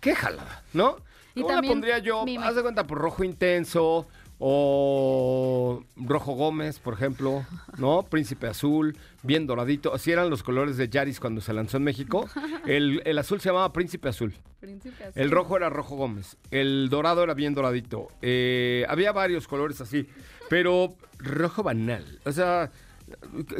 Qué 0.00 0.14
jalada, 0.14 0.62
¿no? 0.72 0.96
Y 1.38 1.42
¿Cómo 1.42 1.54
la 1.54 1.62
pondría 1.62 1.98
yo? 1.98 2.24
mi- 2.24 2.36
Haz 2.36 2.54
de 2.56 2.62
cuenta 2.62 2.86
por 2.86 2.98
rojo 2.98 3.24
intenso 3.24 4.06
o 4.40 5.82
rojo 5.96 6.32
Gómez, 6.32 6.78
por 6.78 6.94
ejemplo, 6.94 7.44
¿no? 7.76 8.02
Príncipe 8.10 8.46
azul, 8.46 8.96
bien 9.22 9.46
doradito. 9.46 9.92
Así 9.94 10.10
eran 10.12 10.30
los 10.30 10.42
colores 10.42 10.76
de 10.76 10.88
Yaris 10.88 11.20
cuando 11.20 11.40
se 11.40 11.52
lanzó 11.52 11.76
en 11.76 11.84
México. 11.84 12.28
El, 12.66 13.02
el 13.04 13.18
azul 13.18 13.40
se 13.40 13.48
llamaba 13.48 13.72
Príncipe 13.72 14.08
azul. 14.08 14.34
Príncipe 14.60 15.04
azul. 15.04 15.20
El 15.22 15.30
rojo 15.30 15.56
era 15.56 15.68
rojo 15.70 15.96
Gómez. 15.96 16.36
El 16.50 16.88
dorado 16.88 17.22
era 17.22 17.34
bien 17.34 17.54
doradito. 17.54 18.08
Eh, 18.22 18.84
había 18.88 19.12
varios 19.12 19.46
colores 19.48 19.80
así, 19.80 20.06
pero 20.48 20.94
rojo 21.18 21.62
banal. 21.62 22.20
O 22.24 22.32
sea, 22.32 22.70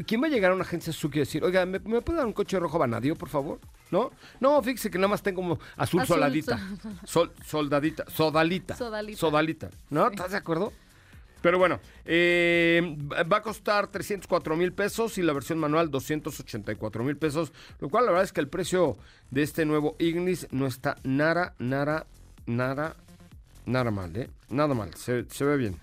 ¿quién 0.07 0.23
va 0.23 0.27
a 0.27 0.31
llegar 0.31 0.53
a 0.53 0.55
una 0.55 0.65
agencia 0.65 0.93
Suzuki 0.93 1.19
y 1.19 1.21
decir, 1.21 1.45
oiga, 1.45 1.65
¿me, 1.67 1.79
me 1.79 2.01
puede 2.03 2.19
dar 2.19 2.27
un 2.27 2.33
coche 2.33 2.59
rojo 2.59 2.79
vanadio, 2.79 3.17
por 3.17 3.29
favor? 3.29 3.59
¿No? 3.91 4.11
No, 4.41 4.63
fíjese 4.63 4.91
que 4.91 4.99
nada 4.99 5.09
más 5.09 5.23
tengo 5.23 5.43
como 5.43 5.55
azul, 5.77 6.01
Azul, 6.01 6.17
soladita. 6.17 6.59
Sol, 7.05 7.33
soldadita. 7.45 8.05
Sodalita. 8.11 8.77
Sodalita. 8.77 9.19
Sodalita. 9.19 9.71
¿No? 9.91 10.09
¿Estás 10.09 10.33
de 10.33 10.37
acuerdo? 10.37 10.73
Pero 11.41 11.59
bueno, 11.59 11.81
eh, 12.05 12.97
va 13.31 13.39
a 13.39 13.43
costar 13.43 13.87
304 13.89 14.57
mil 14.57 14.73
pesos 14.73 15.19
y 15.19 15.23
la 15.23 15.33
versión 15.33 15.59
manual 15.59 15.91
284 15.91 17.05
mil 17.05 17.17
pesos, 17.17 17.53
lo 17.79 17.89
cual 17.89 18.07
la 18.07 18.11
verdad 18.11 18.25
es 18.25 18.33
que 18.33 18.41
el 18.41 18.49
precio 18.49 18.97
de 19.31 19.43
este 19.43 19.65
nuevo 19.65 19.95
Ignis 20.01 20.49
no 20.51 20.67
está 20.67 20.97
nada, 21.05 21.55
nada, 21.59 22.07
nada, 22.47 22.97
nada 23.67 23.91
mal, 23.93 24.17
¿eh? 24.17 24.29
Nada 24.51 24.75
mal, 24.75 24.95
se, 24.95 25.27
se 25.31 25.45
ve 25.45 25.57
bien. 25.57 25.77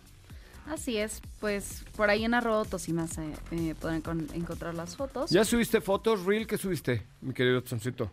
Así 0.68 0.98
es, 0.98 1.22
pues 1.40 1.84
por 1.96 2.10
ahí 2.10 2.26
en 2.26 2.34
arroba 2.34 2.66
Tosimas 2.66 3.18
eh, 3.20 3.34
eh, 3.52 3.76
pueden 3.80 4.02
con- 4.02 4.28
encontrar 4.34 4.74
las 4.74 4.96
fotos. 4.96 5.30
¿Ya 5.30 5.46
subiste 5.46 5.80
fotos, 5.80 6.26
Reel? 6.26 6.48
¿Qué 6.48 6.58
subiste, 6.58 7.06
mi 7.22 7.34
querido 7.34 7.62
Choncito? 7.62 8.12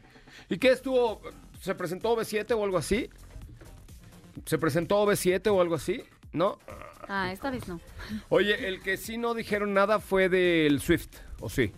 ¿Y 0.51 0.59
qué 0.59 0.71
estuvo? 0.73 1.23
¿Se 1.63 1.75
presentó 1.75 2.15
B7 2.17 2.53
o 2.57 2.63
algo 2.65 2.77
así? 2.77 3.09
¿Se 4.45 4.59
presentó 4.59 5.05
B7 5.07 5.47
o 5.51 5.61
algo 5.61 5.77
así? 5.77 6.03
¿No? 6.33 6.59
Ah, 7.09 7.33
esta 7.33 7.51
vez 7.51 7.67
no. 7.69 7.81
Oye, 8.29 8.69
el 8.69 8.81
que 8.81 8.97
sí 8.97 9.17
no 9.19 9.35
dijeron 9.35 9.73
nada 9.75 9.99
fue 9.99 10.29
del 10.29 10.81
Swift, 10.81 11.09
¿o 11.41 11.49
sí? 11.49 11.73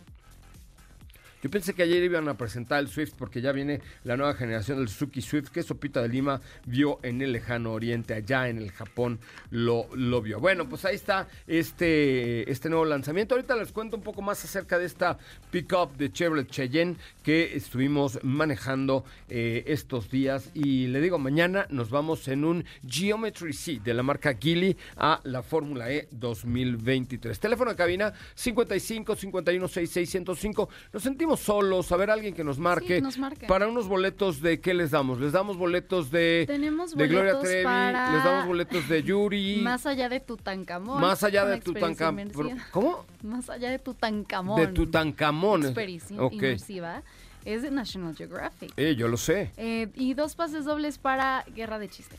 Yo 1.44 1.50
pensé 1.50 1.74
que 1.74 1.82
ayer 1.82 2.02
iban 2.02 2.26
a 2.26 2.38
presentar 2.38 2.80
el 2.80 2.88
Swift 2.88 3.12
porque 3.18 3.42
ya 3.42 3.52
viene 3.52 3.82
la 4.04 4.16
nueva 4.16 4.32
generación 4.32 4.78
del 4.78 4.88
Suzuki 4.88 5.20
Swift 5.20 5.50
que 5.50 5.62
Sopita 5.62 6.00
de 6.00 6.08
Lima 6.08 6.40
vio 6.64 7.00
en 7.02 7.20
el 7.20 7.32
lejano 7.32 7.74
oriente, 7.74 8.14
allá 8.14 8.48
en 8.48 8.56
el 8.56 8.72
Japón 8.72 9.18
lo, 9.50 9.86
lo 9.94 10.22
vio. 10.22 10.40
Bueno, 10.40 10.66
pues 10.66 10.86
ahí 10.86 10.94
está 10.94 11.28
este, 11.46 12.50
este 12.50 12.70
nuevo 12.70 12.86
lanzamiento. 12.86 13.34
Ahorita 13.34 13.56
les 13.56 13.72
cuento 13.72 13.98
un 13.98 14.02
poco 14.02 14.22
más 14.22 14.42
acerca 14.42 14.78
de 14.78 14.86
esta 14.86 15.18
pickup 15.50 15.98
de 15.98 16.10
Chevrolet 16.10 16.48
Cheyenne 16.48 16.96
que 17.22 17.54
estuvimos 17.54 18.18
manejando 18.22 19.04
eh, 19.28 19.64
estos 19.66 20.10
días. 20.10 20.48
Y 20.54 20.86
le 20.86 21.02
digo, 21.02 21.18
mañana 21.18 21.66
nos 21.68 21.90
vamos 21.90 22.26
en 22.28 22.46
un 22.46 22.64
Geometry 22.88 23.52
C 23.52 23.80
de 23.84 23.92
la 23.92 24.02
marca 24.02 24.34
Geely 24.40 24.78
a 24.96 25.20
la 25.24 25.42
Fórmula 25.42 25.92
E 25.92 26.08
2023. 26.10 27.38
Teléfono 27.38 27.72
de 27.72 27.76
cabina 27.76 28.14
55 28.34 29.14
51 29.14 29.68
66 29.68 30.08
105. 30.08 30.68
Nos 30.90 31.02
sentimos 31.02 31.33
solos, 31.40 31.90
a 31.92 31.96
ver 31.96 32.10
alguien 32.10 32.34
que 32.34 32.44
nos 32.44 32.58
marque. 32.58 32.86
que 32.96 33.00
nos 33.00 33.18
marque. 33.18 33.46
Para 33.46 33.66
unos 33.68 33.88
boletos 33.88 34.40
de 34.40 34.60
qué 34.60 34.74
les 34.74 34.90
damos? 34.90 35.20
Les 35.20 35.32
damos 35.32 35.56
boletos 35.56 36.10
de, 36.10 36.44
Tenemos 36.46 36.94
de 36.94 37.06
Gloria 37.08 37.32
boletos 37.34 37.48
Trevi, 37.50 37.64
para- 37.64 38.12
les 38.12 38.24
damos 38.24 38.46
boletos 38.46 38.88
de 38.88 39.02
Yuri. 39.02 39.60
Más 39.62 39.86
allá 39.86 40.08
de 40.08 40.20
Tutankamón. 40.20 41.00
Más 41.00 41.22
allá 41.22 41.44
de 41.44 41.60
Tutankamón. 41.60 42.30
¿Cómo? 42.70 43.04
Más 43.22 43.48
allá 43.50 43.70
de 43.70 43.78
Tutankamón. 43.78 44.60
De 44.60 44.66
Tutankamón. 44.68 45.64
Experiencia 45.64 46.20
Ok. 46.22 46.32
inmersiva. 46.34 47.02
Es 47.44 47.60
de 47.62 47.70
National 47.70 48.16
Geographic. 48.16 48.72
Eh, 48.78 48.96
yo 48.96 49.06
lo 49.06 49.18
sé. 49.18 49.50
Eh, 49.58 49.88
y 49.96 50.14
dos 50.14 50.34
pases 50.34 50.64
dobles 50.64 50.96
para 50.96 51.44
Guerra 51.54 51.78
de 51.78 51.88
Chistes. 51.90 52.18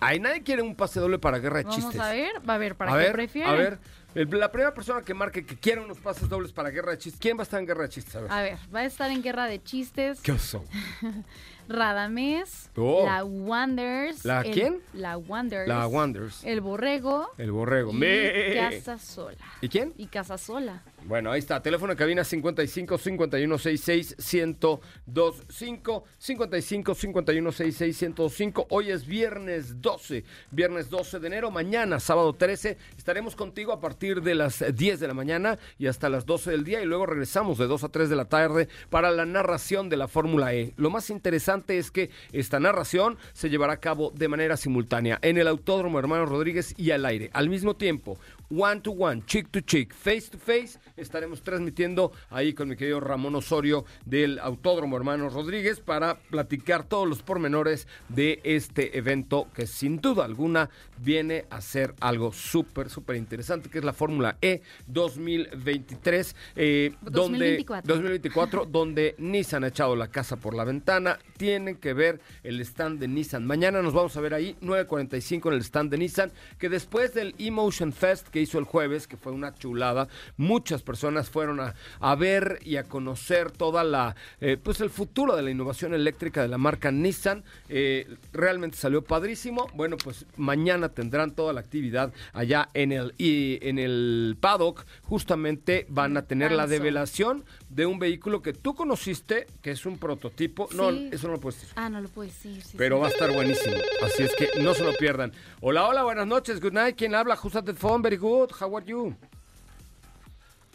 Ahí 0.00 0.20
nadie 0.20 0.42
quiere 0.42 0.62
un 0.62 0.74
pase 0.74 1.00
doble 1.00 1.18
para 1.18 1.38
guerra 1.38 1.58
de 1.58 1.64
Vamos 1.64 1.76
chistes. 1.76 2.00
a 2.00 2.10
ver, 2.12 2.30
va 2.48 2.54
a 2.54 2.58
ver, 2.58 2.74
para 2.76 2.92
a 2.92 2.98
qué 2.98 3.04
ver, 3.04 3.12
prefieren. 3.12 3.50
A 3.50 3.54
ver, 3.54 3.78
el- 4.14 4.28
la 4.38 4.50
primera 4.52 4.72
persona 4.74 5.02
que 5.02 5.14
marque 5.14 5.44
que 5.46 5.56
quiera 5.56 5.80
unos 5.82 5.98
pases 5.98 6.28
dobles 6.28 6.52
para 6.52 6.70
guerra 6.70 6.92
de 6.92 6.98
chistes, 6.98 7.20
¿quién 7.20 7.36
va 7.36 7.40
a 7.40 7.44
estar 7.44 7.60
en 7.60 7.66
guerra 7.66 7.82
de 7.84 7.88
chistes? 7.88 8.14
A 8.16 8.20
ver. 8.20 8.32
A 8.32 8.42
ver, 8.42 8.58
va 8.74 8.80
a 8.80 8.84
estar 8.84 9.10
en 9.10 9.22
Guerra 9.22 9.46
de 9.46 9.62
Chistes 9.62 10.20
¿Qué 10.20 10.32
oso? 10.32 10.64
Radamés, 11.68 12.70
Oh. 12.76 13.04
la 13.06 13.24
Wonders. 13.24 14.24
¿La 14.24 14.42
el- 14.42 14.52
quién? 14.52 14.80
La 14.92 15.16
Wonders. 15.16 15.66
La 15.68 15.86
Wonders. 15.86 16.44
El 16.44 16.60
Borrego. 16.60 17.28
El 17.38 17.50
borrego. 17.52 17.90
Y 17.92 17.94
Me- 17.96 18.54
Casasola. 18.54 19.36
¿Y 19.60 19.68
quién? 19.68 19.92
Y 19.96 20.06
Casasola. 20.06 20.82
Bueno, 21.04 21.30
ahí 21.30 21.38
está. 21.38 21.62
Teléfono 21.62 21.92
de 21.92 21.96
cabina 21.96 22.24
55 22.24 22.98
51 22.98 23.58
66 23.58 24.16
1025 24.18 26.04
55 26.18 26.94
51 26.94 27.52
66 27.52 28.02
1025. 28.02 28.66
Hoy 28.70 28.90
es 28.90 29.06
viernes 29.06 29.80
12. 29.80 30.24
Viernes 30.50 30.90
12 30.90 31.20
de 31.20 31.26
enero. 31.28 31.50
Mañana, 31.52 32.00
sábado 32.00 32.32
13, 32.32 32.76
estaremos 32.98 33.36
contigo 33.36 33.72
a 33.72 33.80
partir 33.80 34.20
de 34.22 34.34
las 34.34 34.64
10 34.74 34.98
de 34.98 35.06
la 35.06 35.14
mañana 35.14 35.58
y 35.78 35.86
hasta 35.86 36.08
las 36.08 36.26
12 36.26 36.50
del 36.50 36.64
día. 36.64 36.82
Y 36.82 36.86
luego 36.86 37.06
regresamos 37.06 37.58
de 37.58 37.68
2 37.68 37.84
a 37.84 37.88
3 37.88 38.08
de 38.08 38.16
la 38.16 38.24
tarde 38.24 38.68
para 38.90 39.12
la 39.12 39.26
narración 39.26 39.88
de 39.88 39.96
la 39.96 40.08
Fórmula 40.08 40.54
E. 40.54 40.72
Lo 40.76 40.90
más 40.90 41.10
interesante 41.10 41.78
es 41.78 41.92
que 41.92 42.10
esta 42.32 42.58
narración 42.58 43.16
se 43.32 43.48
llevará 43.48 43.74
a 43.74 43.80
cabo 43.80 44.10
de 44.10 44.26
manera 44.26 44.56
simultánea 44.56 45.20
en 45.22 45.38
el 45.38 45.46
Autódromo 45.46 46.00
Hermano 46.00 46.26
Rodríguez 46.26 46.74
y 46.76 46.90
al 46.90 47.04
aire. 47.06 47.30
Al 47.32 47.48
mismo 47.48 47.76
tiempo, 47.76 48.18
one 48.50 48.80
to 48.80 48.92
one, 48.92 49.22
chick 49.26 49.50
to 49.50 49.60
chick, 49.60 49.92
face 49.94 50.30
to 50.30 50.38
face 50.38 50.78
estaremos 50.96 51.42
transmitiendo 51.42 52.12
ahí 52.30 52.54
con 52.54 52.68
mi 52.68 52.76
querido 52.76 53.00
Ramón 53.00 53.34
Osorio 53.34 53.84
del 54.04 54.38
Autódromo 54.38 54.96
Hermanos 54.96 55.32
Rodríguez 55.32 55.80
para 55.80 56.18
platicar 56.18 56.84
todos 56.84 57.08
los 57.08 57.22
pormenores 57.22 57.86
de 58.08 58.40
este 58.44 58.96
evento 58.98 59.48
que 59.54 59.66
sin 59.66 60.00
duda 60.00 60.24
alguna 60.24 60.70
viene 60.98 61.44
a 61.50 61.60
ser 61.60 61.94
algo 62.00 62.32
súper, 62.32 62.90
súper 62.90 63.16
interesante, 63.16 63.68
que 63.68 63.78
es 63.78 63.84
la 63.84 63.92
Fórmula 63.92 64.38
E 64.40 64.62
2023, 64.86 66.36
eh, 66.56 66.92
donde 67.02 67.20
2024. 67.20 67.94
2024, 67.94 68.66
donde 68.70 69.14
Nissan 69.18 69.64
ha 69.64 69.68
echado 69.68 69.96
la 69.96 70.08
casa 70.08 70.36
por 70.36 70.54
la 70.54 70.64
ventana. 70.64 71.18
Tienen 71.36 71.76
que 71.76 71.92
ver 71.92 72.20
el 72.42 72.60
stand 72.60 72.98
de 73.00 73.08
Nissan. 73.08 73.46
Mañana 73.46 73.82
nos 73.82 73.92
vamos 73.92 74.16
a 74.16 74.20
ver 74.20 74.34
ahí, 74.34 74.56
9.45 74.62 75.48
en 75.48 75.54
el 75.54 75.60
stand 75.60 75.90
de 75.90 75.98
Nissan, 75.98 76.32
que 76.58 76.68
después 76.68 77.14
del 77.14 77.34
Emotion 77.38 77.92
Fest 77.92 78.28
que 78.36 78.42
hizo 78.42 78.58
el 78.58 78.66
jueves, 78.66 79.06
que 79.06 79.16
fue 79.16 79.32
una 79.32 79.54
chulada, 79.54 80.08
muchas 80.36 80.82
personas 80.82 81.30
fueron 81.30 81.58
a, 81.58 81.74
a 82.00 82.14
ver 82.16 82.58
y 82.62 82.76
a 82.76 82.84
conocer 82.84 83.50
toda 83.50 83.82
la, 83.82 84.14
eh, 84.42 84.58
pues 84.62 84.82
el 84.82 84.90
futuro 84.90 85.34
de 85.34 85.40
la 85.40 85.50
innovación 85.50 85.94
eléctrica 85.94 86.42
de 86.42 86.48
la 86.48 86.58
marca 86.58 86.92
Nissan. 86.92 87.44
Eh, 87.70 88.06
realmente 88.34 88.76
salió 88.76 89.00
padrísimo. 89.00 89.68
Bueno, 89.72 89.96
pues 89.96 90.26
mañana 90.36 90.90
tendrán 90.90 91.30
toda 91.30 91.54
la 91.54 91.60
actividad 91.60 92.12
allá 92.34 92.68
en 92.74 92.92
el, 92.92 93.14
y 93.16 93.58
en 93.66 93.78
el 93.78 94.36
paddock. 94.38 94.84
Justamente 95.04 95.86
van 95.88 96.18
a 96.18 96.26
tener 96.26 96.52
la 96.52 96.66
develación 96.66 97.42
de 97.76 97.84
un 97.84 97.98
vehículo 97.98 98.40
que 98.40 98.54
tú 98.54 98.74
conociste, 98.74 99.46
que 99.60 99.70
es 99.70 99.84
un 99.84 99.98
prototipo. 99.98 100.66
No, 100.74 100.88
eso 100.88 101.26
no 101.28 101.34
lo 101.34 101.40
puedes 101.40 101.60
decir. 101.60 101.74
Ah, 101.76 101.90
no 101.90 102.00
lo 102.00 102.08
puedes 102.08 102.32
decir. 102.32 102.62
sí, 102.62 102.74
Pero 102.78 102.96
sí. 102.96 103.00
va 103.02 103.08
a 103.08 103.10
estar 103.10 103.30
buenísimo. 103.30 103.76
Así 104.02 104.22
es 104.22 104.34
que 104.34 104.48
no 104.62 104.72
se 104.72 104.82
lo 104.82 104.94
pierdan. 104.94 105.30
Hola, 105.60 105.86
hola, 105.86 106.02
buenas 106.02 106.26
noches. 106.26 106.58
Good 106.58 106.72
night. 106.72 106.96
¿Quién 106.96 107.14
habla? 107.14 107.38
Who's 107.40 107.54
at 107.54 107.64
the 107.64 107.74
phone? 107.74 108.00
Very 108.00 108.16
good. 108.16 108.50
How 108.58 108.74
are 108.78 108.86
you? 108.86 109.14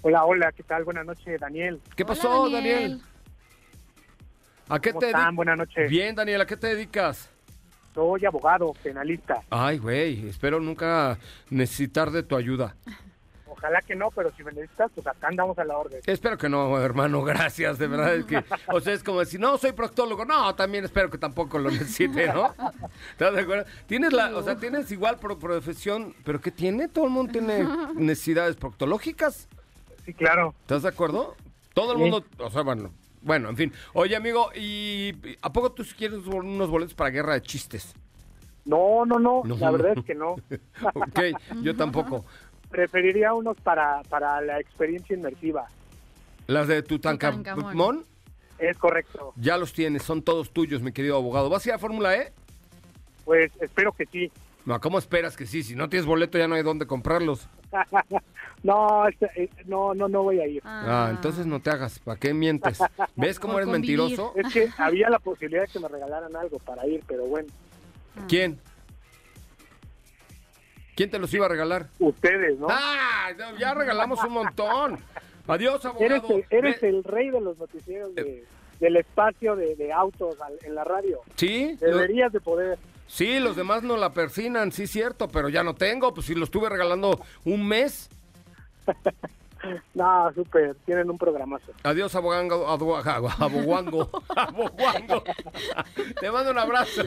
Hola, 0.03 0.25
hola, 0.25 0.51
¿qué 0.51 0.61
tal? 0.61 0.83
Buenas 0.83 1.07
noches, 1.07 1.39
Daniel. 1.41 1.81
¿Qué 1.95 2.03
Hola, 2.03 2.07
pasó, 2.13 2.49
Daniel? 2.51 3.01
¿A 4.69 4.79
qué 4.79 4.91
¿Cómo 4.91 4.99
te 4.99 5.05
están? 5.07 5.21
dedicas? 5.21 5.35
Buenas 5.35 5.57
noches. 5.57 5.89
Bien, 5.89 6.15
Daniel, 6.15 6.41
¿a 6.41 6.45
qué 6.45 6.55
te 6.57 6.67
dedicas? 6.67 7.29
Soy 7.95 8.23
abogado, 8.27 8.73
penalista. 8.83 9.41
Ay, 9.49 9.79
güey, 9.79 10.29
espero 10.29 10.59
nunca 10.59 11.17
necesitar 11.49 12.11
de 12.11 12.21
tu 12.21 12.35
ayuda. 12.35 12.75
Ojalá 13.61 13.81
que 13.83 13.95
no, 13.95 14.09
pero 14.09 14.31
si 14.35 14.43
me 14.43 14.51
necesitas, 14.51 14.91
pues 14.95 15.05
acá 15.05 15.27
andamos 15.27 15.57
a 15.59 15.63
la 15.63 15.77
orden. 15.77 16.01
Espero 16.07 16.35
que 16.37 16.49
no, 16.49 16.79
hermano, 16.79 17.21
gracias, 17.23 17.77
de 17.77 17.87
verdad 17.87 18.15
es 18.15 18.25
que, 18.25 18.43
o 18.67 18.79
sea, 18.81 18.93
es 18.93 19.03
como 19.03 19.19
decir, 19.19 19.39
no, 19.39 19.55
soy 19.59 19.71
proctólogo, 19.71 20.25
no, 20.25 20.55
también 20.55 20.83
espero 20.83 21.11
que 21.11 21.19
tampoco 21.19 21.59
lo 21.59 21.69
necesite, 21.69 22.27
¿no? 22.33 22.53
¿Estás 23.11 23.35
de 23.35 23.41
acuerdo? 23.41 23.65
Tienes 23.85 24.13
la, 24.13 24.35
o 24.35 24.41
sea, 24.41 24.55
tienes 24.57 24.91
igual 24.91 25.19
pro- 25.19 25.37
profesión, 25.37 26.15
pero 26.25 26.41
¿qué 26.41 26.49
tiene? 26.49 26.87
Todo 26.87 27.05
el 27.05 27.11
mundo 27.11 27.31
tiene 27.33 27.67
necesidades 27.95 28.55
proctológicas, 28.55 29.47
Sí, 30.05 30.13
claro. 30.15 30.55
¿estás 30.61 30.81
de 30.81 30.89
acuerdo? 30.89 31.35
Todo 31.75 31.91
el 31.91 31.97
Sí. 31.99 32.01
mundo, 32.03 32.25
o 32.39 32.49
sea, 32.49 32.63
bueno, 32.63 32.89
bueno, 33.21 33.49
en 33.49 33.57
fin. 33.57 33.73
Oye, 33.93 34.15
amigo, 34.15 34.49
¿y 34.55 35.13
a 35.43 35.53
poco 35.53 35.71
tú 35.71 35.83
si 35.83 35.93
quieres 35.93 36.25
unos 36.25 36.67
boletos 36.71 36.95
para 36.95 37.11
guerra 37.11 37.33
de 37.35 37.43
chistes? 37.43 37.93
No, 38.65 39.05
no, 39.05 39.17
no, 39.19 39.41
No. 39.43 39.55
la 39.57 39.71
verdad 39.71 39.97
es 39.97 40.05
que 40.05 40.13
no. 40.15 40.31
Ok, 40.93 41.19
yo 41.63 41.75
tampoco. 41.75 42.25
Preferiría 42.71 43.33
unos 43.33 43.57
para, 43.57 44.01
para 44.09 44.41
la 44.41 44.59
experiencia 44.59 45.15
inmersiva. 45.15 45.67
Las 46.47 46.67
de 46.67 46.81
Tutankamón. 46.81 48.05
Es 48.59 48.77
correcto. 48.77 49.33
ya 49.37 49.57
los 49.57 49.73
tienes, 49.73 50.03
son 50.03 50.21
todos 50.21 50.51
tuyos, 50.51 50.81
mi 50.83 50.91
querido 50.91 51.15
abogado. 51.15 51.49
¿Vas 51.49 51.65
a 51.65 51.69
ir 51.69 51.75
a 51.75 51.79
Fórmula 51.79 52.15
E? 52.15 52.31
Pues 53.25 53.51
espero 53.59 53.91
que 53.91 54.05
sí. 54.05 54.31
No, 54.65 54.79
¿cómo 54.79 54.99
esperas 54.99 55.35
que 55.35 55.47
sí? 55.47 55.63
Si 55.63 55.75
no 55.75 55.89
tienes 55.89 56.05
boleto 56.05 56.37
ya 56.37 56.47
no 56.47 56.53
hay 56.53 56.61
dónde 56.61 56.85
comprarlos. 56.85 57.47
no, 58.63 59.07
este, 59.07 59.29
eh, 59.35 59.49
no, 59.65 59.95
no, 59.95 60.07
no 60.07 60.21
voy 60.21 60.39
a 60.39 60.47
ir. 60.47 60.61
Ah, 60.63 61.07
entonces 61.09 61.47
no 61.47 61.59
te 61.59 61.71
hagas, 61.71 61.97
¿para 61.99 62.19
qué 62.19 62.35
mientes? 62.35 62.79
¿Ves 63.15 63.39
cómo 63.39 63.53
Por 63.53 63.63
eres 63.63 63.73
convivir. 63.73 63.97
mentiroso? 63.99 64.33
Es 64.35 64.53
que 64.53 64.69
había 64.77 65.09
la 65.09 65.17
posibilidad 65.17 65.63
de 65.63 65.67
que 65.67 65.79
me 65.79 65.87
regalaran 65.87 66.35
algo 66.35 66.59
para 66.59 66.85
ir, 66.85 67.03
pero 67.07 67.25
bueno, 67.25 67.47
¿Quién? 68.27 68.59
¿Quién 71.01 71.09
te 71.09 71.17
los 71.17 71.33
iba 71.33 71.47
a 71.47 71.49
regalar? 71.49 71.87
ustedes, 71.97 72.59
¿no? 72.59 72.67
¡Ah! 72.69 73.29
Ya 73.59 73.73
regalamos 73.73 74.23
un 74.23 74.33
montón. 74.33 74.99
Adiós, 75.47 75.83
eres 75.99 76.19
abogado. 76.19 76.35
el, 76.37 76.45
eres 76.51 76.83
el 76.83 77.03
rey 77.03 77.31
de 77.31 77.41
los 77.41 77.57
noticieros 77.57 78.13
de- 78.13 78.45
del 78.79 78.97
espacio 78.97 79.55
de, 79.55 79.75
de 79.75 79.91
autos 79.91 80.39
al- 80.39 80.59
en 80.61 80.75
la 80.75 80.83
radio. 80.83 81.21
Sí, 81.37 81.75
Deberías 81.81 82.31
de 82.31 82.39
poder. 82.39 82.77
sí, 83.07 83.39
los 83.39 83.55
demás 83.55 83.81
no 83.81 83.97
la 83.97 84.11
persinan, 84.13 84.71
sí, 84.71 84.85
cierto, 84.85 85.27
pero 85.27 85.49
ya 85.49 85.63
no 85.63 85.73
tengo, 85.73 86.13
pues 86.13 86.27
si 86.27 86.35
lo 86.35 86.43
estuve 86.45 86.69
regalando 86.69 87.19
un 87.45 87.67
mes. 87.67 88.07
No, 89.93 90.33
súper, 90.33 90.73
tienen 90.87 91.07
un 91.11 91.19
programazo. 91.19 91.71
Adiós, 91.83 92.15
abogango, 92.15 92.67
abo- 92.67 92.97
aboguango, 93.39 94.09
aboguango. 94.35 95.23
Te 96.19 96.31
mando 96.31 96.49
un 96.49 96.57
abrazo. 96.57 97.03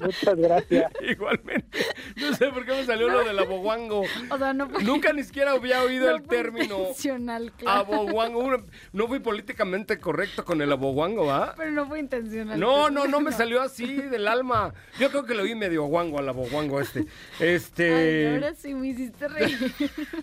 Muchas 0.00 0.36
gracias. 0.36 0.92
Igualmente. 1.00 1.78
No 2.16 2.34
sé 2.34 2.48
por 2.48 2.64
qué 2.64 2.72
me 2.72 2.84
salió 2.84 3.08
lo 3.08 3.24
del 3.24 3.38
aboguango. 3.38 4.02
O 4.30 4.38
sea, 4.38 4.52
no 4.52 4.68
fue, 4.68 4.82
Nunca 4.82 5.12
ni 5.12 5.22
siquiera 5.24 5.52
había 5.52 5.82
oído 5.84 6.08
no 6.10 6.16
el 6.16 6.22
término 6.22 6.78
intencional, 6.78 7.52
claro. 7.52 7.80
aboguango. 7.80 8.64
No 8.92 9.08
fui 9.08 9.18
políticamente 9.20 9.98
correcto 9.98 10.44
con 10.44 10.60
el 10.62 10.70
aboguango, 10.72 11.26
¿va? 11.26 11.54
Pero 11.56 11.70
no 11.72 11.86
fue 11.86 12.00
intencional. 12.00 12.58
No, 12.58 12.90
no, 12.90 13.06
no 13.06 13.20
me 13.20 13.32
salió 13.32 13.60
así 13.60 13.86
del 13.96 14.28
alma. 14.28 14.72
Yo 14.98 15.10
creo 15.10 15.24
que 15.24 15.34
lo 15.34 15.42
oí 15.42 15.54
medio 15.54 15.84
guango 15.84 16.18
al 16.18 16.28
aboguango 16.28 16.80
este. 16.80 17.00
Ay, 17.00 17.06
Este. 17.48 18.28
ahora 18.34 18.54
sí 18.54 18.74
me 18.74 18.88
hiciste 18.88 19.28
reír. 19.28 19.72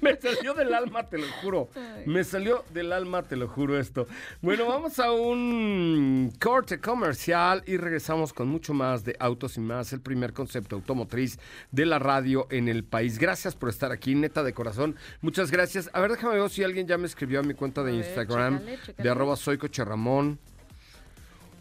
Me 0.02 0.16
salió 0.16 0.54
del 0.54 0.74
alma, 0.74 1.08
te 1.08 1.18
lo 1.18 1.28
juro. 1.42 1.70
Ay. 1.76 2.04
Me 2.06 2.24
salió 2.24 2.64
del 2.74 2.92
alma, 2.94 3.24
te 3.24 3.36
lo 3.36 3.48
juro 3.48 3.78
esto. 3.80 4.08
Bueno, 4.42 4.66
vamos 4.66 5.00
a 5.00 5.12
un 5.12 6.32
corte 6.40 6.80
comercial 6.80 7.64
y 7.66 7.78
regresamos 7.78 8.34
con 8.34 8.48
mucho 8.48 8.74
más 8.74 9.04
de 9.04 9.16
Autos 9.20 9.58
y 9.58 9.62
el 9.94 10.02
primer 10.02 10.34
concepto 10.34 10.76
automotriz 10.76 11.40
de 11.72 11.86
la 11.86 12.00
radio 12.00 12.48
en 12.50 12.68
el 12.68 12.84
país. 12.84 13.20
Gracias 13.20 13.56
por 13.56 13.70
estar 13.70 13.92
aquí, 13.92 14.16
neta 14.16 14.44
de 14.44 14.54
corazón. 14.54 14.96
Muchas 15.22 15.52
gracias. 15.52 15.90
A 15.94 16.02
ver, 16.02 16.12
déjame 16.12 16.40
ver 16.40 16.50
si 16.50 16.64
alguien 16.64 16.88
ya 16.88 16.98
me 16.98 17.06
escribió 17.06 17.40
a 17.40 17.44
mi 17.44 17.54
cuenta 17.54 17.84
de 17.84 17.92
ver, 17.92 18.06
Instagram 18.06 18.60
chécale, 18.60 18.78
chécale. 18.78 19.04
de 19.04 19.10
arroba 19.10 19.36
soy 19.36 19.58
Ramón. 19.58 20.40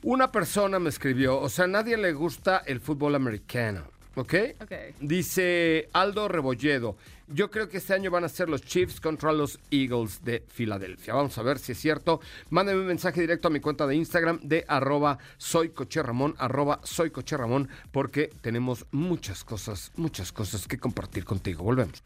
Una 0.02 0.30
persona 0.30 0.78
me 0.78 0.88
escribió, 0.88 1.40
o 1.40 1.48
sea, 1.48 1.64
a 1.64 1.68
nadie 1.68 1.96
le 1.96 2.12
gusta 2.12 2.62
el 2.66 2.80
fútbol 2.80 3.16
americano, 3.16 3.90
¿ok? 4.16 4.34
Ok. 4.62 4.72
Dice 5.00 5.88
Aldo 5.92 6.28
Rebolledo, 6.28 6.96
yo 7.28 7.50
creo 7.50 7.68
que 7.68 7.78
este 7.78 7.94
año 7.94 8.10
van 8.10 8.24
a 8.24 8.28
ser 8.28 8.48
los 8.48 8.62
Chiefs 8.62 9.00
contra 9.00 9.32
los 9.32 9.58
Eagles 9.70 10.24
de 10.24 10.44
Filadelfia. 10.48 11.14
Vamos 11.14 11.36
a 11.38 11.42
ver 11.42 11.58
si 11.58 11.72
es 11.72 11.78
cierto. 11.78 12.20
Mándame 12.50 12.80
un 12.80 12.86
mensaje 12.86 13.20
directo 13.20 13.48
a 13.48 13.50
mi 13.50 13.60
cuenta 13.60 13.86
de 13.86 13.94
Instagram 13.96 14.40
de 14.42 14.64
arroba 14.68 15.18
soy 15.36 15.70
Coche 15.70 16.02
Ramón, 16.02 16.34
arroba 16.38 16.80
soy 16.82 17.10
Coche 17.10 17.36
Ramón, 17.36 17.68
porque 17.92 18.30
tenemos 18.40 18.86
muchas 18.90 19.44
cosas, 19.44 19.92
muchas 19.96 20.32
cosas 20.32 20.66
que 20.66 20.78
compartir 20.78 21.24
contigo. 21.24 21.64
Volvemos. 21.64 22.02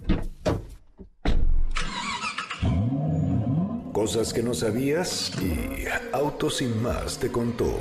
Cosas 3.93 4.33
que 4.33 4.43
no 4.43 4.55
sabías 4.55 5.33
y 5.43 5.85
Autos 6.13 6.59
sin 6.59 6.83
más 6.83 7.19
te 7.19 7.31
contó. 7.31 7.79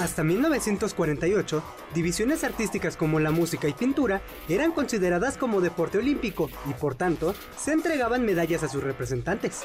Hasta 0.00 0.24
1948, 0.24 1.62
divisiones 1.94 2.42
artísticas 2.42 2.96
como 2.96 3.20
la 3.20 3.30
música 3.30 3.68
y 3.68 3.74
pintura 3.74 4.22
eran 4.48 4.72
consideradas 4.72 5.36
como 5.36 5.60
deporte 5.60 5.98
olímpico 5.98 6.48
y 6.68 6.72
por 6.72 6.94
tanto 6.94 7.34
se 7.58 7.72
entregaban 7.72 8.24
medallas 8.24 8.62
a 8.62 8.68
sus 8.68 8.82
representantes. 8.82 9.60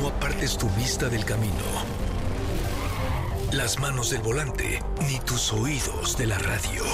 No 0.00 0.06
apartes 0.06 0.56
tu 0.56 0.68
vista 0.70 1.08
del 1.08 1.24
camino, 1.24 1.64
las 3.52 3.80
manos 3.80 4.10
del 4.10 4.22
volante, 4.22 4.80
ni 5.08 5.18
tus 5.18 5.52
oídos 5.52 6.16
de 6.16 6.28
la 6.28 6.38
radio. 6.38 6.84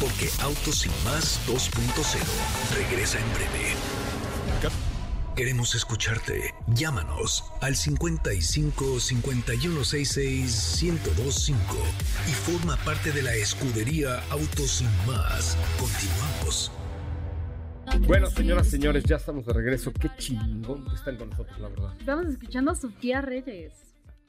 Porque 0.00 0.30
Autos 0.42 0.80
sin 0.80 0.92
más 1.04 1.40
2.0 1.48 2.76
regresa 2.76 3.18
en 3.18 3.32
breve. 3.32 3.74
Queremos 5.36 5.74
escucharte. 5.74 6.54
Llámanos 6.68 7.44
al 7.60 7.76
55 7.76 8.98
5166 9.00 10.82
1025 10.82 11.62
y 12.26 12.30
forma 12.32 12.76
parte 12.86 13.12
de 13.12 13.22
la 13.22 13.34
escudería 13.34 14.18
Autos 14.30 14.78
sin 14.78 14.88
más. 15.06 15.58
Continuamos. 15.78 16.72
Bueno, 18.08 18.30
señoras, 18.30 18.66
señores, 18.68 19.04
ya 19.04 19.16
estamos 19.16 19.44
de 19.44 19.52
regreso. 19.52 19.92
Qué 19.92 20.08
chingón 20.16 20.86
que 20.88 20.94
están 20.94 21.16
con 21.18 21.28
nosotros, 21.28 21.58
la 21.60 21.68
verdad. 21.68 21.94
Estamos 22.00 22.26
escuchando 22.28 22.70
a 22.70 22.74
Sofía 22.74 23.20
Reyes. 23.20 23.74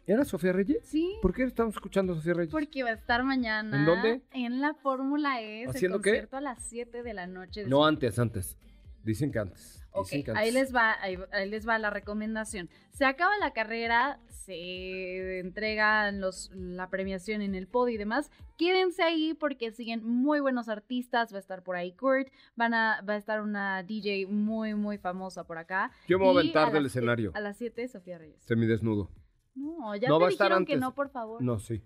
¿Era 0.05 0.26
Sofía 0.26 0.51
Reyes? 0.51 0.80
Sí. 0.84 1.16
¿Por 1.22 1.34
qué 1.34 1.43
estamos 1.43 1.74
escuchando 1.76 2.14
a 2.14 2.16
Sofía 2.18 2.34
Reyes? 2.34 2.51
Porque 2.51 2.84
va 2.84 2.89
a 2.89 2.93
estar 2.93 3.24
mañana. 3.24 3.80
¿En 3.80 3.86
dónde? 3.86 4.22
En 4.32 4.60
la 4.60 4.74
Fórmula 4.74 5.41
E. 5.41 5.64
el 5.64 5.70
¿Haciendo 5.70 6.01
qué? 6.01 6.10
concierto 6.10 6.36
a 6.36 6.41
las 6.41 6.62
7 6.68 7.01
de 7.01 7.14
la 7.14 7.28
noche. 7.28 7.66
No, 7.66 7.86
antes, 7.86 8.20
antes. 8.20 8.58
Dicen 9.05 9.32
que 9.32 9.39
antes. 9.39 9.76
Ok, 9.91 10.09
ahí 10.35 10.51
les 10.51 10.75
va, 10.75 10.95
ahí, 11.01 11.17
ahí 11.31 11.49
les 11.49 11.67
va 11.67 11.79
la 11.79 11.89
recomendación. 11.89 12.69
Se 12.91 13.05
acaba 13.05 13.38
la 13.39 13.51
carrera, 13.51 14.19
se 14.29 15.39
entregan 15.39 16.21
los, 16.21 16.51
la 16.53 16.89
premiación 16.89 17.41
en 17.41 17.55
el 17.55 17.67
podio 17.67 17.95
y 17.95 17.97
demás, 17.97 18.31
quédense 18.57 19.03
ahí 19.03 19.33
porque 19.33 19.71
siguen 19.71 20.05
muy 20.05 20.39
buenos 20.39 20.69
artistas. 20.69 21.33
Va 21.33 21.38
a 21.38 21.39
estar 21.39 21.63
por 21.63 21.75
ahí 21.75 21.93
Kurt, 21.93 22.29
van 22.55 22.73
a, 22.73 23.01
va 23.01 23.13
a 23.13 23.17
estar 23.17 23.41
una 23.41 23.83
DJ 23.83 24.27
muy, 24.27 24.75
muy 24.75 24.97
famosa 24.97 25.45
por 25.45 25.57
acá. 25.57 25.91
Yo 26.07 26.19
me 26.19 26.25
voy 26.25 26.38
a 26.38 26.39
aventar 26.39 26.71
del 26.71 26.85
escenario. 26.85 27.31
A 27.33 27.39
las 27.39 27.57
7, 27.57 27.88
Sofía 27.88 28.17
Reyes. 28.17 28.41
Semidesnudo. 28.43 29.09
No, 29.55 29.95
ya 29.95 30.07
No, 30.07 30.17
te 30.17 30.21
va 30.21 30.27
a 30.27 30.31
estar 30.31 30.47
dijeron 30.47 30.65
que 30.65 30.77
no, 30.77 30.93
por 30.93 31.09
favor. 31.09 31.41
No, 31.41 31.59
sí. 31.59 31.81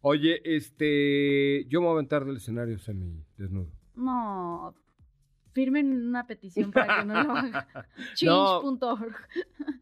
Oye, 0.00 0.40
este. 0.44 1.66
Yo 1.68 1.80
me 1.80 1.86
voy 1.86 1.94
a 1.94 1.98
aventar 1.98 2.24
del 2.24 2.36
escenario 2.36 2.78
semidesnudo. 2.78 3.70
No. 3.94 4.74
Firmen 5.56 6.08
una 6.08 6.26
petición 6.26 6.70
para 6.70 6.98
que 6.98 7.04
no 7.06 7.24
lo 7.24 7.32
haga. 7.34 7.66
Change.org. 8.14 9.14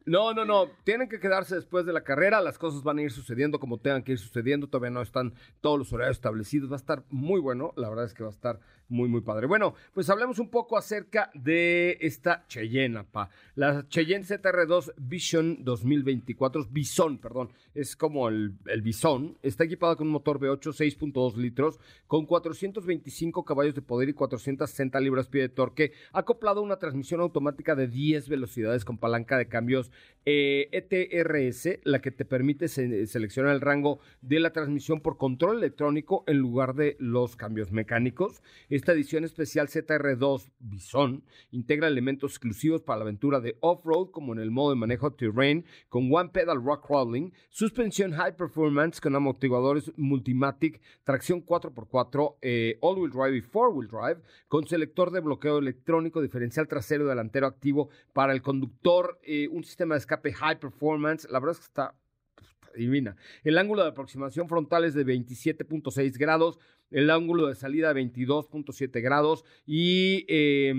No, 0.06 0.32
no, 0.32 0.44
no. 0.44 0.68
Tienen 0.84 1.08
que 1.08 1.18
quedarse 1.18 1.56
después 1.56 1.84
de 1.84 1.92
la 1.92 2.04
carrera. 2.04 2.40
Las 2.40 2.58
cosas 2.58 2.84
van 2.84 2.98
a 2.98 3.02
ir 3.02 3.10
sucediendo 3.10 3.58
como 3.58 3.78
tengan 3.78 4.04
que 4.04 4.12
ir 4.12 4.18
sucediendo. 4.18 4.68
Todavía 4.68 4.90
no 4.90 5.02
están 5.02 5.34
todos 5.60 5.76
los 5.76 5.92
horarios 5.92 6.16
establecidos. 6.16 6.70
Va 6.70 6.76
a 6.76 6.76
estar 6.76 7.02
muy 7.10 7.40
bueno. 7.40 7.72
La 7.74 7.88
verdad 7.88 8.04
es 8.04 8.14
que 8.14 8.22
va 8.22 8.28
a 8.28 8.32
estar 8.32 8.60
muy, 8.94 9.08
muy 9.08 9.20
padre. 9.20 9.46
Bueno, 9.46 9.74
pues 9.92 10.08
hablemos 10.08 10.38
un 10.38 10.48
poco 10.48 10.78
acerca 10.78 11.30
de 11.34 11.98
esta 12.00 12.46
Cheyenne, 12.48 13.04
pa. 13.04 13.28
La 13.56 13.86
Cheyenne 13.88 14.24
ZR2 14.24 14.94
Vision 14.96 15.64
2024. 15.64 16.62
es 16.62 16.72
Bison, 16.72 17.18
perdón. 17.18 17.50
Es 17.74 17.96
como 17.96 18.28
el, 18.28 18.54
el 18.66 18.82
Bison. 18.82 19.36
Está 19.42 19.64
equipada 19.64 19.96
con 19.96 20.06
un 20.06 20.12
motor 20.12 20.38
V8 20.38 20.72
6.2 20.72 21.36
litros 21.36 21.78
con 22.06 22.24
425 22.26 23.44
caballos 23.44 23.74
de 23.74 23.82
poder 23.82 24.08
y 24.08 24.12
460 24.14 25.00
libras-pie 25.00 25.42
de 25.42 25.48
torque, 25.48 25.92
acoplado 26.12 26.60
a 26.60 26.62
una 26.62 26.78
transmisión 26.78 27.20
automática 27.20 27.74
de 27.74 27.88
10 27.88 28.28
velocidades 28.28 28.84
con 28.84 28.98
palanca 28.98 29.36
de 29.36 29.48
cambios 29.48 29.90
eh, 30.24 30.68
ETRS, 30.72 31.80
la 31.84 32.00
que 32.00 32.10
te 32.10 32.24
permite 32.24 32.68
se- 32.68 33.06
seleccionar 33.06 33.54
el 33.54 33.60
rango 33.60 33.98
de 34.22 34.40
la 34.40 34.52
transmisión 34.52 35.00
por 35.00 35.16
control 35.18 35.58
electrónico 35.58 36.24
en 36.26 36.38
lugar 36.38 36.74
de 36.74 36.96
los 36.98 37.36
cambios 37.36 37.72
mecánicos. 37.72 38.42
Esta 38.84 38.92
edición 38.92 39.24
especial 39.24 39.68
ZR2 39.68 40.50
Bison 40.58 41.24
integra 41.52 41.88
elementos 41.88 42.32
exclusivos 42.32 42.82
para 42.82 42.98
la 42.98 43.04
aventura 43.04 43.40
de 43.40 43.56
off-road, 43.60 44.10
como 44.10 44.34
en 44.34 44.40
el 44.40 44.50
modo 44.50 44.74
de 44.74 44.76
manejo 44.76 45.10
terrain, 45.14 45.64
con 45.88 46.12
One 46.12 46.28
Pedal 46.28 46.62
Rock 46.62 46.86
Crawling, 46.86 47.32
suspensión 47.48 48.12
High 48.12 48.36
Performance 48.36 49.00
con 49.00 49.16
amortiguadores 49.16 49.90
Multimatic, 49.96 50.82
tracción 51.02 51.46
4x4, 51.46 52.36
eh, 52.42 52.76
All-Wheel 52.82 53.10
Drive 53.10 53.38
y 53.38 53.40
Four-Wheel 53.40 53.88
Drive, 53.88 54.20
con 54.48 54.66
selector 54.66 55.10
de 55.10 55.20
bloqueo 55.20 55.56
electrónico, 55.56 56.20
diferencial 56.20 56.68
trasero 56.68 57.06
y 57.06 57.08
delantero 57.08 57.46
activo 57.46 57.88
para 58.12 58.34
el 58.34 58.42
conductor, 58.42 59.18
eh, 59.22 59.48
un 59.48 59.64
sistema 59.64 59.94
de 59.94 60.00
escape 60.00 60.30
High 60.30 60.60
Performance. 60.60 61.26
La 61.30 61.40
verdad 61.40 61.52
es 61.52 61.60
que 61.60 61.68
está 61.68 61.94
pues, 62.34 62.50
está 62.50 62.70
divina. 62.76 63.16
El 63.44 63.56
ángulo 63.56 63.82
de 63.82 63.88
aproximación 63.88 64.46
frontal 64.46 64.84
es 64.84 64.92
de 64.92 65.06
27.6 65.06 66.18
grados, 66.18 66.58
el 66.94 67.10
ángulo 67.10 67.48
de 67.48 67.54
salida 67.56 67.92
22.7 67.92 69.02
grados 69.02 69.44
y 69.66 70.24
eh, 70.28 70.72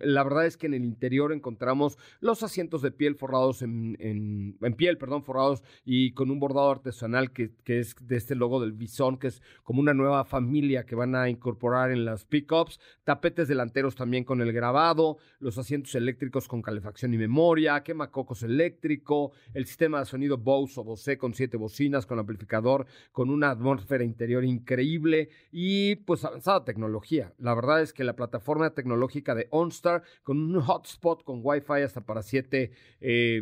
la 0.00 0.22
verdad 0.22 0.46
es 0.46 0.56
que 0.56 0.66
en 0.66 0.74
el 0.74 0.84
interior 0.84 1.32
encontramos 1.32 1.98
los 2.20 2.42
asientos 2.42 2.82
de 2.82 2.90
piel 2.92 3.14
forrados 3.16 3.62
en, 3.62 3.96
en- 3.98 4.56
en 4.60 4.74
piel, 4.74 4.98
perdón, 4.98 5.24
forrados 5.24 5.62
y 5.84 6.12
con 6.12 6.30
un 6.30 6.38
bordado 6.38 6.70
artesanal 6.70 7.32
que, 7.32 7.50
que 7.64 7.78
es 7.80 7.96
de 8.00 8.16
este 8.16 8.34
logo 8.34 8.60
del 8.60 8.72
Bison, 8.72 9.18
que 9.18 9.28
es 9.28 9.42
como 9.62 9.80
una 9.80 9.94
nueva 9.94 10.24
familia 10.24 10.84
que 10.84 10.94
van 10.94 11.14
a 11.14 11.28
incorporar 11.28 11.90
en 11.90 12.04
las 12.04 12.24
pickups, 12.26 12.78
tapetes 13.04 13.48
delanteros 13.48 13.94
también 13.94 14.24
con 14.24 14.40
el 14.42 14.52
grabado, 14.52 15.16
los 15.40 15.56
asientos 15.58 15.94
eléctricos 15.94 16.46
con 16.46 16.60
calefacción 16.62 17.14
y 17.14 17.18
memoria, 17.18 17.82
quemacocos 17.82 18.42
eléctrico, 18.42 19.32
el 19.54 19.66
sistema 19.66 20.00
de 20.00 20.04
sonido 20.06 20.36
Bose 20.36 20.78
o 20.78 20.84
Bose 20.84 21.16
con 21.16 21.32
siete 21.32 21.56
bocinas, 21.56 22.06
con 22.06 22.18
amplificador, 22.18 22.86
con 23.12 23.30
una 23.30 23.50
atmósfera 23.50 24.04
interior 24.04 24.44
increíble 24.44 25.30
y 25.56 25.94
pues 25.94 26.24
avanzada 26.24 26.64
tecnología. 26.64 27.32
La 27.38 27.54
verdad 27.54 27.80
es 27.80 27.92
que 27.92 28.02
la 28.02 28.16
plataforma 28.16 28.74
tecnológica 28.74 29.36
de 29.36 29.46
OnStar 29.52 30.02
con 30.24 30.36
un 30.38 30.60
hotspot 30.60 31.22
con 31.22 31.42
Wi-Fi 31.44 31.82
hasta 31.84 32.00
para 32.00 32.24
siete 32.24 32.72
eh, 33.00 33.40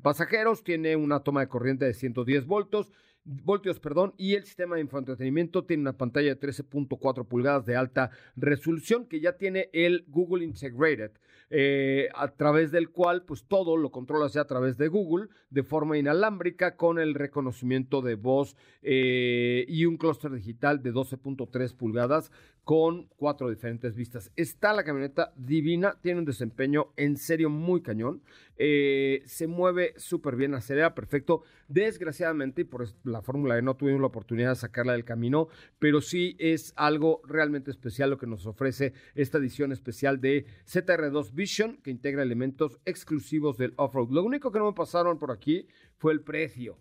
pasajeros, 0.00 0.64
tiene 0.64 0.96
una 0.96 1.20
toma 1.20 1.40
de 1.40 1.48
corriente 1.48 1.84
de 1.84 1.92
110 1.92 2.46
voltios, 2.46 2.90
voltios, 3.24 3.80
perdón, 3.80 4.14
y 4.16 4.34
el 4.34 4.44
sistema 4.44 4.76
de 4.76 4.82
infoentretenimiento 4.82 5.64
tiene 5.64 5.82
una 5.82 5.96
pantalla 5.96 6.34
de 6.34 6.40
13.4 6.40 7.26
pulgadas 7.26 7.66
de 7.66 7.76
alta 7.76 8.10
resolución 8.36 9.06
que 9.06 9.20
ya 9.20 9.36
tiene 9.36 9.68
el 9.72 10.04
Google 10.08 10.44
Integrated, 10.44 11.12
eh, 11.50 12.08
a 12.14 12.28
través 12.28 12.70
del 12.70 12.90
cual 12.90 13.24
pues 13.24 13.44
todo 13.44 13.76
lo 13.76 13.90
controlas 13.90 14.32
ya 14.32 14.42
a 14.42 14.46
través 14.46 14.76
de 14.78 14.88
Google 14.88 15.28
de 15.50 15.62
forma 15.62 15.98
inalámbrica 15.98 16.76
con 16.76 16.98
el 16.98 17.14
reconocimiento 17.14 18.02
de 18.02 18.14
voz 18.14 18.56
eh, 18.82 19.64
y 19.68 19.84
un 19.84 19.96
clúster 19.96 20.30
digital 20.30 20.82
de 20.82 20.92
12.3 20.92 21.74
pulgadas 21.74 22.30
con 22.70 23.08
cuatro 23.16 23.50
diferentes 23.50 23.96
vistas. 23.96 24.30
Está 24.36 24.72
la 24.72 24.84
camioneta 24.84 25.32
divina, 25.34 25.98
tiene 26.00 26.20
un 26.20 26.24
desempeño 26.24 26.92
en 26.96 27.16
serio 27.16 27.50
muy 27.50 27.82
cañón, 27.82 28.22
eh, 28.58 29.24
se 29.26 29.48
mueve 29.48 29.92
súper 29.96 30.36
bien, 30.36 30.54
acelera 30.54 30.94
perfecto. 30.94 31.42
Desgraciadamente, 31.66 32.60
y 32.60 32.64
por 32.64 32.86
la 33.02 33.22
Fórmula 33.22 33.58
E 33.58 33.62
no 33.62 33.74
tuvimos 33.74 34.00
la 34.00 34.06
oportunidad 34.06 34.50
de 34.50 34.54
sacarla 34.54 34.92
del 34.92 35.04
camino, 35.04 35.48
pero 35.80 36.00
sí 36.00 36.36
es 36.38 36.72
algo 36.76 37.22
realmente 37.26 37.72
especial 37.72 38.10
lo 38.10 38.18
que 38.18 38.28
nos 38.28 38.46
ofrece 38.46 38.92
esta 39.16 39.38
edición 39.38 39.72
especial 39.72 40.20
de 40.20 40.46
ZR2 40.64 41.34
Vision, 41.34 41.76
que 41.82 41.90
integra 41.90 42.22
elementos 42.22 42.78
exclusivos 42.84 43.58
del 43.58 43.74
off-road. 43.78 44.10
Lo 44.10 44.22
único 44.22 44.52
que 44.52 44.60
no 44.60 44.66
me 44.66 44.74
pasaron 44.74 45.18
por 45.18 45.32
aquí 45.32 45.66
fue 45.96 46.12
el 46.12 46.20
precio. 46.20 46.78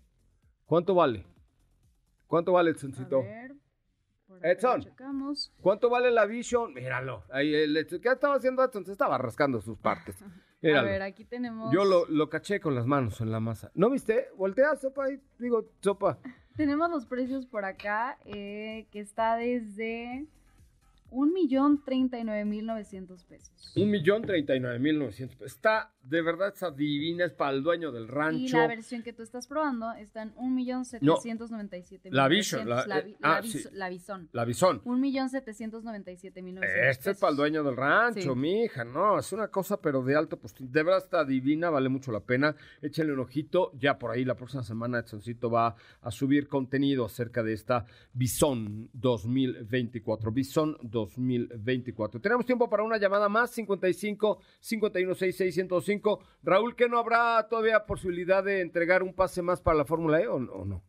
¿Cuánto 0.65 0.93
vale? 0.93 1.25
¿Cuánto 2.27 2.51
vale, 2.51 2.75
por 2.75 3.17
acá 3.17 3.58
Edson. 4.43 4.81
checamos. 4.81 5.51
¿Cuánto 5.61 5.89
vale 5.89 6.11
la 6.11 6.25
Vision? 6.25 6.73
Míralo. 6.73 7.23
Ahí, 7.31 7.53
el 7.53 7.85
¿Qué 7.87 8.09
estaba 8.09 8.35
haciendo 8.35 8.63
Edson? 8.63 8.85
Se 8.85 8.91
estaba 8.91 9.17
rascando 9.17 9.61
sus 9.61 9.77
partes. 9.77 10.15
A 10.63 10.81
ver, 10.81 11.01
aquí 11.01 11.23
tenemos. 11.23 11.73
Yo 11.73 11.85
lo, 11.85 12.05
lo 12.07 12.29
caché 12.29 12.59
con 12.59 12.75
las 12.75 12.85
manos 12.85 13.21
en 13.21 13.31
la 13.31 13.39
masa. 13.39 13.71
¿No 13.75 13.89
viste? 13.89 14.27
Voltea, 14.35 14.75
sopa 14.75 15.05
ahí. 15.05 15.19
Digo, 15.37 15.69
sopa. 15.79 16.19
Tenemos 16.57 16.89
los 16.89 17.05
precios 17.05 17.45
por 17.45 17.63
acá, 17.63 18.17
eh, 18.25 18.87
que 18.91 18.99
está 18.99 19.37
desde 19.37 20.27
un 21.11 21.33
millón 21.33 21.83
treinta 21.83 22.19
y 22.19 22.23
nueve 22.23 22.45
mil 22.45 22.65
novecientos 22.65 23.23
pesos. 23.25 23.73
Un 23.75 23.89
millón 23.89 24.21
treinta 24.23 24.55
y 24.55 24.59
nueve 24.59 24.79
mil 24.79 24.97
novecientos. 24.99 25.39
Está, 25.41 25.91
de 26.03 26.21
verdad, 26.21 26.53
esa 26.55 26.71
divina. 26.71 27.25
Es 27.25 27.33
para 27.33 27.51
el 27.51 27.63
dueño 27.63 27.91
del 27.91 28.03
Y 28.03 28.07
rancho. 28.07 28.57
la 28.57 28.67
versión 28.67 29.03
que 29.03 29.13
tú 29.13 29.23
estás 29.23 29.47
probando 29.47 29.91
está 29.93 30.21
en 30.23 30.33
un 30.37 30.53
millón 30.55 30.85
setecientos 30.85 31.51
noventa 31.51 31.77
y 31.77 31.83
siete 31.83 32.09
mil 32.09 32.15
La 32.17 32.27
Vision, 32.27 32.67
la- 32.67 32.85
la, 32.87 32.99
eh, 32.99 33.17
ah, 33.21 33.41
la 33.41 33.43
sí. 33.43 33.63
La 33.73 33.89
Bison. 33.89 34.29
La. 34.31 34.47
Un 34.85 34.99
millón 35.01 35.29
setecientos 35.29 35.83
noventa 35.83 36.11
y 36.11 36.17
siete 36.17 36.41
mil 36.41 36.55
novecientos 36.55 36.89
Este 36.89 37.11
es 37.11 37.17
para 37.19 37.31
el 37.31 37.37
dueño 37.37 37.63
del 37.63 37.75
rancho, 37.75 38.33
Sí. 38.33 38.39
mi 38.39 38.63
hija, 38.63 38.83
no, 38.83 39.19
es 39.19 39.31
una 39.33 39.47
cosa 39.49 39.79
pero 39.81 40.03
de 40.03 40.15
alto, 40.15 40.37
pues 40.39 40.53
de 40.59 40.83
verdad 40.83 40.97
está 41.03 41.23
divina, 41.25 41.69
vale 41.69 41.89
mucho 41.89 42.11
la 42.11 42.19
pena, 42.21 42.55
échenle 42.81 43.13
un 43.13 43.19
ojito, 43.19 43.71
ya 43.77 43.97
por 43.97 44.11
ahí 44.11 44.25
la 44.25 44.35
próxima 44.35 44.63
semana 44.63 44.99
Edsoncito 44.99 45.49
va 45.49 45.75
a 46.01 46.11
subir 46.11 46.47
contenido 46.47 47.05
acerca 47.05 47.43
de 47.43 47.53
esta 47.53 47.85
Bison 48.13 48.89
2024, 48.93 50.31
Bison 50.31 50.77
2024. 50.81 50.98
Tenemos 52.21 52.45
tiempo 52.45 52.69
para 52.69 52.83
una 52.83 52.97
llamada 52.97 53.29
más, 53.29 53.51
55 53.51 54.39
51 54.59 55.13
66 55.15 55.53
105. 55.53 56.19
Raúl, 56.43 56.75
¿que 56.75 56.89
no 56.89 56.97
habrá 56.97 57.47
todavía 57.49 57.85
posibilidad 57.85 58.43
de 58.43 58.61
entregar 58.61 59.03
un 59.03 59.13
pase 59.13 59.41
más 59.41 59.61
para 59.61 59.77
la 59.77 59.85
Fórmula 59.85 60.21
E 60.21 60.27
o, 60.27 60.39
no? 60.39 60.83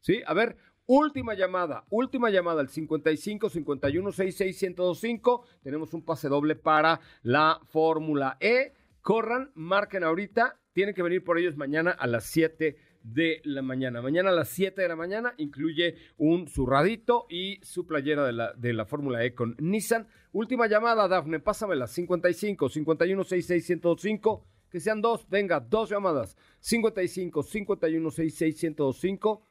Sí, 0.00 0.22
a 0.26 0.34
ver, 0.34 0.56
última 0.86 1.34
llamada, 1.34 1.84
última 1.90 2.30
llamada 2.30 2.60
al 2.60 2.68
55 2.68 3.50
51 3.50 4.12
66 4.12 4.62
1025. 4.62 5.44
Tenemos 5.62 5.94
un 5.94 6.04
pase 6.04 6.28
doble 6.28 6.56
para 6.56 7.00
la 7.22 7.60
Fórmula 7.68 8.36
E. 8.40 8.72
Corran, 9.00 9.50
marquen 9.54 10.04
ahorita, 10.04 10.60
tienen 10.72 10.94
que 10.94 11.02
venir 11.02 11.24
por 11.24 11.38
ellos 11.38 11.56
mañana 11.56 11.90
a 11.90 12.06
las 12.06 12.24
7 12.26 12.76
de 13.02 13.40
la 13.44 13.62
mañana. 13.62 14.00
Mañana 14.02 14.30
a 14.30 14.32
las 14.32 14.48
7 14.50 14.80
de 14.80 14.88
la 14.88 14.96
mañana 14.96 15.34
incluye 15.38 15.96
un 16.18 16.46
zurradito 16.48 17.26
y 17.28 17.58
su 17.62 17.86
playera 17.86 18.24
de 18.26 18.32
la, 18.32 18.52
de 18.54 18.72
la 18.72 18.84
Fórmula 18.86 19.24
E 19.24 19.34
con 19.34 19.56
Nissan. 19.58 20.06
Última 20.32 20.66
llamada, 20.68 21.08
Dafne, 21.08 21.40
pásamela. 21.40 21.86
55 21.86 22.68
51 22.68 23.24
66 23.24 23.68
1025. 23.82 24.46
Que 24.70 24.80
sean 24.80 25.00
dos, 25.02 25.28
venga, 25.28 25.60
dos 25.60 25.90
llamadas. 25.90 26.36
55 26.60 27.42
51 27.42 28.10
66 28.10 28.62
1025. 28.62 29.46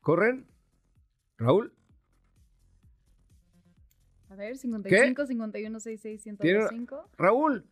¿Corren? 0.00 0.46
¿Raúl? 1.38 1.72
A 4.30 4.34
ver, 4.36 4.56
55 4.56 5.26
51 5.26 5.80
66 5.80 6.38
¿Tiene- 6.40 6.58
105. 6.68 7.10
Raúl. 7.16 7.64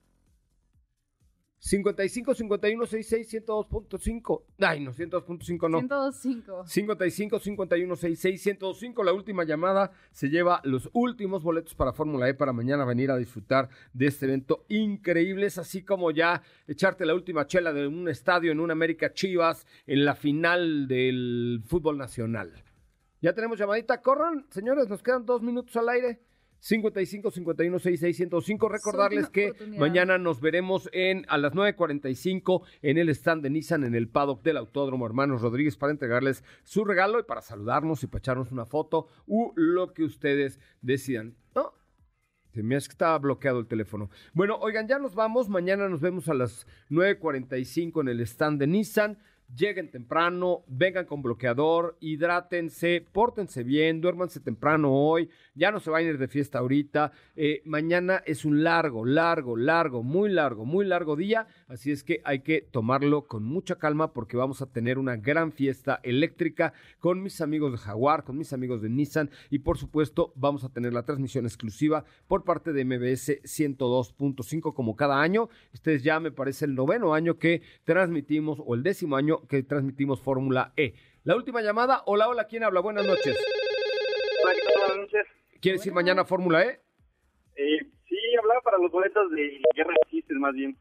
55 1.62 2.34
51 2.34 2.86
66 2.86 3.46
102.5. 3.46 4.42
Ay, 4.58 4.80
no, 4.80 4.92
102.5 4.92 5.70
no. 5.70 5.80
102.5. 5.80 6.66
55 6.66 7.38
51 7.38 7.96
66 7.96 8.42
105. 8.42 9.04
La 9.04 9.12
última 9.12 9.44
llamada 9.44 9.92
se 10.10 10.28
lleva 10.28 10.60
los 10.64 10.90
últimos 10.92 11.44
boletos 11.44 11.76
para 11.76 11.92
Fórmula 11.92 12.28
E 12.28 12.34
para 12.34 12.52
mañana 12.52 12.84
venir 12.84 13.12
a 13.12 13.16
disfrutar 13.16 13.68
de 13.92 14.08
este 14.08 14.26
evento 14.26 14.64
increíble. 14.70 15.46
Así 15.46 15.84
como 15.84 16.10
ya 16.10 16.42
echarte 16.66 17.06
la 17.06 17.14
última 17.14 17.46
chela 17.46 17.72
de 17.72 17.86
un 17.86 18.08
estadio 18.08 18.50
en 18.50 18.58
un 18.58 18.72
América 18.72 19.12
Chivas 19.12 19.64
en 19.86 20.04
la 20.04 20.16
final 20.16 20.88
del 20.88 21.62
fútbol 21.64 21.96
nacional. 21.96 22.64
Ya 23.20 23.34
tenemos 23.34 23.56
llamadita. 23.56 24.02
Corran, 24.02 24.46
señores, 24.50 24.88
nos 24.88 25.00
quedan 25.00 25.24
dos 25.24 25.42
minutos 25.42 25.76
al 25.76 25.88
aire. 25.90 26.22
55 26.62 27.32
51 27.32 27.78
66 27.80 28.16
105. 28.16 28.68
Recordarles 28.68 29.28
que 29.28 29.52
mañana 29.76 30.16
nos 30.16 30.40
veremos 30.40 30.88
en 30.92 31.26
a 31.28 31.36
las 31.36 31.54
9.45 31.54 32.62
en 32.82 32.98
el 32.98 33.08
stand 33.08 33.42
de 33.42 33.50
Nissan 33.50 33.82
en 33.82 33.96
el 33.96 34.08
paddock 34.08 34.44
del 34.44 34.56
Autódromo 34.56 35.04
Hermanos 35.04 35.42
Rodríguez 35.42 35.76
para 35.76 35.90
entregarles 35.90 36.44
su 36.62 36.84
regalo 36.84 37.18
y 37.18 37.24
para 37.24 37.42
saludarnos 37.42 38.04
y 38.04 38.06
para 38.06 38.20
echarnos 38.20 38.52
una 38.52 38.64
foto 38.64 39.08
u 39.26 39.52
lo 39.56 39.92
que 39.92 40.04
ustedes 40.04 40.60
decidan. 40.82 41.34
¿No? 41.56 41.72
Se 42.54 42.62
me 42.62 42.76
hace 42.76 42.88
que 42.88 42.92
estaba 42.92 43.18
bloqueado 43.18 43.58
el 43.58 43.66
teléfono. 43.66 44.08
Bueno, 44.32 44.56
oigan, 44.60 44.86
ya 44.86 45.00
nos 45.00 45.16
vamos. 45.16 45.48
Mañana 45.48 45.88
nos 45.88 46.00
vemos 46.00 46.28
a 46.28 46.34
las 46.34 46.68
9.45 46.90 48.02
en 48.02 48.08
el 48.08 48.20
stand 48.20 48.60
de 48.60 48.68
Nissan. 48.68 49.18
Lleguen 49.54 49.90
temprano, 49.90 50.64
vengan 50.66 51.04
con 51.04 51.20
bloqueador, 51.20 51.98
hidrátense, 52.00 53.06
pórtense 53.12 53.62
bien, 53.62 54.00
duérmanse 54.00 54.40
temprano 54.40 54.90
hoy, 54.94 55.28
ya 55.54 55.70
no 55.70 55.78
se 55.78 55.90
vayan 55.90 56.08
a 56.08 56.12
ir 56.12 56.18
de 56.18 56.26
fiesta 56.26 56.58
ahorita. 56.58 57.12
Eh, 57.36 57.60
mañana 57.66 58.22
es 58.24 58.46
un 58.46 58.64
largo, 58.64 59.04
largo, 59.04 59.54
largo, 59.58 60.02
muy 60.02 60.30
largo, 60.30 60.64
muy 60.64 60.86
largo 60.86 61.16
día, 61.16 61.48
así 61.68 61.92
es 61.92 62.02
que 62.02 62.22
hay 62.24 62.40
que 62.40 62.62
tomarlo 62.62 63.26
con 63.26 63.44
mucha 63.44 63.76
calma 63.76 64.14
porque 64.14 64.38
vamos 64.38 64.62
a 64.62 64.72
tener 64.72 64.98
una 64.98 65.16
gran 65.16 65.52
fiesta 65.52 66.00
eléctrica 66.02 66.72
con 66.98 67.22
mis 67.22 67.42
amigos 67.42 67.72
de 67.72 67.78
Jaguar, 67.78 68.24
con 68.24 68.38
mis 68.38 68.54
amigos 68.54 68.80
de 68.80 68.88
Nissan 68.88 69.28
y 69.50 69.58
por 69.58 69.76
supuesto 69.76 70.32
vamos 70.34 70.64
a 70.64 70.70
tener 70.70 70.94
la 70.94 71.04
transmisión 71.04 71.44
exclusiva 71.44 72.06
por 72.26 72.44
parte 72.44 72.72
de 72.72 72.86
MBS 72.86 73.42
102.5 73.42 74.72
como 74.72 74.96
cada 74.96 75.20
año. 75.20 75.50
Este 75.74 75.94
es 75.94 76.02
ya 76.02 76.20
me 76.20 76.30
parece 76.30 76.64
el 76.64 76.74
noveno 76.74 77.12
año 77.12 77.36
que 77.36 77.60
transmitimos 77.84 78.58
o 78.64 78.74
el 78.74 78.82
décimo 78.82 79.16
año 79.16 79.41
que 79.48 79.62
transmitimos 79.62 80.20
Fórmula 80.20 80.72
E. 80.76 80.94
La 81.24 81.36
última 81.36 81.62
llamada, 81.62 82.02
hola, 82.06 82.28
hola, 82.28 82.46
¿quién 82.46 82.64
habla? 82.64 82.80
Buenas 82.80 83.06
noches. 83.06 83.36
Hola, 84.42 84.54
¿qué 84.54 84.60
tal? 84.60 84.74
Buenas 84.78 84.96
noches. 84.98 85.26
¿Quieres 85.60 85.86
ir 85.86 85.92
mañana 85.92 86.22
a 86.22 86.24
Fórmula 86.24 86.62
E? 86.62 86.80
Eh, 87.56 87.78
sí, 88.08 88.16
hablaba 88.38 88.60
para 88.62 88.78
los 88.78 88.90
boletos 88.90 89.30
de 89.30 89.60
Guerra 89.74 89.90
de 89.90 90.10
Chistes, 90.10 90.36
más 90.38 90.54
bien. 90.54 90.76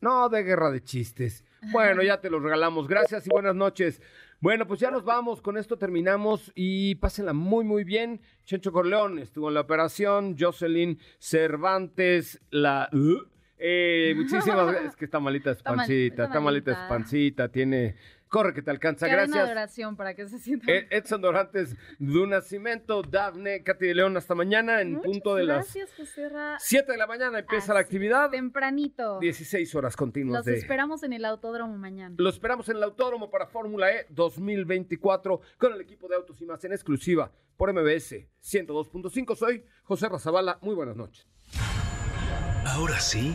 No, 0.00 0.28
de 0.30 0.42
guerra 0.42 0.70
de 0.70 0.82
chistes. 0.82 1.44
Bueno, 1.72 2.02
ya 2.02 2.22
te 2.22 2.30
los 2.30 2.42
regalamos. 2.42 2.88
Gracias 2.88 3.26
y 3.26 3.30
buenas 3.30 3.54
noches. 3.54 4.00
Bueno, 4.40 4.66
pues 4.66 4.80
ya 4.80 4.90
nos 4.90 5.04
vamos. 5.04 5.42
Con 5.42 5.58
esto 5.58 5.76
terminamos 5.76 6.50
y 6.54 6.94
pásenla 6.94 7.34
muy, 7.34 7.66
muy 7.66 7.84
bien. 7.84 8.22
Chencho 8.44 8.72
Corleón 8.72 9.18
estuvo 9.18 9.48
en 9.48 9.54
la 9.54 9.60
operación. 9.60 10.36
Jocelyn 10.38 10.98
Cervantes, 11.18 12.40
la. 12.50 12.88
uh, 12.94 13.28
eh, 13.60 14.14
muchísimas 14.16 14.66
gracias. 14.66 14.84
Es 14.92 14.96
que 14.96 15.04
está 15.04 15.20
malita 15.20 15.50
mal- 15.50 15.76
pancita, 15.76 16.24
está 16.24 16.24
está 16.24 16.40
malita 16.40 16.88
pancita. 16.88 17.48
Tiene. 17.48 17.96
Corre 18.28 18.54
que 18.54 18.62
te 18.62 18.70
alcanza. 18.70 19.08
Gracias. 19.08 19.50
oración 19.50 19.96
para 19.96 20.14
que 20.14 20.28
se 20.28 20.38
sienta. 20.38 20.70
Eh, 20.70 20.86
Edson 20.90 21.20
Dorantes, 21.20 21.76
Du 21.98 22.28
Nacimiento, 22.28 23.02
Dafne, 23.02 23.64
Katy 23.64 23.86
de 23.88 23.94
León, 23.96 24.16
hasta 24.16 24.36
mañana 24.36 24.80
en 24.80 24.92
Muchas 24.92 25.04
punto 25.04 25.34
de 25.34 25.42
las 25.44 25.56
Gracias, 25.64 25.92
José 25.96 26.28
Ra. 26.28 26.56
7 26.60 26.92
de 26.92 26.96
la 26.98 27.08
mañana 27.08 27.40
empieza 27.40 27.74
la 27.74 27.80
actividad. 27.80 28.30
Tempranito. 28.30 29.18
16 29.18 29.74
horas 29.74 29.96
continuas 29.96 30.38
Los 30.38 30.46
de... 30.46 30.58
esperamos 30.58 31.02
en 31.02 31.12
el 31.12 31.24
autódromo 31.24 31.76
mañana. 31.76 32.14
Lo 32.18 32.28
esperamos 32.28 32.68
en 32.68 32.76
el 32.76 32.84
Autódromo 32.84 33.30
para 33.30 33.46
Fórmula 33.46 33.90
E 33.90 34.06
2024 34.10 35.40
con 35.58 35.72
el 35.72 35.80
equipo 35.80 36.06
de 36.06 36.14
Autos 36.14 36.40
y 36.40 36.46
Más 36.46 36.64
en 36.64 36.72
exclusiva 36.72 37.32
por 37.56 37.72
MBS 37.72 38.14
102.5. 38.44 39.34
Soy 39.34 39.64
José 39.82 40.08
Razabala. 40.08 40.58
Muy 40.62 40.76
buenas 40.76 40.96
noches. 40.96 41.26
Ahora 42.64 43.00
sí, 43.00 43.34